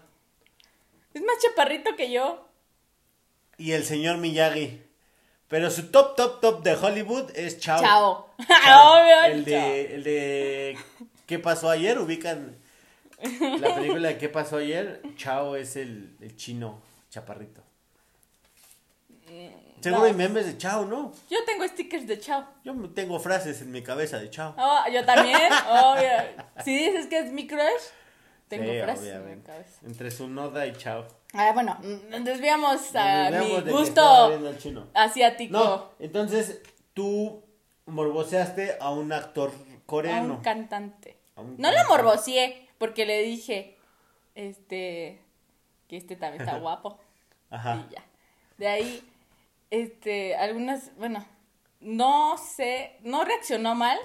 Es 1.13 1.21
más 1.21 1.37
chaparrito 1.43 1.95
que 1.95 2.11
yo. 2.11 2.49
Y 3.59 3.73
el 3.73 3.85
señor 3.85 4.17
Miyagi. 4.17 4.86
Pero 5.49 5.71
su 5.71 5.91
top, 5.91 6.17
top, 6.17 6.41
top 6.41 6.63
de 6.65 6.75
Hollywood 6.75 7.31
es 7.35 7.59
Chao. 7.61 7.81
Chao. 7.81 8.31
Chao. 8.65 9.01
Obvio, 9.03 9.25
el, 9.25 9.45
chao. 9.45 9.53
de, 9.55 9.95
el 9.95 10.05
de. 10.05 10.79
¿Qué 11.27 11.39
pasó 11.39 11.71
ayer? 11.71 11.99
Ubican 11.99 12.57
la 13.61 13.75
película 13.75 14.09
de 14.09 14.19
¿Qué 14.19 14.29
pasó 14.29 14.57
ayer? 14.59 15.03
Chao 15.17 15.57
es 15.57 15.77
el, 15.77 16.17
el 16.21 16.37
chino 16.37 16.81
chaparrito. 17.11 17.63
Seguro 19.81 20.03
no. 20.03 20.07
hay 20.09 20.15
memes 20.15 20.47
de 20.47 20.59
Chao, 20.59 20.85
¿no? 20.85 21.13
Yo 21.31 21.39
tengo 21.45 21.67
stickers 21.69 22.07
de 22.09 22.19
chao. 22.19 22.45
Yo 22.65 22.75
tengo 22.95 23.21
frases 23.21 23.61
en 23.63 23.71
mi 23.71 23.83
cabeza 23.83 24.19
de 24.19 24.31
Chao. 24.31 24.55
Oh, 24.59 24.81
yo 24.93 25.05
también, 25.05 25.53
obvio. 25.69 26.11
Si 26.65 26.77
dices 26.77 27.07
que 27.07 27.19
es 27.21 27.31
mi 27.31 27.47
crush, 27.47 27.61
tengo 28.49 28.65
Sí, 28.73 28.81
frases 28.83 29.05
en 29.05 29.11
mi 29.13 29.17
obviamente. 29.19 29.53
cabeza. 29.53 29.79
Entre 29.87 30.11
su 30.11 30.29
Noda 30.29 30.67
y 30.67 30.73
Chao. 30.75 31.07
Ah, 31.37 31.53
bueno, 31.53 31.79
nos 32.09 32.25
desviamos 32.25 32.95
a 32.97 33.31
Nos 33.31 33.41
desviamos 33.41 33.65
mi 33.65 33.73
gusto 33.73 34.31
asiático. 34.95 35.53
No, 35.53 35.91
entonces 35.99 36.63
tú 36.95 37.43
morboseaste 37.87 38.77
a 38.81 38.91
un 38.91 39.13
actor 39.13 39.51
a 39.51 39.87
coreano. 39.87 40.35
un 40.35 40.41
cantante. 40.41 41.17
A 41.37 41.43
un 41.43 41.57
No 41.59 41.71
lo 41.71 41.77
cantante. 41.77 41.89
morboseé 42.03 42.69
porque 42.79 43.07
le 43.07 43.23
dije, 43.23 43.77
este, 44.35 45.23
que 45.89 45.97
este 45.97 46.17
también 46.17 46.43
está 46.43 46.59
guapo. 46.61 46.99
Ajá. 47.51 47.87
Y 47.89 47.95
ya. 47.95 48.05
De 48.59 48.67
ahí, 48.69 49.09
este, 49.71 50.35
algunas, 50.37 50.97
bueno, 50.97 51.25
no 51.81 52.37
sé, 52.39 52.97
no 53.03 53.25
reaccionó 53.25 53.75
mal 53.75 53.99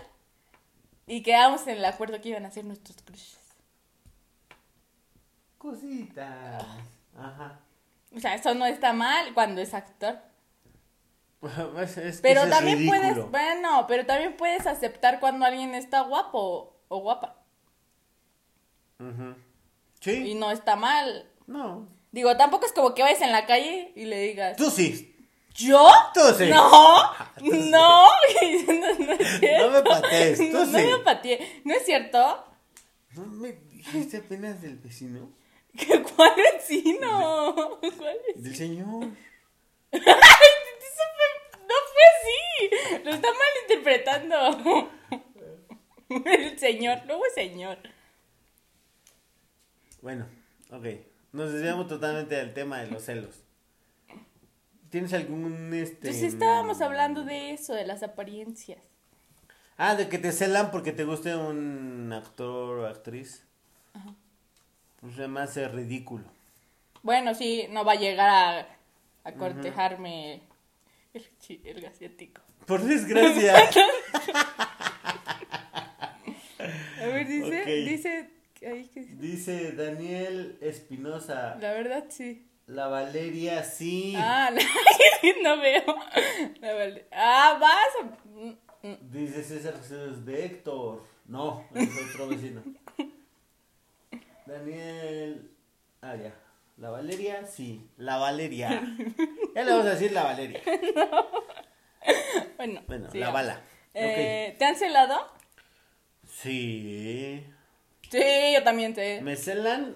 y 1.07 1.23
quedamos 1.23 1.65
en 1.67 1.77
el 1.77 1.85
acuerdo 1.85 2.19
que 2.21 2.29
iban 2.29 2.45
a 2.45 2.51
ser 2.51 2.65
nuestros 2.65 2.97
crushes. 3.01 3.39
Cositas. 5.57 6.63
Ajá. 7.17 7.59
O 8.15 8.19
sea, 8.19 8.35
eso 8.35 8.53
no 8.55 8.65
está 8.65 8.93
mal 8.93 9.33
cuando 9.33 9.61
es 9.61 9.73
actor. 9.73 10.19
Es- 11.81 11.97
es 11.97 12.15
que 12.17 12.21
Pero 12.21 12.47
también 12.49 12.77
ridículo. 12.79 12.99
puedes, 13.01 13.31
bueno, 13.31 13.85
pero 13.87 14.05
también 14.05 14.37
puedes 14.37 14.67
aceptar 14.67 15.19
cuando 15.19 15.45
alguien 15.45 15.73
está 15.75 16.01
guapo 16.01 16.77
o 16.87 16.99
guapa. 16.99 17.37
Y 18.99 19.03
Sí. 19.99 20.35
no 20.35 20.51
está 20.51 20.75
mal. 20.75 21.29
No. 21.47 21.87
Digo, 22.11 22.35
tampoco 22.37 22.65
es 22.65 22.73
como 22.73 22.93
que 22.93 23.01
vayas 23.03 23.21
en 23.21 23.31
la 23.31 23.45
calle 23.45 23.91
y 23.95 24.05
le 24.05 24.19
digas, 24.19 24.57
Tú 24.57 24.69
sí. 24.69 25.15
¿yo? 25.55 25.89
Tú 26.13 26.19
sí. 26.37 26.49
No, 26.49 26.97
Tú 27.39 27.45
sí. 27.51 27.69
no, 27.71 28.05
no, 28.05 28.07
no 28.99 29.13
es 29.13 29.39
cierto. 29.39 29.65
No 29.67 29.71
me 29.71 29.83
patees, 29.83 30.37
tú 30.37 30.43
no, 30.57 30.65
no 30.65 30.71
me 30.97 30.97
pateé. 31.03 31.61
¿No 31.65 31.73
es 31.73 31.85
cierto? 31.85 32.45
¿No 33.15 33.25
me 33.25 33.53
dijiste 33.53 34.17
apenas 34.17 34.61
del 34.61 34.77
vecino? 34.77 35.29
¿Que 35.77 36.01
¿Cuál 36.03 36.33
vecino? 36.53 37.79
¿Cuál 37.79 38.17
es? 38.35 38.43
Del 38.43 38.55
señor. 38.55 39.03
Eso 39.91 40.03
fue- 41.15 41.59
no 41.67 41.75
fue 41.91 42.03
así. 42.19 43.03
Lo 43.03 43.11
está 43.11 43.27
malinterpretando. 43.67 44.91
El 46.25 46.59
señor, 46.59 46.99
luego 47.07 47.25
es 47.25 47.33
señor. 47.33 47.77
Bueno, 50.01 50.27
ok. 50.71 50.85
Nos 51.31 51.53
desviamos 51.53 51.87
totalmente 51.87 52.35
del 52.35 52.53
tema 52.53 52.81
de 52.81 52.87
los 52.91 53.03
celos. 53.03 53.35
¿Tienes 54.89 55.13
algún 55.13 55.73
este 55.73 56.07
Entonces 56.09 56.33
estábamos 56.33 56.81
hablando 56.81 57.23
de 57.23 57.51
eso, 57.51 57.73
de 57.73 57.85
las 57.85 58.03
apariencias. 58.03 58.81
Ah, 59.77 59.95
de 59.95 60.09
que 60.09 60.17
te 60.17 60.33
celan 60.33 60.69
porque 60.69 60.91
te 60.91 61.05
guste 61.05 61.33
un 61.35 62.11
actor 62.13 62.79
o 62.79 62.87
actriz. 62.87 63.47
Pues 65.01 65.15
se 65.15 65.27
me 65.27 65.41
hace 65.41 65.67
ridículo. 65.67 66.23
Bueno, 67.03 67.33
sí, 67.33 67.65
no 67.71 67.83
va 67.83 67.93
a 67.93 67.95
llegar 67.95 68.29
a, 68.29 68.67
a 69.23 69.33
cortejarme 69.33 70.41
el, 71.13 71.27
chi- 71.39 71.61
el 71.65 71.83
asiático. 71.85 72.41
Por 72.67 72.81
desgracia. 72.83 73.55
A 77.01 77.05
ver, 77.07 77.27
dice, 77.27 77.65
dice, 77.65 78.29
ahí 78.67 78.87
que 78.93 79.01
dice. 79.01 79.71
Daniel 79.71 80.57
Espinosa. 80.61 81.55
La 81.59 81.73
verdad, 81.73 82.05
sí. 82.09 82.45
La 82.67 82.87
Valeria 82.87 83.63
sí. 83.63 84.13
Ah, 84.15 84.51
la- 84.53 84.61
no 85.43 85.59
veo. 85.61 85.83
La 86.61 86.73
Val- 86.75 87.05
ah, 87.11 87.57
vas. 87.59 88.13
a-. 88.83 88.97
Dice 89.11 89.43
César 89.43 89.75
Jesús 89.81 90.23
de 90.25 90.45
Héctor. 90.45 91.03
No, 91.25 91.65
es 91.73 91.89
otro 92.11 92.27
vecino. 92.27 92.61
Daniel. 94.45 95.51
Ah, 96.01 96.15
ya. 96.15 96.33
La 96.77 96.89
Valeria, 96.89 97.45
sí. 97.45 97.89
La 97.97 98.17
Valeria. 98.17 98.69
Ya 99.55 99.63
le 99.63 99.71
vamos 99.71 99.85
a 99.85 99.91
decir 99.91 100.11
la 100.11 100.23
Valeria. 100.23 100.61
Bueno, 102.57 102.81
Bueno, 102.87 103.09
la 103.13 103.29
bala. 103.31 103.61
Eh, 103.95 104.55
¿Te 104.59 104.65
han 104.65 104.75
celado? 104.75 105.17
Sí. 106.27 107.43
Sí, 108.09 108.53
yo 108.53 108.63
también 108.63 108.93
te. 108.93 109.19
Me 109.21 109.35
celan 109.35 109.95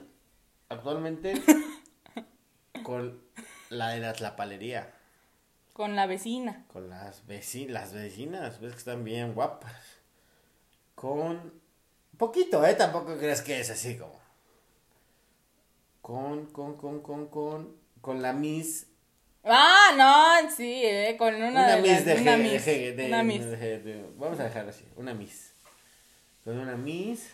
actualmente 0.69 1.33
con 2.83 3.21
la 3.69 3.89
de 3.89 3.99
la 3.99 4.13
tlapalería. 4.13 4.91
Con 5.73 5.95
la 5.95 6.07
vecina. 6.07 6.65
Con 6.71 6.89
las 6.89 7.27
vecinas, 7.27 7.71
las 7.73 7.93
vecinas, 7.93 8.59
ves 8.59 8.71
que 8.73 8.79
están 8.79 9.03
bien 9.03 9.33
guapas. 9.33 9.99
Con 10.95 11.61
poquito, 12.17 12.65
eh, 12.65 12.73
tampoco 12.75 13.17
crees 13.17 13.41
que 13.41 13.59
es 13.59 13.69
así 13.69 13.97
como. 13.97 14.19
Con, 16.09 16.45
con, 16.51 16.77
con, 16.77 17.01
con, 17.01 17.27
con, 17.29 17.75
con 17.99 18.21
la 18.21 18.31
Miss. 18.31 18.85
Ah, 19.43 19.89
no, 19.97 20.51
sí, 20.55 20.81
eh, 20.83 21.15
con 21.17 21.33
una, 21.33 21.47
Una, 21.49 21.75
de 21.77 21.81
Miss 21.81 21.91
las- 21.91 22.05
de, 22.05 22.21
una 22.21 22.37
Miss. 22.37 22.65
de, 22.65 22.91
de- 22.93 23.05
una 23.07 23.23
Miss. 23.23 23.41
de- 23.45 23.79
de- 23.79 24.09
Vamos 24.15 24.39
a 24.39 24.43
dejarlo 24.43 24.69
así, 24.69 24.85
una 24.97 25.15
Miss. 25.15 25.53
Con 26.43 26.59
una 26.59 26.75
Miss. 26.75 27.31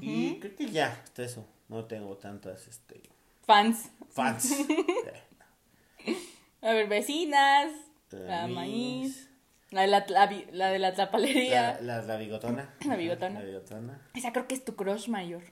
Y 0.00 0.38
creo 0.40 0.56
que 0.56 0.70
ya, 0.70 0.92
hasta 1.04 1.24
eso. 1.24 1.46
No 1.68 1.84
tengo 1.84 2.16
tantas, 2.16 2.66
este, 2.68 3.02
Fans. 3.46 3.90
fans. 4.10 4.50
Eh, 6.06 6.16
A 6.62 6.72
ver, 6.72 6.88
vecinas. 6.88 7.70
La 8.12 8.20
La 8.42 8.46
maíz. 8.46 9.28
La 9.70 9.82
de 9.82 9.88
la, 9.88 10.06
la, 10.08 10.30
la 10.52 10.68
de 10.70 10.78
la 10.78 10.94
tlapalería. 10.94 11.78
La, 11.82 11.98
la, 11.98 12.02
la 12.02 12.16
bigotona. 12.16 12.74
La 12.86 12.96
bigotona. 12.96 13.40
La 13.40 13.44
bigotona. 13.46 14.00
Esa 14.14 14.32
creo 14.32 14.46
que 14.48 14.54
es 14.54 14.64
tu 14.64 14.74
crush 14.74 15.08
mayor. 15.08 15.42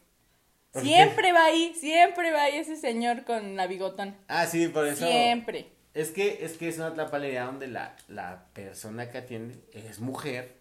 Siempre 0.75 1.33
va 1.33 1.45
ahí, 1.45 1.75
siempre 1.75 2.33
va 2.33 2.45
ahí 2.45 2.57
ese 2.57 2.77
señor 2.77 3.25
con 3.25 3.57
la 3.57 3.67
bigotona. 3.67 4.17
Ah, 4.29 4.47
sí, 4.47 4.69
por 4.69 4.87
eso. 4.87 5.07
Siempre. 5.07 5.69
Es 5.95 6.11
que, 6.11 6.45
es 6.45 6.57
que 6.57 6.69
es 6.69 6.79
una 6.79 6.95
tlapalería 6.95 7.45
donde 7.45 7.69
la, 7.69 7.95
la 8.09 8.47
persona 8.55 9.11
que 9.11 9.19
atiende 9.19 9.57
es 9.73 10.01
mujer. 10.01 10.57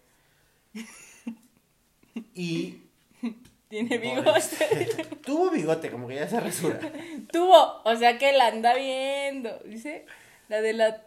Y 2.34 2.82
Tiene 3.72 3.96
bigote. 3.96 5.16
Tuvo 5.24 5.50
bigote, 5.50 5.90
como 5.90 6.06
que 6.06 6.16
ya 6.16 6.28
se 6.28 6.38
rasura. 6.38 6.78
Tuvo, 7.32 7.80
o 7.84 7.96
sea 7.96 8.18
que 8.18 8.32
la 8.34 8.48
anda 8.48 8.74
viendo. 8.74 9.58
Dice, 9.64 10.04
la 10.48 10.60
de 10.60 10.74
la. 10.74 11.02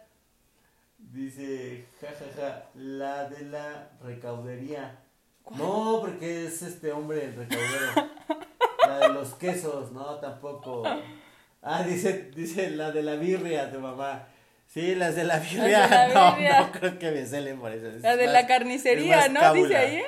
Dice, 0.98 1.84
jajaja, 2.00 2.64
la 2.74 3.28
de 3.28 3.44
la 3.44 3.90
recaudería. 4.02 4.98
No, 5.56 5.98
porque 6.00 6.46
es 6.46 6.60
este 6.62 6.90
hombre 6.90 7.26
el 7.26 7.36
recaudero. 7.36 8.10
la 8.88 8.98
de 9.00 9.08
los 9.10 9.34
quesos, 9.34 9.92
no, 9.92 10.16
tampoco. 10.16 10.82
Ah, 11.62 11.82
dice, 11.82 12.30
dice 12.34 12.70
la 12.70 12.90
de 12.92 13.02
la 13.02 13.14
birria, 13.16 13.70
tu 13.70 13.78
mamá. 13.80 14.28
Sí, 14.66 14.94
las 14.94 15.14
de 15.16 15.24
la 15.24 15.38
birria. 15.38 15.86
la 15.86 16.08
no, 16.14 16.32
birria. 16.36 16.60
no 16.60 16.72
creo 16.72 16.98
que 16.98 17.10
me 17.10 17.26
salen 17.26 17.58
por 17.60 17.72
eso. 17.72 17.88
Es 17.88 18.02
La 18.02 18.16
de 18.16 18.24
más- 18.24 18.32
la 18.32 18.46
carnicería, 18.46 19.28
¿no? 19.28 19.40
cábula. 19.40 19.62
Dice 19.62 19.76
ahí. 19.76 20.02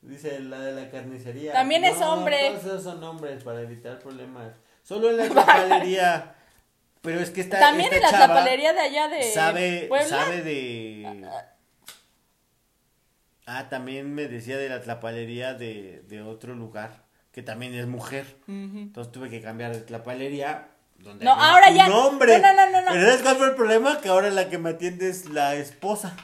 Dice 0.00 0.40
la 0.40 0.60
de 0.60 0.72
la 0.84 0.90
carnicería. 0.90 1.52
También 1.52 1.84
es 1.84 1.98
No, 1.98 2.14
hombre. 2.14 2.38
Todos 2.50 2.64
esos 2.64 2.82
son 2.84 3.02
hombres 3.02 3.42
para 3.42 3.60
evitar 3.60 3.98
problemas. 3.98 4.52
Solo 4.82 5.10
en 5.10 5.16
la 5.18 5.28
tlapalería. 5.28 6.34
Pero 7.02 7.20
es 7.20 7.30
que 7.30 7.40
está. 7.42 7.58
También 7.60 7.92
esta 7.92 8.08
en 8.08 8.12
la 8.20 8.26
tapalería 8.26 8.72
de 8.72 8.80
allá 8.80 9.08
de 9.08 9.22
Sabe, 9.22 9.86
Puebla. 9.88 10.06
sabe 10.08 10.42
de. 10.42 11.28
Ah, 13.46 13.68
también 13.70 14.14
me 14.14 14.28
decía 14.28 14.58
de 14.58 14.68
la 14.68 14.80
tlapalería 14.82 15.54
de, 15.54 16.02
de 16.06 16.22
otro 16.22 16.54
lugar, 16.54 17.04
que 17.38 17.44
también 17.44 17.72
es 17.72 17.86
mujer. 17.86 18.26
Entonces 18.48 19.12
tuve 19.12 19.30
que 19.30 19.40
cambiar 19.40 19.72
de 19.72 19.80
tlapalería. 19.82 20.70
Donde 20.96 21.24
No, 21.24 21.34
ahora 21.34 21.70
ya- 21.70 21.86
hombre. 21.86 22.36
no, 22.40 22.52
no, 22.52 22.68
no, 22.68 22.80
no, 22.80 22.88
¿sabes 22.88 23.22
cuál 23.22 23.36
fue 23.36 23.46
el 23.46 23.54
problema? 23.54 24.00
Que 24.00 24.08
ahora 24.08 24.28
la 24.30 24.48
que 24.48 24.58
me 24.58 24.70
atiende 24.70 25.08
es 25.08 25.26
la 25.26 25.54
esposa. 25.54 26.16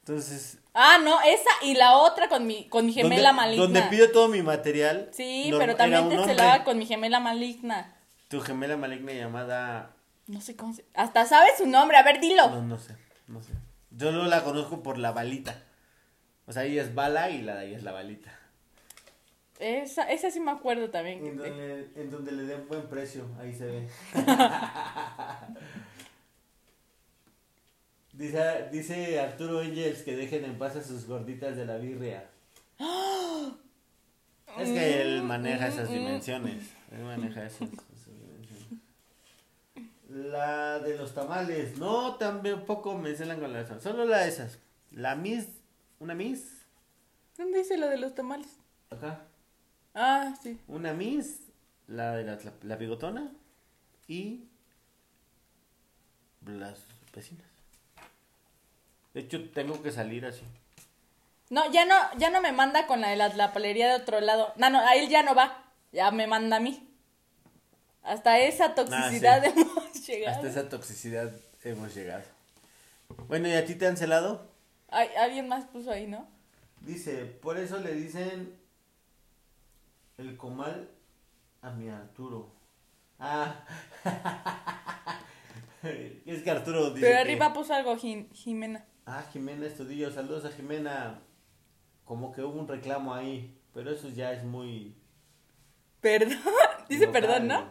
Entonces. 0.00 0.58
Ah, 0.74 0.98
no, 1.02 1.22
esa 1.22 1.48
y 1.62 1.72
la 1.72 1.96
otra 1.96 2.28
con 2.28 2.46
mi, 2.46 2.68
con 2.68 2.84
mi 2.84 2.92
gemela 2.92 3.28
donde, 3.30 3.32
maligna. 3.32 3.62
Donde 3.64 3.82
pido 3.84 4.10
todo 4.10 4.28
mi 4.28 4.42
material. 4.42 5.08
Sí, 5.12 5.50
pero 5.58 5.74
también 5.74 6.06
te 6.10 6.22
celaba 6.22 6.64
con 6.64 6.76
mi 6.76 6.84
gemela 6.84 7.18
maligna. 7.18 7.96
Tu 8.28 8.42
gemela 8.42 8.76
maligna 8.76 9.10
llamada. 9.14 9.92
No 10.26 10.42
sé 10.42 10.54
cómo 10.54 10.74
se... 10.74 10.84
Hasta 10.92 11.24
sabes 11.24 11.52
su 11.56 11.66
nombre, 11.66 11.96
a 11.96 12.02
ver, 12.02 12.20
dilo. 12.20 12.50
No, 12.50 12.60
no 12.60 12.78
sé, 12.78 12.94
no 13.26 13.42
sé. 13.42 13.52
Yo 13.90 14.12
no 14.12 14.24
la 14.26 14.44
conozco 14.44 14.82
por 14.82 14.98
la 14.98 15.12
balita. 15.12 15.62
O 16.44 16.52
sea, 16.52 16.64
ella 16.64 16.82
es 16.82 16.94
bala 16.94 17.30
y 17.30 17.40
la 17.40 17.54
de 17.54 17.68
ella 17.68 17.78
es 17.78 17.82
la 17.84 17.92
balita. 17.92 18.38
Esa, 19.58 20.10
esa 20.10 20.30
sí 20.30 20.40
me 20.40 20.50
acuerdo 20.50 20.90
también. 20.90 21.24
En 21.24 21.36
donde, 21.36 21.88
en 21.94 22.10
donde 22.10 22.32
le 22.32 22.42
den 22.44 22.66
buen 22.66 22.88
precio, 22.88 23.24
ahí 23.38 23.54
se 23.54 23.66
ve. 23.66 23.88
dice, 28.12 28.68
dice 28.72 29.20
Arturo 29.20 29.60
Angels 29.60 30.02
que 30.02 30.16
dejen 30.16 30.44
en 30.44 30.58
paz 30.58 30.74
a 30.76 30.82
sus 30.82 31.06
gorditas 31.06 31.56
de 31.56 31.66
la 31.66 31.76
birria. 31.76 32.28
es 34.58 34.68
que 34.68 35.02
él 35.02 35.22
maneja 35.22 35.68
esas 35.68 35.88
dimensiones. 35.88 36.72
Él 36.90 37.04
maneja 37.04 37.46
esas, 37.46 37.62
esas 37.62 38.18
dimensiones. 38.18 38.82
La 40.08 40.80
de 40.80 40.98
los 40.98 41.14
tamales. 41.14 41.78
No, 41.78 42.16
también 42.16 42.64
poco 42.64 42.98
me 42.98 43.14
celan 43.14 43.38
con 43.38 43.52
la 43.52 43.80
Solo 43.80 44.04
la 44.04 44.18
de 44.18 44.28
esas. 44.28 44.58
La 44.90 45.14
Miss. 45.14 45.46
Una 46.00 46.14
Miss. 46.14 46.64
¿Dónde 47.36 47.58
dice 47.58 47.76
lo 47.76 47.88
de 47.88 47.98
los 47.98 48.14
tamales? 48.16 48.48
Acá. 48.90 49.28
Ah, 49.94 50.34
sí. 50.42 50.58
Una 50.68 50.92
Miss, 50.92 51.40
la 51.86 52.12
de 52.16 52.24
la, 52.24 52.34
la, 52.36 52.52
la 52.62 52.76
bigotona 52.76 53.30
y 54.08 54.44
las 56.46 56.78
vecinas. 57.14 57.46
De 59.12 59.20
hecho, 59.20 59.48
tengo 59.50 59.80
que 59.82 59.92
salir 59.92 60.26
así. 60.26 60.42
No, 61.50 61.70
ya 61.70 61.84
no, 61.84 61.94
ya 62.18 62.30
no 62.30 62.40
me 62.40 62.52
manda 62.52 62.86
con 62.86 63.00
la 63.00 63.10
de 63.10 63.16
la, 63.16 63.28
la 63.28 63.52
palería 63.52 63.88
de 63.88 64.02
otro 64.02 64.20
lado. 64.20 64.52
No, 64.56 64.70
no, 64.70 64.80
a 64.80 64.94
él 64.96 65.08
ya 65.08 65.22
no 65.22 65.34
va. 65.34 65.64
Ya 65.92 66.10
me 66.10 66.26
manda 66.26 66.56
a 66.56 66.60
mí. 66.60 66.88
Hasta 68.02 68.38
esa 68.40 68.74
toxicidad 68.74 69.44
Ah, 69.44 69.50
sí. 69.54 69.60
hemos 69.60 70.06
llegado. 70.06 70.36
Hasta 70.36 70.48
esa 70.48 70.68
toxicidad 70.68 71.32
hemos 71.62 71.94
llegado. 71.94 72.24
Bueno, 73.28 73.48
¿y 73.48 73.52
a 73.52 73.64
ti 73.64 73.76
te 73.76 73.86
han 73.86 73.96
celado? 73.96 74.46
Ay, 74.88 75.08
alguien 75.18 75.46
más 75.48 75.64
puso 75.66 75.90
ahí, 75.92 76.06
¿no? 76.06 76.26
Dice, 76.80 77.24
por 77.24 77.58
eso 77.58 77.78
le 77.78 77.94
dicen 77.94 78.52
el 80.18 80.36
comal 80.36 80.90
a 81.62 81.70
mi 81.70 81.88
Arturo. 81.88 82.52
Ah. 83.18 83.64
es 86.26 86.42
que 86.42 86.50
Arturo 86.50 86.90
dice 86.90 87.06
Pero 87.06 87.16
que- 87.16 87.20
arriba 87.22 87.52
puso 87.52 87.74
algo 87.74 87.96
Jim- 87.96 88.30
Jimena. 88.32 88.84
Ah, 89.06 89.24
Jimena 89.32 89.66
Estudillo, 89.66 90.10
saludos 90.10 90.44
a 90.44 90.50
Jimena. 90.50 91.20
Como 92.04 92.32
que 92.32 92.42
hubo 92.42 92.58
un 92.58 92.68
reclamo 92.68 93.14
ahí, 93.14 93.58
pero 93.72 93.90
eso 93.90 94.08
ya 94.08 94.32
es 94.32 94.44
muy... 94.44 94.94
Perdón. 96.00 96.38
Dice 96.88 97.06
local. 97.06 97.22
perdón, 97.22 97.48
¿no? 97.48 97.70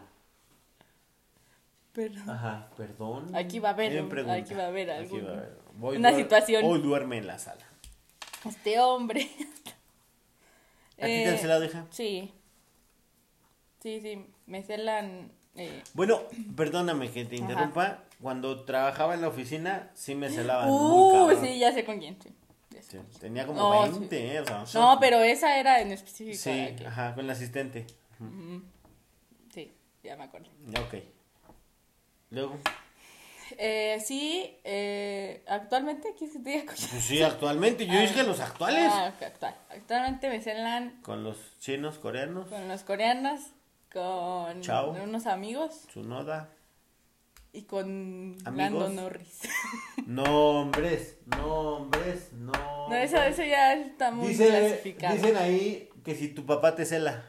Perdón. 1.93 2.29
Ajá, 2.29 2.69
perdón. 2.75 3.35
Aquí 3.35 3.59
va 3.59 3.69
a 3.69 3.73
haber 3.73 3.91
aquí 4.29 4.53
va 4.55 4.63
a 4.63 4.67
haber 4.67 4.89
Aquí 4.91 5.03
algún- 5.03 5.25
va 5.27 5.29
a 5.29 5.33
haber. 5.37 5.59
Voy 5.75 5.97
una 5.97 6.13
situación. 6.13 6.63
Hoy 6.65 6.81
duerme 6.81 7.17
en 7.17 7.27
la 7.27 7.37
sala. 7.39 7.65
Este 8.45 8.79
hombre. 8.79 9.29
¿A 11.01 11.05
ti 11.05 11.23
te 11.23 11.29
han 11.29 11.35
Eh, 11.35 11.37
celado, 11.37 11.63
hija? 11.65 11.85
Sí. 11.89 12.33
Sí, 13.81 13.99
sí. 14.01 14.25
Me 14.45 14.63
celan. 14.63 15.31
Eh... 15.55 15.83
Bueno, 15.93 16.21
perdóname 16.55 17.11
que 17.11 17.25
te 17.25 17.35
Ajá. 17.35 17.43
interrumpa. 17.43 18.03
Cuando 18.21 18.63
trabajaba 18.63 19.13
en 19.15 19.21
la 19.21 19.27
oficina, 19.27 19.91
sí 19.93 20.15
me 20.15 20.29
celaban 20.29 20.69
Uh, 20.69 21.35
sí, 21.41 21.59
ya 21.59 21.71
sé 21.73 21.83
con 21.85 21.99
quién. 21.99 22.17
sí. 22.21 22.29
Sí, 22.81 22.97
tenía 23.19 23.45
como 23.45 23.59
No, 23.61 23.69
20, 23.81 24.35
¿eh? 24.35 24.41
O 24.41 24.65
sea, 24.65 24.81
No, 24.81 24.99
pero 24.99 25.19
esa 25.21 25.57
era 25.57 25.79
en 25.79 25.91
específico. 25.91 26.37
Sí, 26.37 26.49
la 26.49 26.75
que- 26.75 26.87
ajá, 26.87 27.15
con 27.15 27.23
el 27.25 27.31
asistente. 27.31 27.85
Sí, 29.53 29.71
ya 30.03 30.15
me 30.17 30.23
acuerdo. 30.25 30.49
Ok. 30.81 30.95
Luego, 32.31 32.57
Eh, 33.57 33.99
sí, 34.03 34.57
eh, 34.63 35.43
actualmente, 35.47 36.13
¿quieres 36.17 36.35
que 36.37 36.43
te 36.43 36.49
diga 36.49 36.63
pues 36.65 36.79
sí, 36.79 37.21
actualmente, 37.21 37.85
yo 37.85 37.99
dije 37.99 38.23
los 38.23 38.39
actuales. 38.39 38.89
Ah, 38.91 39.13
ok, 39.15 39.23
actual. 39.23 39.55
Actualmente 39.69 40.29
me 40.29 40.41
celan 40.41 41.01
Con 41.01 41.23
los 41.23 41.37
chinos, 41.59 41.97
coreanos, 41.99 42.47
con 42.49 42.67
los 42.67 42.83
coreanos, 42.83 43.41
con 43.91 44.61
Chao. 44.61 44.91
unos 44.91 45.25
amigos 45.27 45.81
Tsunoda. 45.87 46.49
y 47.51 47.63
con. 47.63 48.37
Lando 48.43 48.89
Norris. 48.89 49.41
Nombres, 50.05 51.17
nombres, 51.25 52.33
no. 52.33 52.51
No, 52.89 52.95
eso, 52.95 53.17
eso 53.21 53.43
ya 53.43 53.73
está 53.73 54.11
muy 54.11 54.35
clasificado. 54.35 55.15
dicen 55.15 55.37
ahí 55.37 55.89
que 56.03 56.15
si 56.15 56.27
tu 56.29 56.45
papá 56.45 56.75
te 56.75 56.85
cela. 56.85 57.23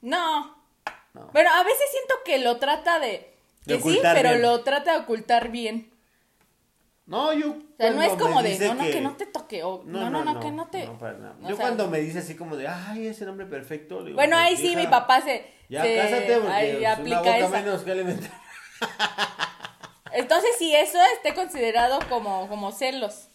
No. 0.00 0.56
No. 1.14 1.28
Bueno, 1.32 1.50
a 1.50 1.62
veces 1.62 1.84
siento 1.90 2.14
que 2.24 2.38
lo 2.38 2.58
trata 2.58 2.98
de... 2.98 3.33
Que 3.66 3.80
sí, 3.80 4.00
pero 4.02 4.30
bien. 4.30 4.42
lo 4.42 4.60
trata 4.62 4.92
de 4.92 4.98
ocultar 5.00 5.50
bien. 5.50 5.90
No, 7.06 7.32
yo. 7.32 7.50
O 7.50 7.56
sea, 7.78 7.90
no 7.90 8.02
es 8.02 8.12
como 8.14 8.42
de, 8.42 8.58
no, 8.58 8.74
no, 8.74 8.82
que... 8.84 9.00
no 9.00 9.16
te 9.16 9.26
toque. 9.26 9.62
O, 9.62 9.82
no, 9.84 10.08
no, 10.10 10.24
no, 10.24 10.40
que 10.40 10.50
no 10.50 10.66
te... 10.68 10.86
para 10.98 11.18
nada. 11.18 11.36
o 11.42 11.48
Yo 11.48 11.56
sea, 11.56 11.66
cuando 11.66 11.88
me 11.88 12.00
dice 12.00 12.20
así 12.20 12.34
como 12.34 12.56
de, 12.56 12.66
ay, 12.68 13.06
ese 13.08 13.26
nombre 13.26 13.46
perfecto. 13.46 13.98
le 14.00 14.06
digo, 14.06 14.16
Bueno, 14.16 14.36
pues, 14.36 14.46
ahí 14.46 14.56
sí 14.56 14.68
hija, 14.72 14.80
mi 14.80 14.86
papá 14.86 15.20
se... 15.20 15.52
Ya 15.68 15.82
se- 15.82 15.96
cásate 15.96 16.36
porque 16.36 16.52
ahí 16.52 16.70
es 16.70 16.78
una 16.78 16.92
aplica 16.92 17.18
boca 17.18 17.38
esa. 17.38 17.48
menos 17.50 17.82
que 17.82 17.90
alimentar. 17.90 18.30
Entonces, 20.12 20.50
si 20.58 20.74
eso 20.74 20.98
esté 21.16 21.34
considerado 21.34 21.98
como, 22.08 22.48
como 22.48 22.70
celos. 22.72 23.28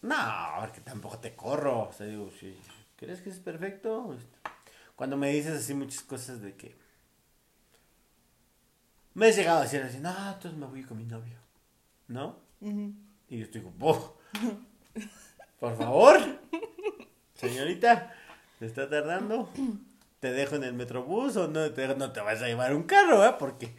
No, 0.00 0.16
porque 0.60 0.80
tampoco 0.80 1.18
te 1.18 1.34
corro. 1.34 1.88
O 1.88 1.92
sea, 1.92 2.06
digo, 2.06 2.30
si 2.38 2.58
crees 2.96 3.20
que 3.20 3.30
es 3.30 3.38
perfecto. 3.38 4.16
Cuando 4.96 5.16
me 5.16 5.28
dices 5.30 5.52
así 5.62 5.74
muchas 5.74 6.02
cosas 6.02 6.42
de 6.42 6.54
que. 6.56 6.76
Me 9.14 9.28
has 9.28 9.36
llegado 9.36 9.58
a 9.60 9.62
decir 9.62 9.82
así, 9.82 9.98
no, 9.98 10.10
entonces 10.10 10.54
me 10.54 10.66
voy 10.66 10.82
con 10.84 10.98
mi 10.98 11.04
novio. 11.04 11.38
¿No? 12.08 12.36
Y 13.28 13.38
yo 13.38 13.44
estoy 13.44 13.62
como, 13.62 13.76
"Oh, 13.90 14.16
por 15.60 15.76
favor, 15.76 16.20
señorita, 17.34 18.12
¿te 18.58 18.66
está 18.66 18.88
tardando? 18.88 19.48
¿Te 20.20 20.32
dejo 20.32 20.56
en 20.56 20.64
el 20.64 20.72
metrobús 20.74 21.36
o 21.36 21.48
no 21.48 21.70
te, 21.72 21.88
no 21.96 22.12
te 22.12 22.20
vas 22.20 22.40
a 22.42 22.46
llevar 22.46 22.74
un 22.74 22.84
carro, 22.84 23.24
eh? 23.26 23.34
Porque, 23.38 23.74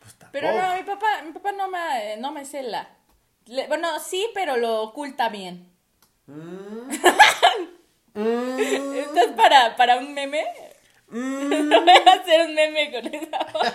pues 0.00 0.14
tampoco. 0.14 0.32
Pero 0.32 0.62
no, 0.62 0.74
mi 0.76 0.82
papá, 0.82 1.22
mi 1.24 1.32
papá 1.32 1.52
no 1.52 1.68
me, 1.68 2.12
eh, 2.12 2.16
no 2.18 2.32
me 2.32 2.44
cela. 2.44 2.88
Le- 3.46 3.66
bueno, 3.68 3.98
sí, 4.00 4.26
pero 4.34 4.56
lo 4.56 4.82
oculta 4.82 5.28
bien. 5.28 5.70
Mm. 6.26 6.90
¿Esto 8.14 9.20
es 9.20 9.32
para, 9.36 9.76
para 9.76 9.96
un 9.98 10.14
meme? 10.14 10.44
Mm. 11.08 11.48
Voy 11.48 11.90
a 12.06 12.12
hacer 12.12 12.48
un 12.48 12.54
meme 12.54 12.90
con 12.92 13.14
esa 13.14 13.46
voz. 13.52 13.72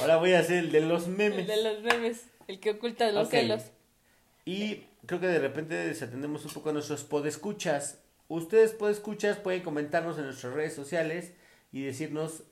Ahora 0.00 0.16
voy 0.16 0.32
a 0.32 0.40
hacer 0.40 0.58
el 0.58 0.72
de 0.72 0.80
los 0.80 1.06
El 1.06 1.12
memes. 1.16 1.46
de 1.46 1.62
los 1.62 1.82
memes, 1.82 2.26
el 2.46 2.60
que 2.60 2.70
oculta 2.72 3.10
los 3.12 3.28
celos. 3.28 3.62
Y 4.44 4.84
creo 5.06 5.20
que 5.20 5.26
de 5.26 5.38
repente 5.38 5.74
desatendemos 5.74 6.44
un 6.44 6.52
poco 6.52 6.70
a 6.70 6.72
nuestros 6.72 7.04
podescuchas. 7.04 7.98
Ustedes 8.28 8.72
podescuchas 8.72 9.36
pueden 9.38 9.62
comentarnos 9.62 10.18
en 10.18 10.24
nuestras 10.24 10.52
redes 10.54 10.74
sociales 10.74 11.32
y 11.72 11.82
decirnos 11.82 12.42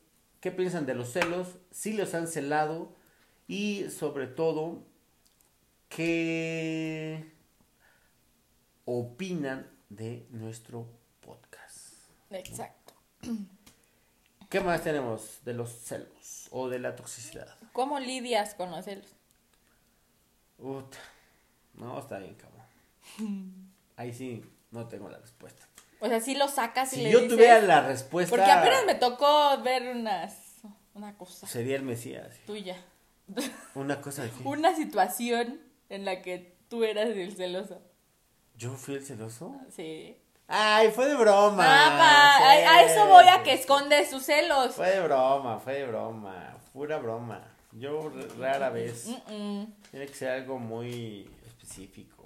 qué 0.41 0.51
piensan 0.51 0.87
de 0.87 0.95
los 0.95 1.13
celos, 1.13 1.49
si 1.71 1.93
los 1.93 2.15
han 2.15 2.29
celado 2.29 2.95
y 3.49 3.87
sobre 3.91 4.27
todo 4.27 4.83
qué 5.89 7.25
opinan 8.85 9.71
de 9.89 10.27
nuestro. 10.31 10.87
Exacto. 12.39 12.95
¿Qué 14.49 14.61
más 14.61 14.83
tenemos 14.83 15.41
de 15.45 15.55
los 15.55 15.71
celos 15.71 16.49
o 16.51 16.69
de 16.69 16.79
la 16.79 16.95
toxicidad? 16.97 17.57
¿Cómo 17.73 17.99
lidias 17.99 18.55
con 18.55 18.71
los 18.71 18.85
celos? 18.85 19.07
Uta, 20.59 20.99
no, 21.75 21.99
está 21.99 22.19
bien, 22.19 22.35
cabrón. 22.37 23.67
Ahí 23.97 24.13
sí 24.15 24.45
no 24.71 24.87
tengo 24.89 25.09
la 25.09 25.19
respuesta. 25.19 25.67
O 26.01 26.09
sea, 26.09 26.21
si 26.21 26.35
lo 26.35 26.49
sacas 26.49 26.93
y 26.93 26.97
Si 26.97 27.03
le 27.03 27.11
yo 27.11 27.19
dices... 27.21 27.35
tuviera 27.37 27.61
la 27.63 27.81
respuesta, 27.87 28.31
Porque 28.37 28.51
apenas 28.51 28.85
me 28.87 28.95
tocó 28.95 29.61
ver 29.63 29.95
unas... 29.95 30.35
Una 30.95 31.15
cosa 31.19 31.47
sería 31.47 31.77
el 31.77 31.83
Mesías. 31.83 32.39
tuya. 32.47 32.77
Una 33.75 34.01
cosa 34.01 34.23
de 34.23 34.31
Una 34.45 34.75
situación 34.75 35.61
en 35.91 36.05
la 36.07 36.23
que 36.23 36.57
tú 36.69 36.85
eras 36.85 37.09
el 37.11 37.35
celoso. 37.37 37.83
yo 38.57 38.73
fui 38.77 38.95
el 38.95 39.05
celoso. 39.05 39.55
Sí. 39.75 40.17
Ay, 40.49 40.91
fue 40.93 41.07
de 41.07 41.17
broma. 41.17 41.57
Mamá, 41.57 42.39
sí. 42.39 42.45
a, 42.45 42.83
eso 42.83 43.07
voy 43.09 43.27
a 43.29 43.43
que 43.43 43.53
esconde 43.55 44.07
sus 44.09 44.23
celos. 44.25 44.75
Fue 44.75 44.91
de 44.91 45.01
broma, 45.01 45.59
fue 45.59 45.75
de 45.75 45.87
broma, 45.87 46.57
pura 46.73 46.99
broma. 46.99 47.43
Yo 47.73 48.11
rara 48.39 48.71
vez. 48.71 49.09
Tiene 49.27 50.07
que 50.07 50.15
ser 50.15 50.31
algo 50.31 50.59
muy 50.59 51.29
específico. 51.47 52.25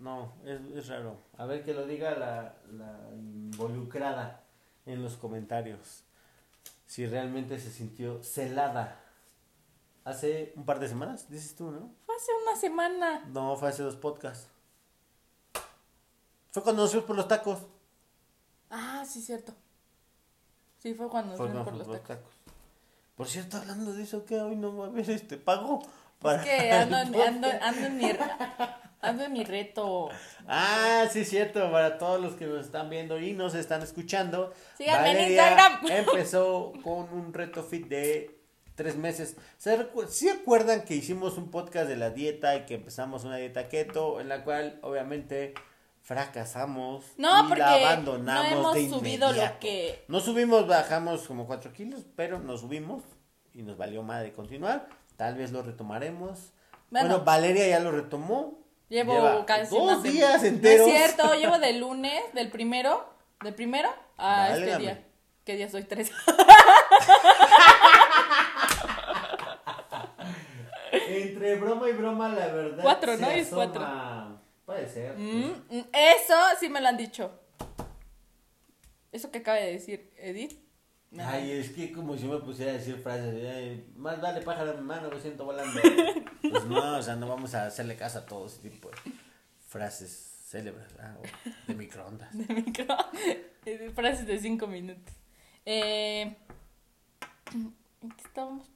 No, 0.00 0.32
es, 0.44 0.60
es 0.76 0.88
raro. 0.88 1.16
A 1.38 1.46
ver 1.46 1.64
que 1.64 1.72
lo 1.72 1.86
diga 1.86 2.10
la, 2.16 2.54
la 2.72 2.98
involucrada 3.14 4.40
en 4.84 5.02
los 5.02 5.16
comentarios. 5.16 6.02
Si 6.86 7.06
realmente 7.06 7.58
se 7.58 7.70
sintió 7.70 8.22
celada. 8.22 9.00
Hace 10.04 10.52
un 10.56 10.64
par 10.64 10.78
de 10.78 10.88
semanas, 10.88 11.28
dices 11.30 11.56
tú, 11.56 11.70
¿no? 11.70 11.90
Fue 12.04 12.14
hace 12.14 12.30
una 12.46 12.56
semana. 12.56 13.24
No, 13.28 13.56
fue 13.56 13.70
hace 13.70 13.82
dos 13.82 13.96
podcasts. 13.96 14.48
Fue 16.56 16.62
cuando 16.62 16.80
nos 16.84 16.90
fuimos 16.92 17.06
por 17.06 17.16
los 17.16 17.28
tacos. 17.28 17.58
Ah, 18.70 19.04
sí, 19.06 19.20
cierto. 19.20 19.52
Sí, 20.78 20.94
fue 20.94 21.10
cuando 21.10 21.36
Fue 21.36 21.48
fuimos 21.48 21.68
por 21.68 21.74
los 21.76 22.02
tacos. 22.02 22.32
Por 23.14 23.28
cierto, 23.28 23.58
hablando 23.58 23.92
de 23.92 24.02
eso, 24.02 24.24
que 24.24 24.40
hoy 24.40 24.56
no 24.56 24.74
va 24.74 24.86
a 24.86 24.88
haber 24.88 25.10
este 25.10 25.36
pago 25.36 25.82
para. 26.18 26.42
Es 26.42 26.48
que 26.48 26.72
ando, 26.72 26.96
en- 26.96 27.44
ando, 27.44 27.48
en 27.86 27.96
mi, 27.98 28.10
ando 29.02 29.24
en 29.24 29.32
mi 29.34 29.44
reto. 29.44 30.08
Ah, 30.48 31.04
sí, 31.12 31.26
cierto, 31.26 31.70
para 31.70 31.98
todos 31.98 32.22
los 32.22 32.36
que 32.36 32.46
nos 32.46 32.64
están 32.64 32.88
viendo 32.88 33.20
y 33.20 33.34
nos 33.34 33.54
están 33.54 33.82
escuchando. 33.82 34.54
Síganme 34.78 35.10
en 35.10 35.16
Valeria 35.16 35.50
Instagram. 35.50 35.86
Empezó 35.90 36.72
con 36.82 37.12
un 37.12 37.34
reto 37.34 37.62
fit 37.64 37.86
de 37.86 38.40
tres 38.76 38.96
meses. 38.96 39.36
¿Se 39.58 39.78
recu- 39.78 40.08
¿Sí 40.08 40.30
acuerdan 40.30 40.86
que 40.86 40.94
hicimos 40.94 41.36
un 41.36 41.50
podcast 41.50 41.86
de 41.86 41.96
la 41.96 42.08
dieta 42.08 42.56
y 42.56 42.64
que 42.64 42.76
empezamos 42.76 43.24
una 43.24 43.36
dieta 43.36 43.68
keto 43.68 44.20
en 44.22 44.30
la 44.30 44.42
cual 44.42 44.78
obviamente 44.82 45.52
fracasamos 46.06 47.04
No, 47.16 47.44
y 47.44 47.48
porque 47.48 47.60
la 47.62 47.70
no 47.70 47.76
abandonamos 47.86 48.52
hemos 48.52 48.74
de 48.74 48.88
subido 48.88 49.32
lo 49.32 49.58
que... 49.58 50.04
No 50.06 50.20
subimos, 50.20 50.68
bajamos 50.68 51.26
como 51.26 51.46
4 51.48 51.72
kilos, 51.72 52.02
pero 52.14 52.38
nos 52.38 52.60
subimos 52.60 53.02
y 53.52 53.62
nos 53.62 53.76
valió 53.76 54.04
madre 54.04 54.32
continuar. 54.32 54.88
Tal 55.16 55.34
vez 55.34 55.50
lo 55.50 55.62
retomaremos. 55.62 56.52
Bueno, 56.90 57.08
Bueno. 57.08 57.24
Valeria 57.24 57.66
ya 57.66 57.80
lo 57.80 57.90
retomó. 57.90 58.56
Llevo 58.88 59.14
Lleva 59.14 59.44
casi 59.46 59.76
dos 59.76 60.00
días 60.04 60.42
No 60.42 60.48
enteros. 60.48 60.86
es 60.86 60.94
cierto, 60.94 61.34
llevo 61.34 61.58
del 61.58 61.80
lunes, 61.80 62.22
del 62.34 62.50
primero, 62.52 63.12
del 63.42 63.54
primero 63.56 63.90
a 64.16 64.56
este 64.56 64.78
día. 64.78 65.02
¿Qué 65.44 65.56
día 65.56 65.68
soy? 65.68 65.82
Tres. 65.84 66.12
Entre 71.08 71.56
broma 71.56 71.88
y 71.88 71.92
broma, 71.92 72.28
la 72.28 72.46
verdad. 72.46 72.82
Cuatro, 72.82 73.16
¿no? 73.16 73.28
Es 73.30 73.48
cuatro. 73.48 73.80
Ser. 74.96 75.14
Mm, 75.18 75.52
mm, 75.68 75.84
Eso 75.92 76.34
sí 76.58 76.70
me 76.70 76.80
lo 76.80 76.88
han 76.88 76.96
dicho. 76.96 77.38
Eso 79.12 79.30
que 79.30 79.38
acaba 79.38 79.58
de 79.58 79.72
decir 79.72 80.10
Edith. 80.16 80.58
me 81.10 81.22
lo- 81.22 81.28
Ay, 81.28 81.50
es 81.52 81.70
que 81.70 81.92
como 81.92 82.16
si 82.16 82.24
me 82.26 82.38
pusiera 82.38 82.72
a 82.72 82.74
decir 82.76 82.96
frases, 82.96 83.94
más 83.96 84.20
vale 84.22 84.40
pájaro 84.40 84.72
en 84.72 84.78
mi 84.80 84.84
mano, 84.86 85.10
me 85.10 85.20
siento 85.20 85.44
volando. 85.44 85.80
pues 86.42 86.64
no, 86.64 86.96
o 86.98 87.02
sea, 87.02 87.14
no 87.16 87.28
vamos 87.28 87.54
a 87.54 87.66
hacerle 87.66 87.96
caso 87.96 88.20
a 88.20 88.26
todo 88.26 88.46
ese 88.46 88.58
tipo 88.68 88.88
de 88.90 88.96
frases 89.68 90.10
célebres, 90.46 90.86
¿verdad? 90.94 91.18
O 91.18 91.22
de 91.68 91.74
microondas. 91.74 92.30
de 92.36 92.54
micro. 92.54 92.86
Eh, 93.66 93.90
Frases 93.94 94.26
de 94.26 94.38
cinco 94.38 94.66
minutos. 94.66 95.12
Eh, 95.66 96.36
¿En 97.52 98.10
qué 98.16 98.22
estábamos? 98.24 98.66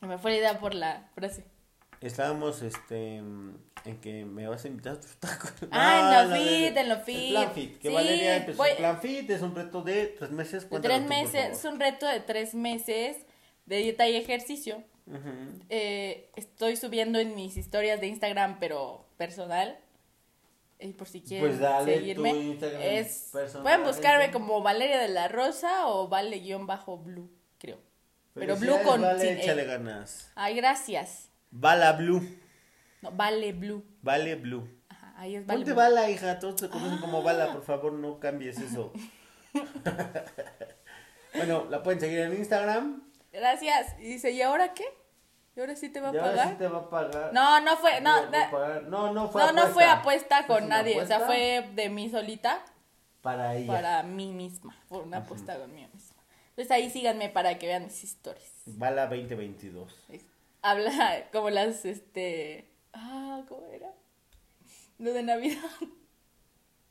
Me 0.00 0.16
fue 0.18 0.30
la 0.30 0.36
idea 0.38 0.58
por 0.60 0.74
la 0.74 1.10
frase. 1.14 1.44
Estábamos, 2.00 2.62
este, 2.62 3.20
en 3.84 4.00
que 4.00 4.24
me 4.24 4.46
vas 4.48 4.64
a 4.64 4.68
invitar 4.68 4.94
a 4.94 5.00
tus 5.00 5.16
tacos. 5.20 5.52
Ah, 5.70 6.20
en 6.22 6.30
lo 6.30 6.36
fit, 6.36 6.76
en 6.76 6.88
lo 6.88 6.96
fit. 7.00 7.30
plan 7.30 7.52
fit, 7.52 7.78
que 7.78 7.88
Sí, 7.88 7.94
Valeria 7.94 8.36
empezó 8.36 8.56
voy- 8.58 8.74
plan 8.76 9.00
fit, 9.00 9.30
es 9.30 9.42
un 9.42 9.54
reto 9.54 9.82
de 9.82 10.06
tres 10.18 10.30
meses. 10.30 10.66
Tres 10.68 10.82
tú, 10.82 10.88
por 10.88 11.08
meses, 11.08 11.32
favor. 11.42 11.56
es 11.56 11.64
un 11.64 11.80
reto 11.80 12.06
de 12.06 12.20
tres 12.20 12.54
meses 12.54 13.16
de 13.66 13.76
dieta 13.78 14.08
y 14.08 14.16
ejercicio. 14.16 14.82
Eh, 15.70 16.30
estoy 16.36 16.76
subiendo 16.76 17.18
en 17.18 17.34
mis 17.34 17.56
historias 17.56 18.00
de 18.00 18.08
Instagram, 18.08 18.58
pero 18.60 19.06
personal. 19.16 19.78
Y 20.80 20.92
por 20.92 21.08
si 21.08 21.22
quieren 21.22 21.46
Pues 21.48 21.58
dale 21.58 21.92
tu 21.94 21.98
seguirme. 22.00 22.30
Instagram 22.30 22.80
Es, 22.82 23.30
personal, 23.32 23.62
pueden 23.62 23.82
buscarme 23.84 24.24
gente. 24.24 24.38
como 24.38 24.62
Valeria 24.62 24.98
de 25.00 25.08
la 25.08 25.26
Rosa 25.28 25.88
o 25.88 26.06
Vale-Blue, 26.08 27.30
creo. 27.58 27.78
Pero 28.34 28.56
Blue 28.56 28.78
con 28.84 29.00
Vale, 29.02 29.18
sin 29.20 29.30
E. 29.38 29.42
échale 29.42 29.64
ganas. 29.64 30.30
Ay, 30.36 30.54
gracias. 30.54 31.30
Bala 31.50 31.92
Blue. 31.94 32.22
No, 33.02 33.10
Vale 33.12 33.52
Blue. 33.52 33.84
Vale 34.02 34.34
Blue. 34.36 34.68
Ajá, 34.88 35.14
ahí 35.16 35.36
es 35.36 35.46
Vale 35.46 35.58
Ponte 35.58 35.72
Blue. 35.72 35.80
bala, 35.80 36.10
hija. 36.10 36.38
Todos 36.38 36.56
te 36.56 36.68
conocen 36.68 36.98
como 36.98 37.22
bala. 37.22 37.52
Por 37.52 37.62
favor, 37.62 37.92
no 37.92 38.18
cambies 38.18 38.58
eso. 38.58 38.92
bueno, 41.34 41.66
la 41.70 41.82
pueden 41.82 42.00
seguir 42.00 42.20
en 42.20 42.34
Instagram. 42.36 43.02
Gracias. 43.32 43.94
Y 43.98 44.04
dice, 44.04 44.30
¿y 44.32 44.42
ahora 44.42 44.74
qué? 44.74 44.84
¿Y 45.56 45.60
ahora 45.60 45.74
sí 45.76 45.88
te 45.88 46.00
va 46.00 46.10
a 46.10 46.14
Y 46.14 46.18
ahora 46.18 46.30
pagar? 46.30 46.48
sí 46.50 46.54
te 46.56 46.68
va 46.68 46.78
a 46.78 46.90
pagar. 46.90 47.32
No, 47.32 47.60
no 47.60 47.76
fue, 47.76 48.00
no, 48.00 48.30
pagar. 48.50 48.82
no, 48.84 49.12
no 49.12 49.28
fue 49.28 49.42
no, 49.42 49.52
no 49.52 49.66
fue 49.68 49.84
apuesta 49.84 50.44
Fue 50.44 50.56
con 50.58 50.68
nadie. 50.68 51.00
O 51.00 51.06
sea, 51.06 51.20
fue 51.20 51.68
de 51.74 51.88
mí 51.88 52.08
solita. 52.10 52.64
Para 53.20 53.56
ella. 53.56 53.66
para 53.72 54.02
mí 54.04 54.32
misma, 54.32 54.74
por 54.88 55.02
una 55.02 55.18
apuesta 55.18 55.58
conmigo 55.58 55.88
misma. 55.92 56.22
Entonces 56.50 56.70
ahí 56.70 56.88
síganme 56.88 57.28
para 57.28 57.58
que 57.58 57.66
vean 57.66 57.84
mis 57.84 58.04
historias. 58.04 58.50
Bala 58.66 59.06
2022. 59.08 59.92
Es- 60.08 60.24
Habla 60.62 61.24
como 61.32 61.50
las, 61.50 61.84
este... 61.84 62.70
Ah, 63.00 63.42
¿cómo 63.48 63.66
era? 63.72 63.92
Lo 64.98 65.12
de 65.12 65.22
Navidad. 65.22 65.62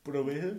¿Promesas? 0.03 0.53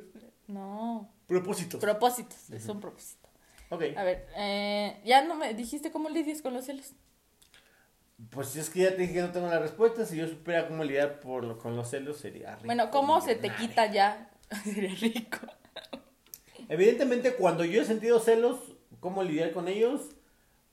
No, 0.46 1.10
Propósitos. 1.26 1.80
propósitos, 1.80 2.50
es 2.50 2.68
un 2.68 2.80
propósito. 2.80 3.28
ok. 3.70 3.82
A 3.96 4.02
ver, 4.04 4.26
eh, 4.36 5.00
ya 5.04 5.24
no 5.24 5.34
me 5.34 5.52
dijiste 5.54 5.90
cómo 5.90 6.08
lidias 6.10 6.42
con 6.42 6.52
los 6.54 6.66
celos. 6.66 6.92
Pues 8.30 8.56
es 8.56 8.68
que 8.70 8.80
ya 8.80 8.90
te 8.90 9.02
dije 9.02 9.14
que 9.14 9.20
no 9.22 9.30
tengo 9.32 9.46
la 9.46 9.58
respuesta. 9.60 10.04
Si 10.04 10.16
yo 10.16 10.26
supiera 10.26 10.66
cómo 10.68 10.84
lidiar 10.84 11.20
por 11.20 11.44
lo- 11.44 11.58
con 11.58 11.76
los 11.76 11.88
celos, 11.88 12.16
sería 12.18 12.54
rico. 12.56 12.66
Bueno, 12.66 12.90
¿cómo 12.90 13.20
se 13.20 13.36
te 13.36 13.54
quita 13.54 13.90
ya? 13.92 14.30
Sería 14.64 14.94
rico. 14.94 15.38
Evidentemente, 16.68 17.34
cuando 17.34 17.64
yo 17.64 17.80
he 17.80 17.84
sentido 17.84 18.18
celos, 18.20 18.58
¿cómo 19.00 19.22
lidiar 19.22 19.52
con 19.52 19.68
ellos? 19.68 20.08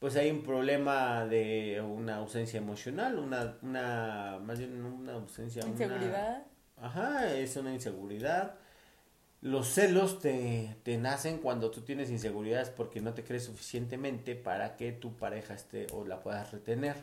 Pues 0.06 0.18
hay 0.18 0.30
un 0.30 0.43
problema 0.43 1.26
de 1.26 1.82
una 1.82 2.18
ausencia 2.18 2.60
emocional, 2.60 3.18
una, 3.18 3.58
una, 3.64 4.38
más 4.39 4.60
bien 4.60 4.86
una 4.86 5.14
ausencia, 5.14 5.64
una- 5.64 5.72
Inseguridad. 5.72 6.43
Ajá, 6.80 7.34
es 7.36 7.56
una 7.56 7.74
inseguridad. 7.74 8.53
Los 9.41 9.68
celos 9.68 10.20
te, 10.20 10.76
te 10.84 10.99
nacen 10.99 11.39
cuando 11.39 11.72
tú 11.72 11.82
tienes 11.82 12.12
inseguridades 12.12 12.70
porque 12.70 13.01
no 13.01 13.16
te 13.16 13.24
crees 13.24 13.45
suficientemente 13.45 14.36
para 14.36 14.76
que 14.76 14.91
tu 14.91 15.18
pareja 15.18 15.56
esté 15.56 15.88
o 15.91 16.06
la 16.06 16.22
puedas 16.22 16.51
retener. 16.51 16.97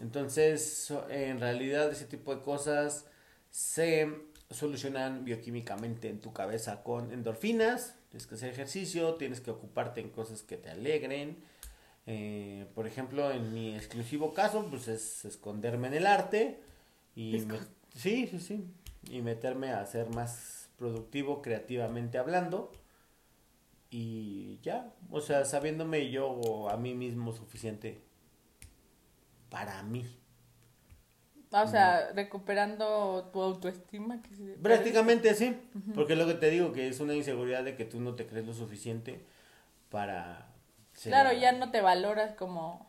Entonces, 0.00 0.90
en 1.10 1.38
realidad 1.38 1.92
ese 1.92 2.06
tipo 2.06 2.34
de 2.34 2.40
cosas 2.40 3.04
se 3.50 4.08
solucionan 4.48 5.26
bioquímicamente 5.26 6.08
en 6.08 6.18
tu 6.22 6.32
cabeza 6.32 6.82
con 6.82 7.12
endorfinas. 7.12 7.94
Tienes 8.08 8.26
que 8.26 8.36
hacer 8.36 8.48
ejercicio, 8.48 9.16
tienes 9.16 9.42
que 9.42 9.50
ocuparte 9.50 10.00
en 10.00 10.08
cosas 10.08 10.40
que 10.42 10.56
te 10.56 10.70
alegren. 10.70 11.51
Eh, 12.06 12.66
por 12.74 12.86
ejemplo, 12.86 13.30
en 13.30 13.52
mi 13.54 13.74
exclusivo 13.76 14.34
caso, 14.34 14.66
pues 14.68 14.88
es 14.88 15.24
esconderme 15.24 15.88
en 15.88 15.94
el 15.94 16.06
arte 16.06 16.60
y 17.14 17.40
me- 17.46 17.58
sí, 17.94 18.26
sí, 18.28 18.40
sí, 18.40 18.64
y 19.10 19.22
meterme 19.22 19.70
a 19.72 19.86
ser 19.86 20.08
más 20.10 20.70
productivo 20.78 21.42
creativamente 21.42 22.18
hablando. 22.18 22.72
Y 23.90 24.58
ya, 24.62 24.92
o 25.10 25.20
sea, 25.20 25.44
sabiéndome 25.44 26.10
yo 26.10 26.68
a 26.70 26.76
mí 26.76 26.94
mismo 26.94 27.32
suficiente 27.32 28.02
para 29.50 29.82
mí. 29.82 30.04
Ah, 31.52 31.64
O 31.64 31.68
sea, 31.68 32.12
recuperando 32.14 33.28
tu 33.32 33.42
autoestima. 33.42 34.22
Que 34.22 34.34
se- 34.34 34.54
Prácticamente 34.62 35.34
sí, 35.34 35.54
porque 35.94 36.16
lo 36.16 36.26
que 36.26 36.34
te 36.34 36.48
digo 36.50 36.72
que 36.72 36.88
es 36.88 37.00
una 37.00 37.14
inseguridad 37.14 37.62
de 37.64 37.76
que 37.76 37.84
tú 37.84 38.00
no 38.00 38.14
te 38.14 38.26
crees 38.26 38.46
lo 38.46 38.54
suficiente 38.54 39.20
para 39.90 40.51
Claro, 41.10 41.32
ya 41.32 41.52
no 41.52 41.70
te 41.70 41.80
valoras 41.80 42.34
como 42.34 42.86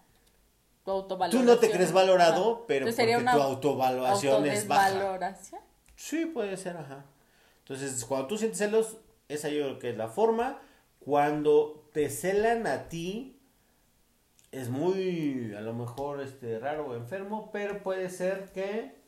tu 0.84 0.86
Tú 0.86 0.91
autovaloración. 0.91 1.45
no 1.45 1.57
te 1.57 1.72
crees 1.72 1.91
valorado, 1.93 2.66
pero 2.68 2.91
sería 2.91 3.16
porque 3.16 3.24
una 3.24 3.34
tu 3.36 3.41
autovaluación 3.41 4.45
es 4.47 4.68
baja. 4.68 5.38
Sí, 5.95 6.26
puede 6.26 6.57
ser, 6.57 6.76
ajá. 6.78 7.05
Entonces, 7.59 8.03
cuando 8.05 8.28
tú 8.28 8.38
sientes 8.38 8.57
celos, 8.59 8.97
esa 9.30 9.47
yo 9.49 9.64
creo 9.64 9.80
que 9.80 9.89
es 9.91 9.97
la 9.97 10.09
forma. 10.09 10.59
Cuando 10.99 11.88
te 11.93 12.09
celan 12.09 12.68
a 12.68 12.89
ti, 12.89 13.39
es 14.51 14.70
muy, 14.70 15.53
a 15.55 15.61
lo 15.61 15.74
mejor, 15.74 16.22
este, 16.22 16.59
raro 16.59 16.88
o 16.88 16.95
enfermo, 16.95 17.49
pero 17.51 17.82
puede 17.82 18.09
ser 18.09 18.51
que... 18.53 19.01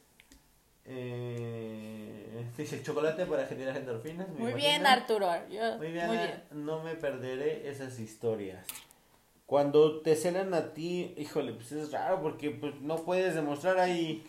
Eh, 0.85 2.45
dice 2.57 2.81
chocolate 2.83 3.25
para 3.25 3.45
generar 3.47 3.75
endorfinas. 3.77 4.27
Muy 4.29 4.53
bien. 4.53 4.85
Arturo. 4.85 5.29
yo- 5.49 5.77
Muy 5.77 5.91
bien, 5.91 6.07
muy 6.07 6.17
Ana, 6.17 6.25
bien. 6.27 6.65
no 6.65 6.83
me 6.83 6.95
perderé 6.95 7.69
esas 7.69 7.99
historias. 7.99 8.65
Cuando 9.45 10.01
te 10.01 10.15
celan 10.15 10.53
a 10.53 10.73
ti, 10.73 11.13
híjole, 11.17 11.53
pues 11.53 11.71
es 11.71 11.91
raro 11.91 12.21
porque 12.21 12.49
pues 12.51 12.73
no 12.81 12.97
puedes 13.03 13.35
demostrar 13.35 13.77
ahí. 13.79 14.27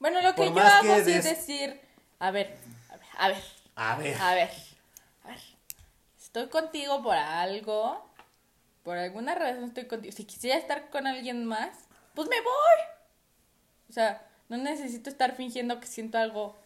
Bueno, 0.00 0.20
lo 0.22 0.34
que 0.34 0.46
yo 0.52 0.58
hago 0.60 1.04
que 1.04 1.16
es 1.16 1.24
decir, 1.24 1.80
a 2.18 2.30
ver, 2.32 2.56
a 3.16 3.28
ver, 3.28 3.36
A 3.76 3.96
ver. 3.96 4.16
a 4.20 4.34
ver, 4.34 4.50
a 5.24 5.28
ver, 5.28 5.40
estoy 6.20 6.48
contigo 6.48 7.00
por 7.02 7.14
algo, 7.16 8.04
por 8.82 8.96
alguna 8.96 9.34
razón 9.36 9.64
estoy 9.64 9.86
contigo. 9.86 10.12
Si 10.12 10.24
quisiera 10.24 10.56
estar 10.58 10.90
con 10.90 11.06
alguien 11.06 11.44
más, 11.44 11.70
pues 12.14 12.28
me 12.28 12.40
voy. 12.40 12.52
O 13.88 13.92
sea, 13.92 14.26
no 14.48 14.56
necesito 14.56 15.10
estar 15.10 15.36
fingiendo 15.36 15.78
que 15.78 15.86
siento 15.86 16.18
algo 16.18 16.56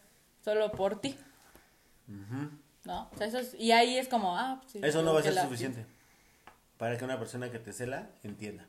solo 0.43 0.71
por 0.71 0.99
ti, 0.99 1.17
Ujú. 2.07 2.49
¿no? 2.83 3.09
O 3.13 3.17
sea, 3.17 3.27
eso 3.27 3.37
es, 3.39 3.53
y 3.55 3.71
ahí 3.71 3.97
es 3.97 4.07
como, 4.07 4.37
ah, 4.37 4.57
pues 4.61 4.73
sí, 4.73 4.79
Eso 4.81 5.03
no 5.03 5.13
va 5.13 5.19
a 5.19 5.23
ser 5.23 5.33
la- 5.35 5.43
suficiente 5.43 5.85
para 6.83 6.97
que 6.97 7.05
una 7.05 7.17
persona 7.17 7.49
que 7.49 7.59
te 7.59 7.71
cela 7.71 8.09
entienda. 8.23 8.67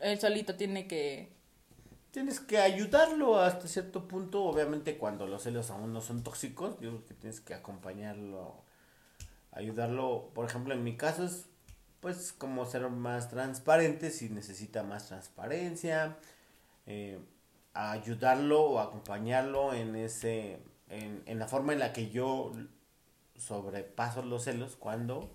Él 0.00 0.20
solito 0.20 0.54
tiene 0.54 0.86
que, 0.86 1.32
Tienes 2.10 2.40
que 2.40 2.58
ayudarlo 2.58 3.40
hasta 3.40 3.68
cierto 3.68 4.06
punto, 4.06 4.44
obviamente 4.44 4.98
cuando 4.98 5.26
los 5.26 5.44
celos 5.44 5.70
aún 5.70 5.94
no 5.94 6.02
son 6.02 6.22
tóxicos, 6.22 6.78
yo 6.80 6.90
creo 6.90 7.04
que 7.06 7.14
tienes 7.14 7.40
que 7.40 7.54
acompañarlo, 7.54 8.62
ayudarlo, 9.50 10.30
por 10.34 10.44
ejemplo 10.44 10.74
en 10.74 10.84
mi 10.84 10.94
caso 10.98 11.24
es 11.24 11.46
pues 12.00 12.34
como 12.34 12.66
ser 12.66 12.86
más 12.90 13.30
transparente 13.30 14.10
si 14.10 14.28
necesita 14.28 14.82
más 14.82 15.08
transparencia, 15.08 16.18
eh, 16.84 17.18
ayudarlo 17.72 18.60
o 18.60 18.78
acompañarlo 18.78 19.72
en 19.72 19.96
ese, 19.96 20.60
en, 20.90 21.22
en 21.24 21.38
la 21.38 21.48
forma 21.48 21.72
en 21.72 21.78
la 21.78 21.94
que 21.94 22.10
yo 22.10 22.52
sobrepaso 23.38 24.20
los 24.20 24.44
celos 24.44 24.76
cuando, 24.76 25.30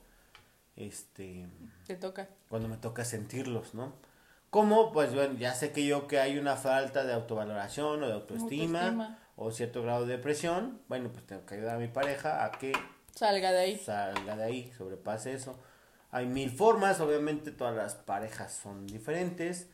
este, 0.80 1.48
te 1.86 1.96
toca. 1.96 2.28
cuando 2.50 2.68
me 2.68 2.78
toca 2.78 3.06
sentirlos, 3.06 3.74
¿no? 3.76 3.94
Como, 4.50 4.92
pues 4.92 5.14
bueno, 5.14 5.36
ya 5.38 5.54
sé 5.54 5.72
que 5.72 5.86
yo 5.86 6.08
que 6.08 6.20
hay 6.20 6.40
una 6.40 6.56
falta 6.56 7.06
de 7.06 7.14
autovaloración 7.14 8.02
o 8.04 8.08
de 8.08 8.14
autoestima, 8.14 8.80
Autoestima. 8.88 9.20
o 9.36 9.52
cierto 9.52 9.84
grado 9.84 10.06
de 10.08 10.18
depresión, 10.18 10.82
bueno, 10.88 11.10
pues 11.12 11.26
tengo 11.28 11.46
que 11.46 11.56
ayudar 11.56 11.76
a 11.76 11.80
mi 11.80 11.88
pareja 11.88 12.44
a 12.44 12.52
que 12.52 12.72
Salga 13.14 13.52
de 13.52 13.60
ahí. 13.60 13.78
salga 13.78 14.36
de 14.36 14.44
ahí, 14.44 14.74
sobrepase 14.78 15.34
eso. 15.34 15.60
Hay 16.12 16.26
mil 16.26 16.50
formas, 16.50 17.00
obviamente 17.02 17.52
todas 17.52 17.76
las 17.76 17.94
parejas 17.94 18.52
son 18.54 18.88
diferentes. 18.88 19.68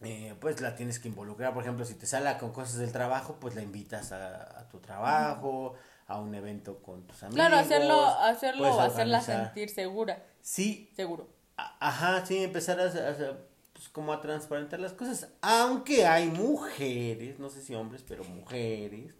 Eh, 0.00 0.34
pues 0.40 0.60
la 0.60 0.74
tienes 0.76 0.98
que 1.00 1.08
involucrar, 1.08 1.52
por 1.52 1.62
ejemplo, 1.64 1.84
si 1.84 1.94
te 1.94 2.06
sale 2.06 2.36
con 2.38 2.52
cosas 2.52 2.78
del 2.78 2.92
trabajo, 2.92 3.36
pues 3.40 3.54
la 3.56 3.62
invitas 3.62 4.12
a, 4.12 4.58
a 4.60 4.68
tu 4.68 4.78
trabajo, 4.78 5.74
a 6.08 6.18
un 6.20 6.34
evento 6.34 6.82
con 6.82 7.06
tus 7.06 7.22
amigos. 7.22 7.36
Claro, 7.36 7.56
hacerlo, 7.56 8.04
hacerlo, 8.06 8.80
hacerla 8.80 9.20
sentir 9.20 9.68
segura, 9.68 10.24
Sí, 10.40 10.90
seguro. 10.96 11.28
Ajá, 11.56 12.24
sí, 12.24 12.42
empezar 12.42 12.80
a, 12.80 12.84
a- 12.86 13.36
pues, 13.72 13.88
como 13.90 14.12
a 14.12 14.20
transparentar 14.20 14.80
las 14.80 14.92
cosas. 14.94 15.28
Aunque 15.42 16.06
hay 16.06 16.26
mujeres, 16.28 17.38
no 17.38 17.48
sé 17.50 17.62
si 17.62 17.74
hombres, 17.74 18.02
pero 18.08 18.24
mujeres, 18.24 19.14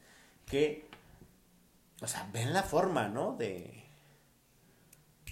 que, 0.47 0.89
o 2.01 2.07
sea, 2.07 2.28
ven 2.32 2.53
la 2.53 2.62
forma, 2.62 3.09
¿no? 3.09 3.34
De, 3.36 3.84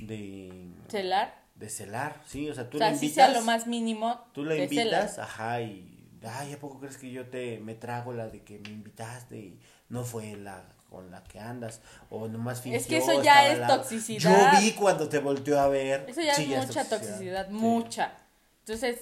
de, 0.00 0.70
Celar. 0.88 1.42
de 1.54 1.68
celar, 1.70 2.22
sí, 2.26 2.50
o 2.50 2.54
sea, 2.54 2.68
tú 2.68 2.76
o 2.76 2.80
sea, 2.80 2.90
si 2.94 3.06
invitas, 3.06 3.14
sea 3.30 3.40
lo 3.40 3.46
más 3.46 3.66
mínimo. 3.66 4.20
tú 4.32 4.44
la 4.44 4.56
invitas, 4.56 4.84
celas. 5.14 5.18
ajá, 5.18 5.62
y, 5.62 6.20
ay, 6.22 6.52
¿a 6.52 6.60
poco 6.60 6.80
crees 6.80 6.98
que 6.98 7.10
yo 7.10 7.28
te, 7.28 7.58
me 7.60 7.74
trago 7.74 8.12
la 8.12 8.28
de 8.28 8.42
que 8.42 8.58
me 8.58 8.68
invitaste 8.70 9.36
y 9.38 9.60
no 9.88 10.04
fue 10.04 10.36
la 10.36 10.64
con 10.96 11.10
la 11.10 11.22
que 11.22 11.38
andas, 11.38 11.82
o 12.08 12.26
nomás 12.26 12.62
fingió, 12.62 12.80
Es 12.80 12.86
que 12.86 12.96
eso 12.96 13.22
ya 13.22 13.46
es 13.48 13.66
toxicidad. 13.66 14.54
Yo 14.54 14.60
vi 14.60 14.72
cuando 14.72 15.10
te 15.10 15.18
volteó 15.18 15.60
a 15.60 15.68
ver. 15.68 16.06
Eso 16.08 16.22
ya 16.22 16.34
Sí, 16.34 16.54
es 16.54 16.66
mucha 16.66 16.88
toxicidad, 16.88 17.48
Sí. 17.48 17.52
mucha. 17.52 18.14
Entonces, 18.60 18.98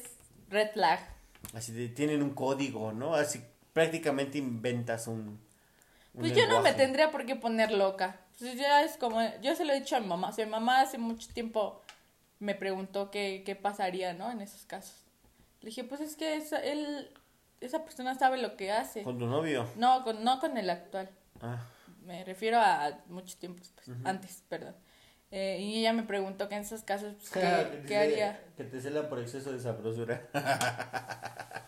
red 0.49 0.73
flag. 0.73 0.99
Así 1.55 1.71
de, 1.73 1.89
tienen 1.89 2.21
un 2.21 2.31
código, 2.31 2.91
¿no? 2.91 3.15
Así 3.15 3.41
prácticamente 3.73 4.39
inventas 4.39 5.07
un. 5.07 5.41
un 6.15 6.21
Pues 6.21 6.35
yo 6.35 6.49
no 6.49 6.63
me 6.63 6.73
tendría 6.73 7.13
por 7.13 7.27
qué 7.27 7.37
poner 7.37 7.71
loca. 7.71 8.19
Pues 8.41 8.57
ya 8.57 8.83
es 8.83 8.97
como, 8.97 9.21
yo 9.41 9.55
se 9.55 9.65
lo 9.65 9.73
he 9.73 9.79
dicho 9.79 9.95
a 9.95 10.01
mi 10.01 10.09
mamá. 10.09 10.31
O 10.31 10.33
sea, 10.33 10.45
mi 10.47 10.51
mamá 10.51 10.81
hace 10.81 10.99
mucho 10.99 11.29
tiempo 11.33 11.81
me 12.41 12.57
preguntó 12.57 13.13
qué, 13.13 13.45
qué 13.47 13.55
pasaría, 13.55 14.15
¿no? 14.15 14.33
En 14.33 14.41
esos 14.41 14.65
casos. 14.65 14.97
Le 15.61 15.69
dije, 15.69 15.85
pues 15.85 16.01
es 16.01 16.17
que 16.17 16.35
esa, 16.35 16.59
él, 16.59 17.09
esa 17.61 17.85
persona 17.85 18.17
sabe 18.19 18.39
lo 18.39 18.57
que 18.57 18.73
hace. 18.73 19.05
Con 19.05 19.17
tu 19.17 19.27
novio. 19.27 19.69
No, 19.77 20.03
con, 20.03 20.25
no 20.25 20.41
con 20.41 20.59
el 20.59 20.69
actual. 20.71 21.09
Ah, 21.41 21.63
Me 22.05 22.23
refiero 22.25 22.59
a 22.61 22.99
mucho 23.09 23.37
tiempo 23.39 23.61
después. 23.61 23.89
Antes, 24.05 24.43
perdón. 24.49 24.75
Eh, 25.31 25.59
y 25.61 25.81
ella 25.81 25.93
me 25.93 26.03
preguntó 26.05 26.49
que 26.49 26.55
en 26.55 26.63
esos 26.63 26.83
casos, 26.83 27.15
pues, 27.15 27.31
¿qué, 27.31 27.41
qué 27.89 27.95
cela- 27.95 28.01
haría? 28.03 28.45
Que 28.57 28.65
te 28.65 28.81
cela 28.81 29.09
por 29.09 29.19
exceso 29.21 29.53
de 29.53 29.61
sabrosura. 29.61 30.29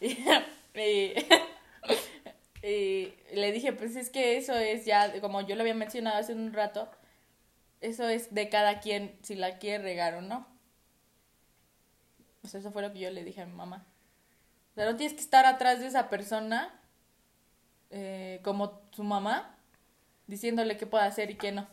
Y, 0.00 0.08
y- 2.62 3.14
y 3.32 3.34
le 3.34 3.52
dije, 3.52 3.72
pues 3.72 3.96
es 3.96 4.10
que 4.10 4.36
eso 4.36 4.54
es 4.54 4.84
ya, 4.84 5.20
como 5.22 5.40
yo 5.40 5.54
lo 5.56 5.62
había 5.62 5.74
mencionado 5.74 6.18
hace 6.18 6.34
un 6.34 6.52
rato, 6.52 6.90
eso 7.80 8.06
es 8.08 8.34
de 8.34 8.48
cada 8.50 8.80
quien 8.80 9.18
si 9.22 9.34
la 9.36 9.58
quiere 9.58 9.82
regar 9.82 10.14
o 10.14 10.20
no. 10.20 10.46
Pues 12.42 12.54
eso 12.54 12.70
fue 12.72 12.82
lo 12.82 12.92
que 12.92 12.98
yo 13.00 13.10
le 13.10 13.24
dije 13.24 13.40
a 13.42 13.46
mi 13.46 13.54
mamá. 13.54 13.86
O 14.72 14.74
sea, 14.74 14.84
no 14.90 14.96
tienes 14.96 15.14
que 15.14 15.22
estar 15.22 15.46
atrás 15.46 15.80
de 15.80 15.86
esa 15.86 16.10
persona 16.10 16.78
eh, 17.90 18.40
como 18.44 18.82
su 18.92 19.02
mamá, 19.02 19.55
diciéndole 20.26 20.76
qué 20.76 20.86
puede 20.86 21.04
hacer 21.04 21.30
y 21.30 21.36
qué 21.36 21.52
no. 21.52 21.66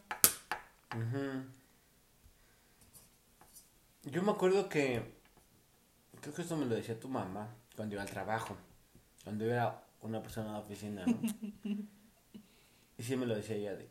Ujú. 0.95 1.43
Yo 4.03 4.21
me 4.21 4.31
acuerdo 4.31 4.69
que. 4.69 5.01
Creo 6.21 6.33
que 6.33 6.41
esto 6.41 6.55
me 6.55 6.65
lo 6.65 6.75
decía 6.75 6.99
tu 6.99 7.09
mamá 7.09 7.49
cuando 7.75 7.95
iba 7.95 8.03
al 8.03 8.09
trabajo. 8.09 8.55
Cuando 9.23 9.45
yo 9.45 9.51
era 9.51 9.83
una 10.01 10.21
persona 10.21 10.53
de 10.53 10.59
oficina, 10.59 11.05
¿no? 11.05 11.19
y 12.97 13.03
sí 13.03 13.15
me 13.15 13.25
lo 13.25 13.35
decía 13.35 13.55
ella 13.55 13.75
de. 13.75 13.89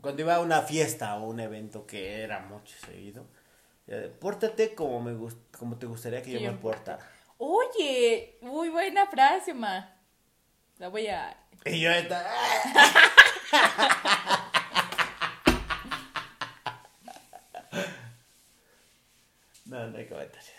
Cuando 0.00 0.22
iba 0.22 0.36
a 0.36 0.40
una 0.40 0.62
fiesta 0.62 1.16
o 1.16 1.28
un 1.28 1.40
evento 1.40 1.86
que 1.86 2.22
era 2.22 2.40
mucho 2.40 2.74
seguido. 2.78 3.26
de, 3.86 4.08
Pórtate 4.08 4.74
como, 4.74 5.00
me 5.02 5.12
gust 5.14 5.38
como 5.56 5.76
te 5.76 5.86
gustaría 5.86 6.22
que 6.22 6.32
yo 6.32 6.40
me 6.40 6.56
portara. 6.56 7.06
Oye, 7.36 8.38
muy 8.40 8.68
buena 8.70 9.06
frase, 9.06 9.52
ma. 9.54 9.99
La 10.80 10.88
voy 10.88 11.06
a... 11.08 11.36
Y 11.66 11.78
yo 11.78 11.90
estaba. 11.90 12.30
No, 19.66 19.86
no 19.88 19.98
hay 19.98 20.06
comentarios. 20.08 20.50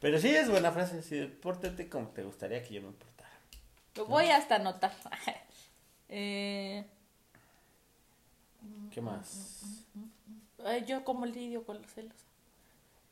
Pero 0.00 0.18
sí 0.18 0.28
es 0.34 0.48
buena 0.48 0.70
frase, 0.72 1.02
sí, 1.02 1.26
pórtate 1.42 1.88
como 1.88 2.08
te 2.08 2.22
gustaría 2.22 2.62
que 2.62 2.74
yo 2.74 2.82
me 2.82 2.92
portara. 2.92 3.28
Lo 3.96 4.06
voy 4.06 4.28
hasta 4.30 4.56
anotar. 4.56 4.92
eh, 6.08 6.86
¿Qué 8.92 9.00
más? 9.00 9.84
ay, 10.64 10.84
yo 10.86 11.04
como 11.04 11.26
lidio 11.26 11.64
con 11.64 11.82
los 11.82 11.92
celos. 11.92 12.14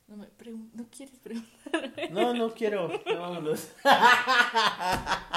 No 0.07 0.17
me 0.17 0.27
pregun- 0.29 0.71
no 0.73 0.87
quieres 0.89 1.17
preguntar. 1.19 1.93
No, 2.11 2.33
no 2.33 2.55
quiero. 2.55 2.89
no, 3.07 3.21
Vámonos. 3.21 3.69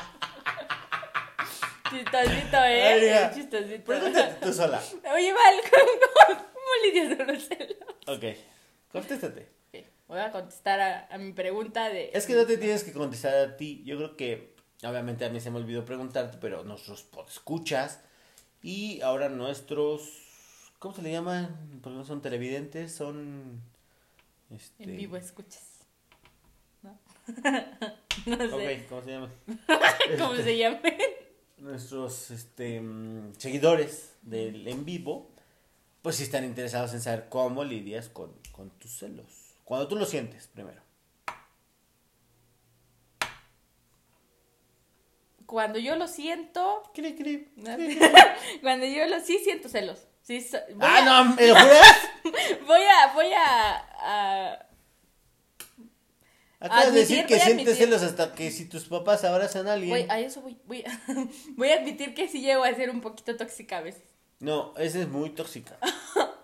Chistosito, 1.90 2.58
Ay, 2.58 2.80
eh. 2.80 3.06
ya. 3.06 3.32
Chistosito. 3.34 3.84
Pregúntate 3.84 4.46
tú 4.46 4.54
sola. 4.54 4.82
Oye, 5.14 5.34
Val, 5.34 5.56
¿cómo, 6.34 6.70
lidias 6.86 7.18
con 7.18 7.28
los 7.28 7.48
celos? 7.48 7.78
Ok, 8.08 8.24
contéstate. 8.92 9.50
Ok, 9.74 9.86
Voy 10.08 10.20
a 10.20 10.32
contestar 10.32 10.80
a, 10.80 11.08
a 11.12 11.18
mi 11.18 11.34
pregunta 11.34 11.90
de. 11.90 12.12
Es 12.14 12.26
que 12.26 12.34
no 12.34 12.46
te 12.46 12.58
tienes 12.58 12.84
que 12.84 12.94
contestar 12.94 13.36
a 13.36 13.58
ti. 13.58 13.84
Yo 13.86 13.98
creo 13.98 14.16
que, 14.18 14.56
obviamente 14.84 15.26
a 15.26 15.30
mí 15.30 15.40
se 15.40 15.52
me 15.52 15.58
olvidó 15.58 15.86
preguntarte, 15.86 16.38
pero 16.40 16.64
nuestros 16.64 17.06
escuchas 17.28 18.02
y 18.62 19.02
ahora 19.02 19.30
nuestros, 19.30 20.02
¿cómo 20.80 20.94
se 20.94 21.02
le 21.02 21.12
llaman? 21.12 21.80
Porque 21.82 21.98
no 21.98 22.04
son 22.04 22.22
televidentes, 22.22 22.94
son... 22.94 23.62
Este... 24.50 24.84
En 24.84 24.98
vivo 24.98 25.16
escuchas. 25.16 25.86
¿No? 26.82 27.00
no 28.26 28.38
sé 28.38 28.82
Ok, 28.82 28.90
¿cómo 28.90 29.02
se 29.02 29.12
llaman? 29.12 29.32
cómo 30.18 30.36
se 30.36 30.58
llama. 30.58 30.80
Nuestros 31.60 32.32
este, 32.32 32.80
mm, 32.82 33.34
seguidores 33.38 34.14
del 34.22 34.68
en 34.68 34.86
vivo, 34.86 35.30
pues 36.01 36.16
si 36.18 36.24
están 36.24 36.45
interesados 36.45 36.93
en 36.93 37.01
saber 37.01 37.28
cómo 37.30 37.64
lidias 37.64 38.07
con, 38.10 38.32
con 38.51 38.70
tus 38.80 38.97
celos. 38.97 39.28
Cuando 39.66 39.88
tú 39.88 39.95
lo 39.95 40.05
sientes, 40.05 40.47
primero. 40.47 40.82
cuando 45.45 45.80
yo 45.80 45.95
lo 45.95 46.07
siento, 46.07 46.84
Cri, 46.93 47.16
cri, 47.16 47.51
cuando 48.62 48.86
yo 48.86 49.05
lo 49.07 49.20
sí 49.20 49.39
siento 49.39 49.68
celos. 49.68 50.05
Sí, 50.22 50.41
so- 50.41 50.60
voy, 50.76 50.78
Ah, 50.88 50.99
a, 50.99 51.24
no, 51.26 51.36
¿me 51.36 51.47
lo 51.47 51.55
juras? 51.60 51.97
voy 52.68 52.82
a, 52.82 53.14
voy 53.16 53.32
a, 53.34 53.76
a- 54.53 54.68
Acabas 56.60 56.93
de 56.93 56.99
decir 56.99 57.26
que 57.26 57.39
sientes 57.39 57.78
celos 57.78 58.03
hasta 58.03 58.34
que 58.34 58.51
si 58.51 58.66
tus 58.66 58.86
papás 58.86 59.24
abrazan 59.24 59.68
a 59.68 59.74
alguien. 59.74 59.91
voy, 59.91 60.05
a 60.10 60.20
eso 60.20 60.41
voy, 60.41 60.57
voy 60.66 60.84
a, 60.84 61.01
voy 61.55 61.70
a 61.70 61.76
admitir 61.76 62.14
que 62.14 62.28
sí 62.28 62.41
llego 62.41 62.64
a 62.64 62.74
ser 62.74 62.89
un 62.89 62.99
poquito 62.99 63.38
tóxica 63.38 63.78
a 63.78 63.82
veces. 63.82 64.03
No, 64.39 64.74
esa 64.78 64.99
es 64.99 65.07
muy 65.07 65.32
tóxica. 65.32 65.78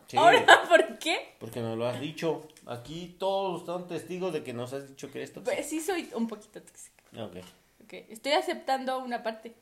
Sí, 0.07 0.17
Ahora, 0.17 0.45
¿por 0.69 0.99
qué? 0.99 1.33
porque 1.39 1.61
nos 1.61 1.75
lo 1.79 1.87
has 1.87 1.99
dicho. 1.99 2.47
Aquí 2.67 3.15
todos 3.17 3.65
son 3.65 3.87
testigos 3.87 4.31
de 4.33 4.43
que 4.43 4.53
nos 4.53 4.71
has 4.71 4.87
dicho 4.87 5.11
que 5.11 5.17
eres 5.17 5.33
tóxica. 5.33 5.55
Pues 5.55 5.67
sí 5.67 5.81
soy 5.81 6.11
un 6.13 6.27
poquito 6.27 6.61
tóxica. 6.61 7.03
Ok. 7.17 7.37
Ok, 7.83 7.93
Estoy 8.09 8.33
aceptando 8.33 8.99
una 8.99 9.23
parte. 9.23 9.55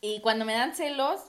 Y 0.00 0.20
cuando 0.22 0.46
me 0.46 0.54
dan 0.54 0.74
celos, 0.74 1.20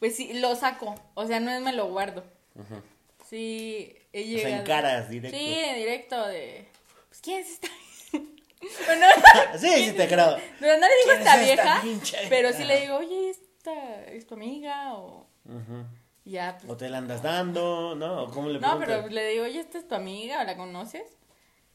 pues 0.00 0.16
sí, 0.16 0.32
lo 0.40 0.56
saco. 0.56 0.96
O 1.14 1.26
sea, 1.28 1.38
no 1.38 1.52
es 1.52 1.62
me 1.62 1.72
lo 1.72 1.86
guardo. 1.90 2.24
Ujú. 2.56 2.82
Sí, 3.28 3.94
he 4.12 4.20
O 4.22 4.24
sea, 4.24 4.48
llegado. 4.48 4.56
en 4.56 4.66
caras, 4.66 5.08
directo. 5.10 5.36
Sí, 5.38 5.44
en 5.58 5.76
directo 5.76 6.26
de. 6.26 6.68
Pues, 7.08 7.20
¿quién 7.20 7.40
es 7.40 7.50
esta? 7.50 7.68
bueno, 8.86 9.06
Sí, 9.58 9.68
sí 9.88 9.92
te 9.92 10.06
creo. 10.08 10.36
pero 10.60 10.74
no 10.78 10.86
le 10.88 10.94
digo 10.96 11.06
¿Quién 11.06 11.18
esta 11.18 11.42
es 11.42 11.50
esta 11.50 11.80
vieja, 11.82 12.28
pero 12.28 12.52
sí 12.52 12.64
le 12.64 12.80
digo, 12.80 12.96
oye, 12.96 13.30
esta 13.30 14.04
es 14.06 14.26
tu 14.26 14.34
amiga 14.34 14.94
o. 14.94 15.26
Ya, 16.24 16.58
pues. 16.60 16.70
O 16.70 16.76
te 16.76 16.88
la 16.90 16.98
andas 16.98 17.22
dando, 17.22 17.94
¿no? 17.94 18.24
¿O 18.24 18.30
¿Cómo 18.30 18.48
le 18.48 18.60
No, 18.60 18.78
preguntas? 18.78 18.86
pero 18.88 19.08
le 19.08 19.28
digo, 19.28 19.44
oye, 19.44 19.60
esta 19.60 19.78
es 19.78 19.88
tu 19.88 19.94
amiga 19.94 20.40
o 20.42 20.44
la 20.44 20.56
conoces. 20.56 21.02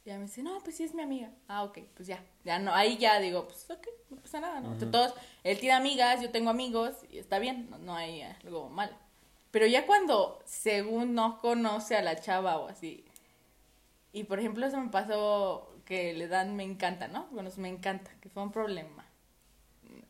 Y 0.06 0.10
ya 0.10 0.18
me 0.18 0.26
dice, 0.26 0.44
no, 0.44 0.60
pues 0.64 0.76
sí 0.76 0.84
es 0.84 0.94
mi 0.94 1.02
amiga. 1.02 1.32
Ah, 1.48 1.64
ok, 1.64 1.80
pues 1.96 2.08
ya. 2.08 2.24
Ya 2.44 2.60
no, 2.60 2.74
ahí 2.76 2.98
ya 2.98 3.20
digo, 3.20 3.46
pues 3.48 3.66
ok, 3.72 3.88
no 4.10 4.18
pasa 4.18 4.42
nada, 4.42 4.60
¿no? 4.60 4.72
Ujú. 4.74 4.92
Todos, 4.92 5.14
él 5.44 5.58
tiene 5.60 5.74
amigas, 5.76 6.22
yo 6.22 6.30
tengo 6.30 6.50
amigos 6.50 6.98
y 7.10 7.18
está 7.18 7.40
bien, 7.40 7.68
no, 7.72 7.78
no 7.80 7.96
hay 7.96 8.22
algo 8.22 8.70
malo. 8.70 8.94
Pero 9.54 9.68
ya 9.68 9.88
cuando, 9.88 10.42
según 10.46 11.16
no 11.16 11.40
conoce 11.40 11.96
a 11.98 12.04
la 12.04 12.20
chava 12.20 12.58
o 12.60 12.68
así, 12.70 13.06
y 14.14 14.24
por 14.26 14.40
ejemplo, 14.40 14.66
eso 14.66 14.80
me 14.80 14.90
pasó 14.90 15.70
que 15.86 16.14
le 16.14 16.28
dan 16.28 16.56
me 16.56 16.64
encanta, 16.64 17.08
¿no? 17.08 17.28
Bueno, 17.32 17.50
me 17.58 17.70
encanta, 17.70 18.12
que 18.22 18.30
fue 18.30 18.44
un 18.44 18.52
problema. 18.52 19.06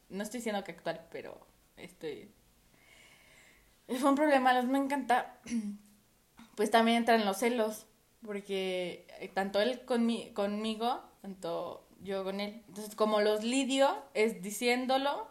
No 0.10 0.24
estoy 0.24 0.40
diciendo 0.40 0.64
que 0.64 0.72
actual, 0.72 1.06
pero 1.12 1.38
estoy. 1.78 2.30
Fue 3.88 4.10
un 4.10 4.16
problema, 4.16 4.54
los 4.54 4.66
me 4.66 4.80
encanta. 4.80 5.40
Pues 6.56 6.72
también 6.72 6.98
entran 6.98 7.26
los 7.26 7.38
celos, 7.38 7.88
porque 8.26 9.08
eh, 9.20 9.30
tanto 9.34 9.62
él 9.62 9.86
conmi- 9.88 10.34
conmigo, 10.34 11.02
tanto 11.22 11.88
yo 12.02 12.24
con 12.24 12.42
él. 12.42 12.64
Entonces, 12.68 12.96
como 12.96 13.22
los 13.22 13.44
lidio, 13.44 13.96
es 14.14 14.42
diciéndolo, 14.44 15.28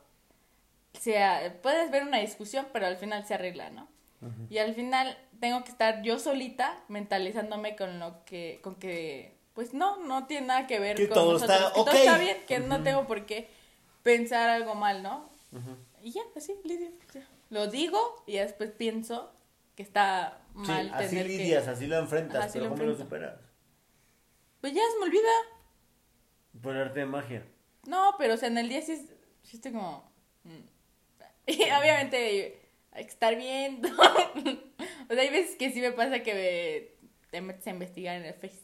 sea, 0.98 1.58
puedes 1.62 1.90
ver 1.90 2.04
una 2.04 2.18
discusión, 2.18 2.66
pero 2.72 2.86
al 2.86 2.96
final 2.96 3.26
se 3.26 3.34
arregla, 3.34 3.70
¿no? 3.70 3.88
Y 4.50 4.58
al 4.58 4.74
final 4.74 5.18
tengo 5.40 5.64
que 5.64 5.70
estar 5.72 6.02
yo 6.02 6.18
solita 6.18 6.82
mentalizándome 6.88 7.74
con 7.76 7.98
lo 7.98 8.24
que, 8.24 8.60
con 8.62 8.76
que, 8.76 9.36
pues 9.54 9.74
no, 9.74 9.96
no 9.98 10.26
tiene 10.26 10.46
nada 10.46 10.66
que 10.68 10.78
ver 10.78 10.96
Que 10.96 11.08
con 11.08 11.14
todo 11.14 11.32
nosotros, 11.32 11.56
está 11.58 11.68
que 11.72 11.74
todo 11.84 11.90
está 11.92 12.18
bien, 12.18 12.36
que 12.46 12.58
no 12.60 12.82
tengo 12.82 13.06
por 13.06 13.26
qué 13.26 13.48
pensar 14.02 14.48
algo 14.48 14.74
mal, 14.74 15.02
¿no? 15.02 15.28
Y 16.00 16.12
ya, 16.12 16.22
así, 16.36 16.54
lidio. 16.64 16.90
ya. 17.14 17.26
Lo 17.50 17.66
digo 17.66 18.22
y 18.26 18.34
después 18.38 18.70
pienso 18.70 19.32
que 19.74 19.82
está 19.82 20.38
Sí, 20.54 20.58
mal 20.68 20.90
así 20.94 21.08
tener 21.10 21.26
que- 21.26 21.32
lidias, 21.38 21.66
así 21.68 21.86
lo 21.86 21.98
enfrentas, 21.98 22.36
Ajá, 22.36 22.46
así 22.46 22.58
pero 22.58 22.70
lo 22.70 22.76
¿cómo 22.76 22.90
lo 22.90 22.96
superas? 22.96 23.34
Pues 24.60 24.72
ya 24.74 24.82
se 24.92 24.98
me 25.00 25.04
olvida. 25.06 25.30
Por 26.62 26.76
arte 26.76 27.00
de 27.00 27.06
magia. 27.06 27.46
No, 27.86 28.14
pero 28.18 28.34
o 28.34 28.36
sea, 28.36 28.48
en 28.48 28.58
el 28.58 28.68
día 28.68 28.82
sí, 28.82 28.96
sí 29.42 29.56
estoy 29.56 29.72
como... 29.72 30.08
mm. 30.44 30.58
Y 31.46 31.54
obviamente 31.62 32.16
hay 32.16 32.36
que 32.52 32.61
estar 32.96 33.36
viendo. 33.36 33.88
o 35.08 35.12
sea, 35.14 35.20
hay 35.22 35.30
veces 35.30 35.56
que 35.56 35.70
sí 35.72 35.80
me 35.80 35.92
pasa 35.92 36.20
que 36.22 36.34
me- 36.34 37.02
te 37.30 37.40
metes 37.40 37.66
a 37.66 37.70
investigar 37.70 38.16
en 38.16 38.24
el 38.26 38.34
Face. 38.34 38.60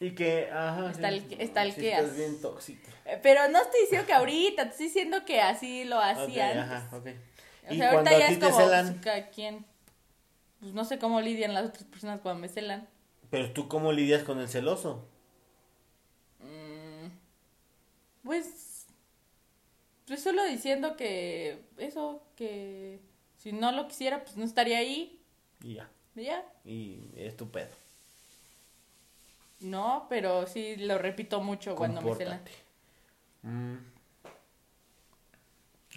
Y 0.00 0.14
que, 0.14 0.48
ajá. 0.50 0.90
Estal- 0.92 1.28
sí, 1.28 1.36
estalqueas. 1.38 2.00
sí 2.00 2.04
estás 2.06 2.16
bien 2.16 2.40
tóxica. 2.40 2.90
Eh, 3.04 3.18
Pero 3.22 3.48
no 3.48 3.60
estoy 3.60 3.80
diciendo 3.82 4.06
que 4.06 4.12
ahorita, 4.14 4.64
te 4.64 4.70
estoy 4.70 4.86
diciendo 4.86 5.24
que 5.26 5.40
así 5.42 5.84
lo 5.84 6.00
hacía 6.00 6.46
Ok, 6.46 6.56
antes. 6.56 6.70
ajá, 6.72 6.96
ok. 6.96 7.06
O 7.68 7.72
y 7.74 7.76
sea, 7.76 7.90
ahorita 7.92 8.18
ya 8.18 8.28
es 8.28 8.38
como 8.38 8.56
celan, 8.56 9.00
pues, 9.02 9.24
quien. 9.34 9.66
Pues 10.60 10.72
no 10.72 10.84
sé 10.84 10.98
cómo 10.98 11.20
lidian 11.20 11.54
las 11.54 11.66
otras 11.66 11.84
personas 11.84 12.20
cuando 12.20 12.40
me 12.40 12.48
celan. 12.48 12.88
pero 13.30 13.52
tú 13.52 13.68
cómo 13.68 13.92
lidias 13.92 14.22
con 14.24 14.40
el 14.40 14.48
celoso. 14.48 15.06
Mm, 16.40 17.08
Pues, 18.24 18.86
pues 20.06 20.22
solo 20.22 20.44
diciendo 20.44 20.96
que 20.96 21.60
eso, 21.78 22.22
que 22.36 23.00
si 23.42 23.52
no 23.52 23.72
lo 23.72 23.88
quisiera, 23.88 24.22
pues 24.22 24.36
no 24.36 24.44
estaría 24.44 24.78
ahí. 24.78 25.20
Y 25.62 25.74
ya. 25.74 25.88
y 26.14 26.24
Ya, 26.24 26.44
Y 26.64 27.10
es 27.16 27.36
tu 27.36 27.50
pedo. 27.50 27.74
no, 29.60 30.06
pero 30.08 30.46
sí 30.46 30.76
lo 30.76 30.98
repito 30.98 31.40
mucho 31.40 31.74
cuando 31.74 32.00
me 32.02 32.14
celan. 32.14 32.42
Mm. 33.42 33.76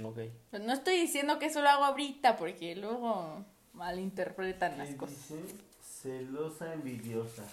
Ok. 0.04 0.20
Pues 0.50 0.62
no 0.64 0.74
estoy 0.74 0.98
diciendo 1.00 1.38
que 1.40 1.46
eso 1.48 1.62
lo 1.62 1.70
hago 1.70 1.84
ahorita, 1.86 2.36
porque 2.38 2.76
luego 2.76 3.46
malinterpretan 3.74 4.78
las 4.78 4.90
¿Qué 4.90 4.98
cosas. 4.98 5.18
dice? 5.30 5.56
Celosa 5.82 6.74
envidiosa. 6.74 7.44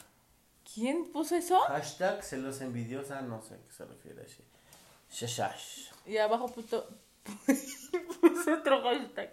¿Quién 0.74 1.10
puso 1.12 1.36
eso? 1.36 1.58
Hashtag 1.60 2.22
celosa 2.22 2.64
envidiosa, 2.64 3.20
no 3.22 3.42
sé 3.42 3.54
a 3.54 3.58
qué 3.58 3.72
se 3.72 3.84
refiere 3.84 4.22
así. 4.22 4.42
Shashash. 5.10 5.88
Y 6.06 6.16
abajo 6.16 6.46
puso, 6.48 6.88
puso 8.20 8.54
otro 8.54 8.82
hashtag. 8.82 9.30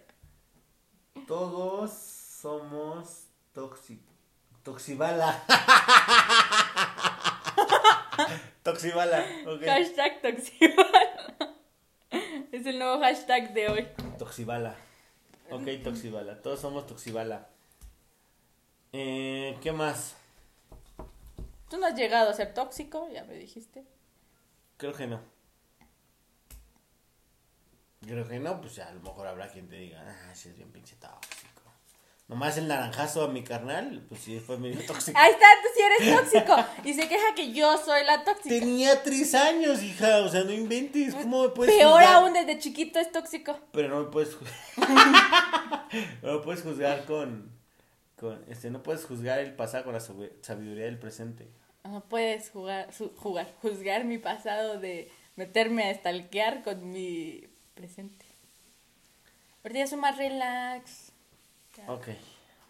Todos 1.25 1.91
somos 1.91 3.27
tóxicos. 3.53 4.15
Toxibala. 4.63 5.43
Toxibala, 8.63 9.25
ok. 9.45 9.63
Hashtag 9.65 10.21
Toxibala. 10.21 11.35
Es 12.51 12.65
el 12.65 12.79
nuevo 12.79 12.99
hashtag 12.99 13.53
de 13.53 13.69
hoy. 13.69 13.87
Toxibala. 14.17 14.75
Ok, 15.49 15.63
Toxibala. 15.83 16.41
Todos 16.41 16.59
somos 16.59 16.85
Toxibala. 16.85 17.47
Eh, 18.91 19.57
¿Qué 19.61 19.71
más? 19.71 20.17
Tú 21.69 21.77
no 21.77 21.87
has 21.87 21.95
llegado 21.95 22.29
a 22.29 22.33
ser 22.33 22.53
tóxico, 22.53 23.07
ya 23.09 23.23
me 23.23 23.35
dijiste. 23.35 23.85
Creo 24.77 24.93
que 24.93 25.07
no. 25.07 25.21
Creo 28.05 28.27
que 28.27 28.39
no, 28.39 28.61
pues 28.61 28.79
a 28.79 28.91
lo 28.93 28.99
mejor 29.01 29.27
habrá 29.27 29.47
quien 29.49 29.67
te 29.67 29.75
diga, 29.75 30.01
ah, 30.05 30.31
ese 30.31 30.49
es 30.49 30.57
bien 30.57 30.71
pinche 30.71 30.95
tóxico. 30.95 31.47
Nomás 32.27 32.57
el 32.57 32.67
naranjazo 32.67 33.23
a 33.23 33.27
mi 33.29 33.41
carnal, 33.43 34.05
pues 34.09 34.21
sí 34.21 34.39
fue 34.39 34.57
medio 34.57 34.85
tóxico. 34.85 35.17
Ahí 35.17 35.31
está, 35.31 35.45
tú 35.63 35.69
sí 35.73 35.81
eres 35.81 36.15
tóxico. 36.19 36.55
Y 36.83 36.93
se 36.93 37.07
queja 37.07 37.33
que 37.35 37.53
yo 37.53 37.77
soy 37.77 38.03
la 38.05 38.23
tóxica. 38.25 38.49
Tenía 38.49 39.01
tres 39.01 39.33
años, 39.33 39.81
hija, 39.81 40.17
o 40.19 40.29
sea, 40.29 40.43
no 40.43 40.51
inventes, 40.51 41.15
¿cómo 41.15 41.43
me 41.43 41.49
puedes 41.49 41.73
Peor 41.75 41.93
juzgar? 42.01 42.15
aún, 42.15 42.33
desde 42.33 42.59
chiquito 42.59 42.99
es 42.99 43.11
tóxico. 43.11 43.57
Pero 43.71 43.87
no 43.87 44.03
me 44.03 44.11
puedes 44.11 44.37
ju- 44.37 44.45
no 46.21 46.33
me 46.33 46.39
puedes 46.39 46.61
juzgar 46.63 47.05
con, 47.05 47.49
con, 48.17 48.43
este, 48.49 48.69
no 48.71 48.83
puedes 48.83 49.05
juzgar 49.05 49.39
el 49.39 49.53
pasado 49.55 49.85
con 49.85 49.93
la 49.93 49.99
sabi- 50.01 50.31
sabiduría 50.41 50.85
del 50.85 50.99
presente. 50.99 51.47
No 51.85 52.01
puedes 52.01 52.49
jugar, 52.49 52.89
jugar, 53.15 53.47
juzgar 53.61 54.03
mi 54.03 54.17
pasado 54.17 54.79
de 54.79 55.09
meterme 55.37 55.89
a 55.89 55.93
stalkear 55.95 56.61
con 56.63 56.91
mi 56.91 57.46
presente. 57.77 58.25
Ahorita 59.63 59.79
ya 59.79 59.87
soy 59.87 59.99
más 59.99 60.17
relax. 60.17 61.11
Ya. 61.77 61.89
Ok, 61.91 62.07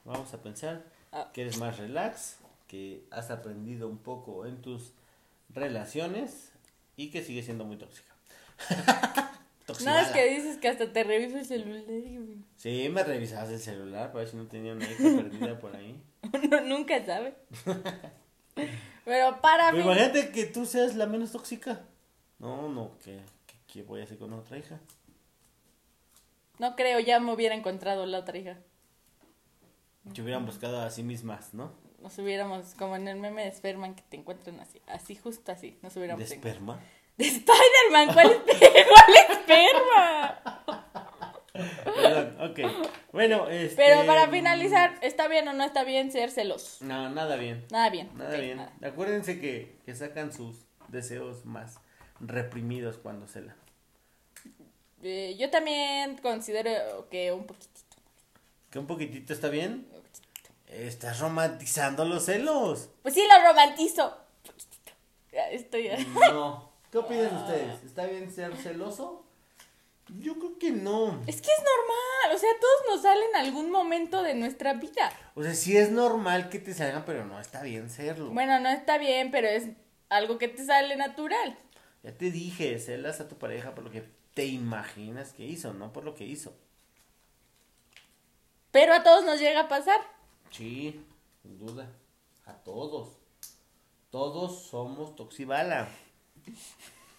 vamos 0.06 0.32
a 0.34 0.42
pensar 0.44 0.84
Ah. 1.12 1.30
que 1.34 1.42
eres 1.42 1.58
más 1.58 1.78
relax, 1.78 2.38
que 2.68 3.06
has 3.12 3.32
aprendido 3.32 3.88
un 3.88 3.98
poco 3.98 4.46
en 4.46 4.62
tus 4.62 4.92
relaciones 5.50 6.52
y 6.98 7.10
que 7.10 7.24
sigues 7.24 7.46
siendo 7.46 7.66
muy 7.66 7.78
tóxica. 7.78 8.14
No, 9.84 10.00
es 10.00 10.08
que 10.08 10.30
dices 10.34 10.56
que 10.60 10.70
hasta 10.70 10.94
te 10.94 11.04
reviso 11.04 11.38
el 11.38 11.46
celular. 11.46 11.84
güey. 11.86 12.38
Sí, 12.56 12.88
me 12.90 13.04
revisabas 13.04 13.50
el 13.50 13.60
celular 13.60 14.14
para 14.14 14.20
ver 14.20 14.30
si 14.30 14.38
no 14.38 14.48
tenía 14.48 14.72
una 14.72 14.86
hija 14.90 15.04
perdida 15.04 15.60
por 15.60 15.76
ahí. 15.76 16.02
Uno 16.34 16.62
nunca 16.62 17.06
sabe. 17.06 17.36
Pero 19.04 19.42
para 19.42 19.72
Pero 19.72 19.84
mí. 19.86 19.92
imagínate 19.92 20.32
que 20.32 20.46
tú 20.46 20.66
seas 20.66 20.96
la 20.96 21.06
menos 21.06 21.34
tóxica. 21.34 21.82
No, 22.40 22.70
no, 22.70 22.98
¿qué, 23.04 23.20
qué, 23.46 23.56
qué 23.68 23.84
voy 23.84 24.00
a 24.00 24.04
hacer 24.06 24.18
con 24.18 24.32
otra 24.32 24.58
hija? 24.58 24.80
No 26.60 26.76
creo, 26.76 27.00
ya 27.00 27.20
me 27.20 27.32
hubiera 27.34 27.56
encontrado 27.56 28.06
la 28.06 28.20
otra 28.20 28.38
hija. 28.38 28.58
Que 30.14 30.22
hubieran 30.22 30.46
buscado 30.46 30.82
a 30.82 30.90
sí 30.90 31.04
mismas, 31.04 31.54
¿no? 31.54 31.72
Nos 32.02 32.18
hubiéramos, 32.20 32.74
como 32.76 32.96
en 32.96 33.08
el 33.08 33.18
meme 33.18 33.44
de 33.44 33.52
Spiderman, 33.52 33.96
que 33.96 34.04
te 34.04 34.18
encuentran 34.18 34.60
así, 34.60 34.82
así, 34.88 35.16
justo 35.16 35.52
así. 35.52 35.78
Nos 35.82 35.94
De 35.94 36.00
hubiéramos 36.00 36.32
encontrado. 36.32 36.50
esperma. 36.50 36.80
De 37.18 37.26
Spider-Man, 37.28 38.14
¿cuál 38.14 38.32
es, 38.32 38.38
¿cuál? 38.88 40.58
Perdón, 41.86 42.38
ok. 42.52 42.60
Bueno, 43.12 43.50
este... 43.50 43.76
Pero 43.76 44.06
para 44.06 44.28
finalizar, 44.28 44.94
¿está 45.02 45.28
bien 45.28 45.48
o 45.48 45.54
no 45.54 45.64
está 45.64 45.84
bien 45.84 46.12
ser 46.12 46.30
celoso? 46.30 46.86
No, 46.86 47.10
nada 47.10 47.36
bien. 47.36 47.66
Nada 47.72 47.90
bien. 47.90 48.12
Nada 48.16 48.38
bien. 48.38 48.58
nada. 48.58 48.72
Acuérdense 48.84 49.40
que, 49.40 49.76
que 49.86 49.96
sacan 49.96 50.32
sus 50.32 50.60
deseos 50.90 51.46
más 51.46 51.80
reprimidos 52.20 52.98
cuando 52.98 53.28
celan. 53.28 53.56
Eh, 55.04 55.36
yo 55.38 55.50
también 55.50 56.18
considero 56.18 57.08
que 57.10 57.32
un 57.32 57.46
poquitito. 57.46 57.96
¿Que 58.70 58.80
un 58.80 58.88
poquitito 58.88 59.34
está 59.34 59.50
bien? 59.50 59.88
Estás 60.68 61.20
romantizando 61.20 62.04
los 62.04 62.26
celos. 62.26 62.90
Pues 63.02 63.14
sí, 63.14 63.24
lo 63.28 63.48
romantizo. 63.48 64.18
Ya 65.32 65.50
estoy. 65.52 65.90
No. 66.32 66.72
¿Qué 66.92 66.98
opinan 66.98 67.36
ustedes? 67.36 67.84
¿Está 67.84 68.06
bien 68.06 68.32
ser 68.32 68.56
celoso? 68.58 69.24
Yo 70.20 70.36
creo 70.40 70.58
que 70.58 70.72
no. 70.72 71.22
Es 71.28 71.42
que 71.42 71.50
es 71.52 71.60
normal, 71.60 72.36
o 72.36 72.38
sea, 72.38 72.50
todos 72.62 72.96
nos 72.96 73.02
salen 73.02 73.30
en 73.30 73.36
algún 73.48 73.70
momento 73.70 74.24
de 74.24 74.36
nuestra 74.36 74.74
vida. 74.74 75.12
O 75.36 75.44
sea, 75.44 75.54
sí 75.54 75.76
es 75.76 75.92
normal 75.92 76.50
que 76.50 76.60
te 76.60 76.74
salgan, 76.74 77.04
pero 77.06 77.26
no 77.26 77.40
está 77.42 77.62
bien 77.62 77.90
serlo. 77.90 78.30
Bueno, 78.30 78.58
no 78.62 78.70
está 78.70 78.98
bien, 78.98 79.32
pero 79.32 79.50
es 79.50 79.66
algo 80.08 80.38
que 80.38 80.48
te 80.48 80.66
sale 80.66 80.96
natural. 80.96 81.58
Ya 82.04 82.14
te 82.14 82.32
dije, 82.32 82.80
celas 82.80 83.20
a 83.20 83.28
tu 83.28 83.38
pareja 83.38 83.76
por 83.76 83.84
lo 83.84 83.92
que 83.92 84.04
te 84.38 84.46
imaginas 84.46 85.34
que 85.34 85.44
hizo, 85.44 85.74
no 85.74 85.92
por 85.92 86.04
lo 86.04 86.14
que 86.14 86.24
hizo. 86.24 86.54
Pero 88.70 88.94
a 88.94 89.02
todos 89.02 89.26
nos 89.26 89.40
llega 89.40 89.62
a 89.62 89.68
pasar. 89.68 90.00
Sí, 90.52 91.04
sin 91.42 91.58
duda. 91.58 91.90
A 92.46 92.54
todos. 92.54 93.18
Todos 94.12 94.68
somos 94.68 95.16
toxibala. 95.16 95.90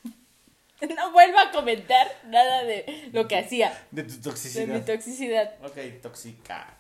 No 0.97 1.11
vuelvo 1.11 1.41
a 1.41 1.51
comentar 1.51 2.07
nada 2.27 2.63
de 2.63 3.11
lo 3.13 3.27
que 3.27 3.37
hacía, 3.37 3.77
De 3.91 4.05
tu 4.05 4.13
de 4.15 4.23
toxicidad. 4.23 4.67
mi 4.69 4.81
toxicidad. 4.81 5.55
Ok, 5.65 5.77
tóxica. 6.01 6.73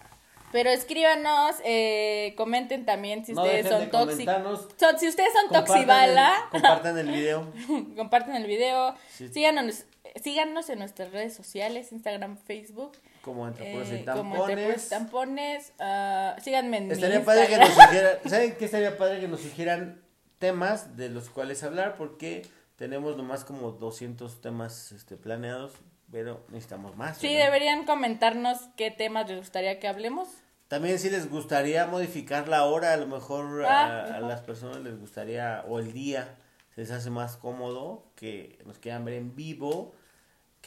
Pero 0.53 0.70
escríbanos, 0.70 1.57
eh, 1.64 2.32
comenten 2.36 2.86
también 2.86 3.26
si 3.26 3.32
No 3.32 3.43
ustedes 3.43 3.66
son 3.66 3.80
de 3.80 3.86
tóxicos. 3.89 4.68
si 5.01 5.09
ustedes 5.09 5.32
son 5.32 5.49
Compartan 5.49 5.64
toxibala, 5.64 6.49
Compartan 6.53 6.97
el 6.99 7.09
video. 7.09 7.53
comparten 7.97 8.36
el 8.36 8.47
video. 8.47 8.95
Sí. 9.11 9.30
Síganos, 9.30 9.84
síganos 10.23 10.69
en 10.71 10.79
nuestras 10.81 11.13
redes 11.13 11.35
sociales, 11.35 11.93
Instagram, 11.93 12.37
Facebook. 12.37 12.93
Como 13.23 13.47
entre 13.47 13.73
puros 13.73 13.89
y 13.91 13.95
eh, 13.97 14.05
como 14.05 14.37
entre 14.49 14.65
puros 14.65 14.87
y 14.87 14.89
tampones. 14.89 14.89
tampones. 14.89 15.73
ah, 15.79 16.37
síganme 16.43 16.79
en 16.79 16.87
mi 16.89 16.93
Estaría 16.95 17.25
padre 17.25 17.47
que 17.49 17.59
nos 17.59 17.69
sugieran, 17.71 18.13
¿saben 18.27 18.57
qué 18.57 18.65
estaría 18.65 18.97
padre 18.97 19.21
que 19.21 19.29
nos 19.29 19.41
sugieran 19.41 20.03
temas 20.39 20.97
de 20.97 21.09
los 21.09 21.31
cuales 21.31 21.63
hablar? 21.63 21.97
Porque 21.97 22.43
tenemos 22.77 23.17
nomás 23.17 23.45
como 23.45 23.73
200 23.73 24.41
temas 24.41 24.93
este, 24.93 25.17
planeados, 25.17 25.73
pero 26.11 26.45
necesitamos 26.49 26.97
más. 26.97 27.19
Sí, 27.19 27.29
¿verdad? 27.29 27.47
deberían 27.47 27.85
comentarnos 27.85 28.59
qué 28.77 28.91
temas 28.91 29.29
les 29.29 29.39
gustaría 29.39 29.79
que 29.81 29.89
hablemos. 29.89 30.29
También 30.69 30.99
si 30.99 31.09
les 31.11 31.31
gustaría 31.31 31.87
modificar 31.87 32.47
la 32.47 32.65
hora, 32.65 32.93
a 32.93 32.97
lo 32.99 33.07
mejor 33.07 33.65
Ah, 33.65 33.87
a, 33.87 34.01
a 34.01 34.05
ajá. 34.05 34.21
las 34.21 34.41
personas 34.43 34.79
les 34.79 34.99
gustaría, 34.99 35.65
o 35.67 35.79
el 35.79 35.93
día, 35.93 36.37
se 36.75 36.83
les 36.83 36.91
hace 36.91 37.09
más 37.11 37.37
cómodo 37.37 38.05
que 38.15 38.59
nos 38.67 38.79
quieran 38.79 39.05
ver 39.05 39.15
en 39.15 39.35
vivo, 39.35 39.95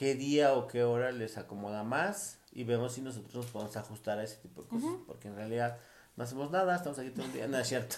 qué 0.01 0.15
día 0.15 0.55
o 0.55 0.67
qué 0.67 0.83
hora 0.83 1.11
les 1.11 1.37
acomoda 1.37 1.83
más 1.83 2.39
y 2.51 2.63
vemos 2.63 2.93
si 2.93 3.01
nosotros 3.01 3.35
nos 3.35 3.45
podemos 3.45 3.77
ajustar 3.77 4.17
a 4.17 4.23
ese 4.23 4.37
tipo 4.37 4.63
de 4.63 4.67
cosas, 4.69 4.89
porque 5.05 5.27
en 5.27 5.35
realidad 5.35 5.77
no 6.15 6.23
hacemos 6.23 6.49
nada, 6.49 6.75
estamos 6.75 6.97
aquí 6.97 7.11
todo 7.11 7.25
el 7.27 7.33
día, 7.33 7.47
no 7.47 7.59
es 7.59 7.67
cierto. 7.67 7.97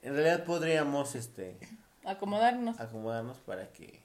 En 0.00 0.14
realidad 0.14 0.44
podríamos 0.44 1.14
este 1.14 1.58
Acomodarnos. 2.06 2.80
acomodarnos 2.80 3.36
para 3.40 3.70
que 3.72 4.00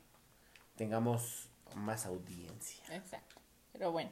tengamos 0.75 1.47
más 1.75 2.05
audiencia. 2.05 2.83
Exacto. 2.91 3.35
Pero 3.71 3.93
bueno. 3.93 4.11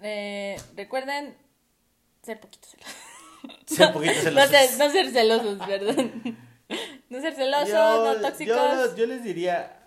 Eh, 0.00 0.60
recuerden 0.74 1.36
ser 2.24 2.40
poquito 2.40 2.66
celosos. 2.66 2.96
Ser 3.66 3.86
un 3.86 3.92
poquito 3.92 4.12
No 4.14 4.20
celosos. 4.22 4.50
ser, 4.50 4.78
no 4.78 4.90
ser 4.90 5.10
celosos, 5.12 5.58
perdón. 5.68 6.38
No 7.10 7.20
ser 7.20 7.34
celosos, 7.34 7.68
Yo- 7.68 8.04
no 8.14 8.20
tóxicos. 8.20 8.56
Yo, 8.56 8.96
yo 8.96 9.06
les 9.06 9.22
diría, 9.22 9.81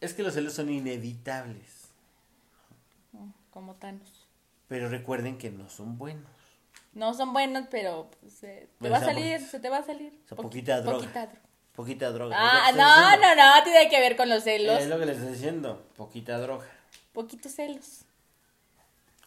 es 0.00 0.14
que 0.14 0.22
los 0.22 0.34
celos 0.34 0.52
son 0.54 0.70
inevitables, 0.70 1.88
Como 3.50 3.74
Thanos. 3.74 4.26
pero 4.68 4.88
recuerden 4.88 5.38
que 5.38 5.50
no 5.50 5.68
son 5.68 5.98
buenos. 5.98 6.30
No 6.94 7.14
son 7.14 7.32
buenos, 7.32 7.66
pero 7.70 8.10
pues, 8.20 8.42
eh, 8.44 8.68
te 8.68 8.88
Bueno, 8.88 8.94
va 8.96 9.02
a 9.02 9.04
salir, 9.04 9.40
se 9.40 9.60
te 9.60 9.68
va 9.68 9.78
a 9.78 9.82
salir. 9.84 10.12
o 10.24 10.28
sea, 10.28 10.38
Poqui- 10.38 10.42
poquita 10.42 10.80
droga. 10.80 10.98
Poquita 10.98 11.26
droga. 11.26 11.42
Poquita 11.74 12.10
droga. 12.10 12.36
Ah, 12.38 12.72
no, 12.72 13.16
no, 13.20 13.34
no, 13.36 13.62
tiene 13.64 13.88
que 13.88 14.00
ver 14.00 14.16
con 14.16 14.28
los 14.28 14.42
celos. 14.44 14.80
Es 14.80 14.88
lo 14.88 14.98
que 14.98 15.06
les 15.06 15.16
estoy 15.18 15.32
diciendo, 15.32 15.86
poquita 15.96 16.38
droga. 16.38 16.66
Poquitos 17.12 17.52
celos. 17.52 18.04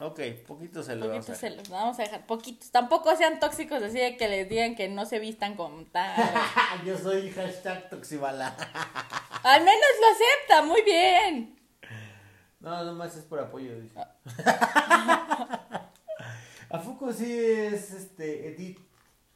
Ok, 0.02 0.20
poquito 0.48 0.82
celos. 0.82 1.08
vamos 1.10 1.26
Poquitos 1.26 1.44
a 1.44 1.48
ver. 1.48 1.52
celos. 1.52 1.70
Vamos 1.70 2.00
a 2.00 2.04
dejar 2.04 2.26
poquitos. 2.26 2.72
Tampoco 2.72 3.16
sean 3.16 3.40
tóxicos 3.40 3.84
así 3.84 4.00
de 4.00 4.18
que 4.18 4.28
les 4.28 4.50
digan 4.50 4.76
que 4.76 4.90
no 4.90 5.06
se 5.06 5.20
vistan 5.20 5.56
con 5.56 5.86
tal. 5.92 6.16
Yo 6.86 6.98
soy 6.98 7.30
hashtag 7.32 7.90
toxibala. 7.90 8.48
Al 9.44 9.62
menos 9.64 9.86
lo 10.02 10.08
acepta, 10.08 10.62
muy 10.64 10.82
bien. 10.84 11.60
No, 12.60 12.84
nomás 12.84 13.16
es 13.16 13.24
por 13.26 13.40
apoyo. 13.40 13.80
dice. 13.80 13.96
Ah. 13.98 14.16
¿A 16.70 16.82
poco 16.82 17.12
sí 17.12 17.32
es 17.32 17.92
este 17.92 18.48
Edith? 18.50 18.80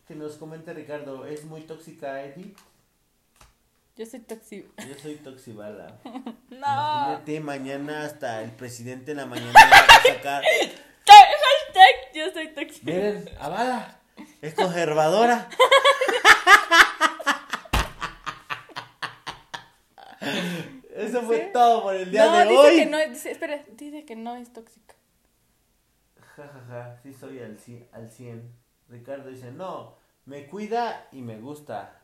Que 0.08 0.16
nos 0.16 0.38
comenta 0.38 0.72
Ricardo, 0.74 1.26
¿es 1.26 1.44
muy 1.46 1.62
tóxica 1.62 2.22
Edith? 2.24 2.58
Yo 3.98 4.06
soy 4.06 4.20
tóxico. 4.22 4.74
Yo 4.88 4.96
soy 5.02 5.16
toxibala. 5.16 5.98
No. 6.50 6.62
Imagínate, 6.62 7.40
mañana 7.42 8.04
hasta 8.06 8.42
el 8.42 8.52
presidente 8.52 9.12
en 9.12 9.18
la 9.18 9.26
mañana 9.26 9.52
va 9.54 9.96
a 9.96 10.02
sacar. 10.16 10.44
Hashtag 11.06 12.14
yo 12.14 12.32
soy 12.32 12.48
tóxico. 12.54 12.86
Miren, 12.86 13.30
avala, 13.40 14.00
es 14.42 14.54
conservadora. 14.54 15.50
Eso 20.96 21.22
fue 21.24 21.46
¿Sí? 21.46 21.50
todo 21.54 21.84
por 21.84 21.96
el 21.96 22.10
día 22.10 22.26
No, 22.26 22.38
de 22.38 22.46
dice 22.46 22.58
hoy. 22.58 22.76
que 22.78 22.86
no, 22.86 22.98
dice, 23.10 23.32
espera, 23.32 23.64
dice 23.74 24.06
que 24.06 24.16
no 24.16 24.36
es 24.36 24.52
tóxica. 24.54 24.96
Ja, 26.36 26.48
ja, 26.48 26.64
ja, 26.70 27.00
sí 27.04 27.14
soy 27.14 27.40
al 27.40 27.58
100, 27.60 27.90
al 27.92 28.10
100. 28.10 28.56
Ricardo 28.90 29.30
dice, 29.30 29.52
no, 29.52 29.98
me 30.26 30.48
cuida 30.48 31.08
y 31.12 31.22
me 31.22 31.38
gusta. 31.40 32.02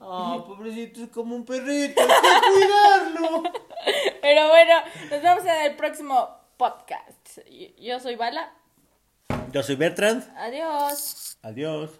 Ah, 0.00 0.42
pobrecito, 0.46 1.04
es 1.04 1.10
como 1.10 1.34
un 1.34 1.44
perrito, 1.44 2.00
hay 2.00 2.08
que 2.08 2.46
cuidarlo. 2.52 3.42
Pero 4.22 4.48
bueno, 4.48 4.74
nos 5.10 5.22
vemos 5.22 5.44
en 5.44 5.70
el 5.70 5.76
próximo 5.76 6.28
podcast. 6.56 7.38
Yo 7.78 8.00
soy 8.00 8.16
Bala. 8.16 8.52
Yo 9.52 9.62
soy 9.62 9.76
Bertrand. 9.76 10.24
Adiós. 10.36 11.38
Adiós. 11.42 11.90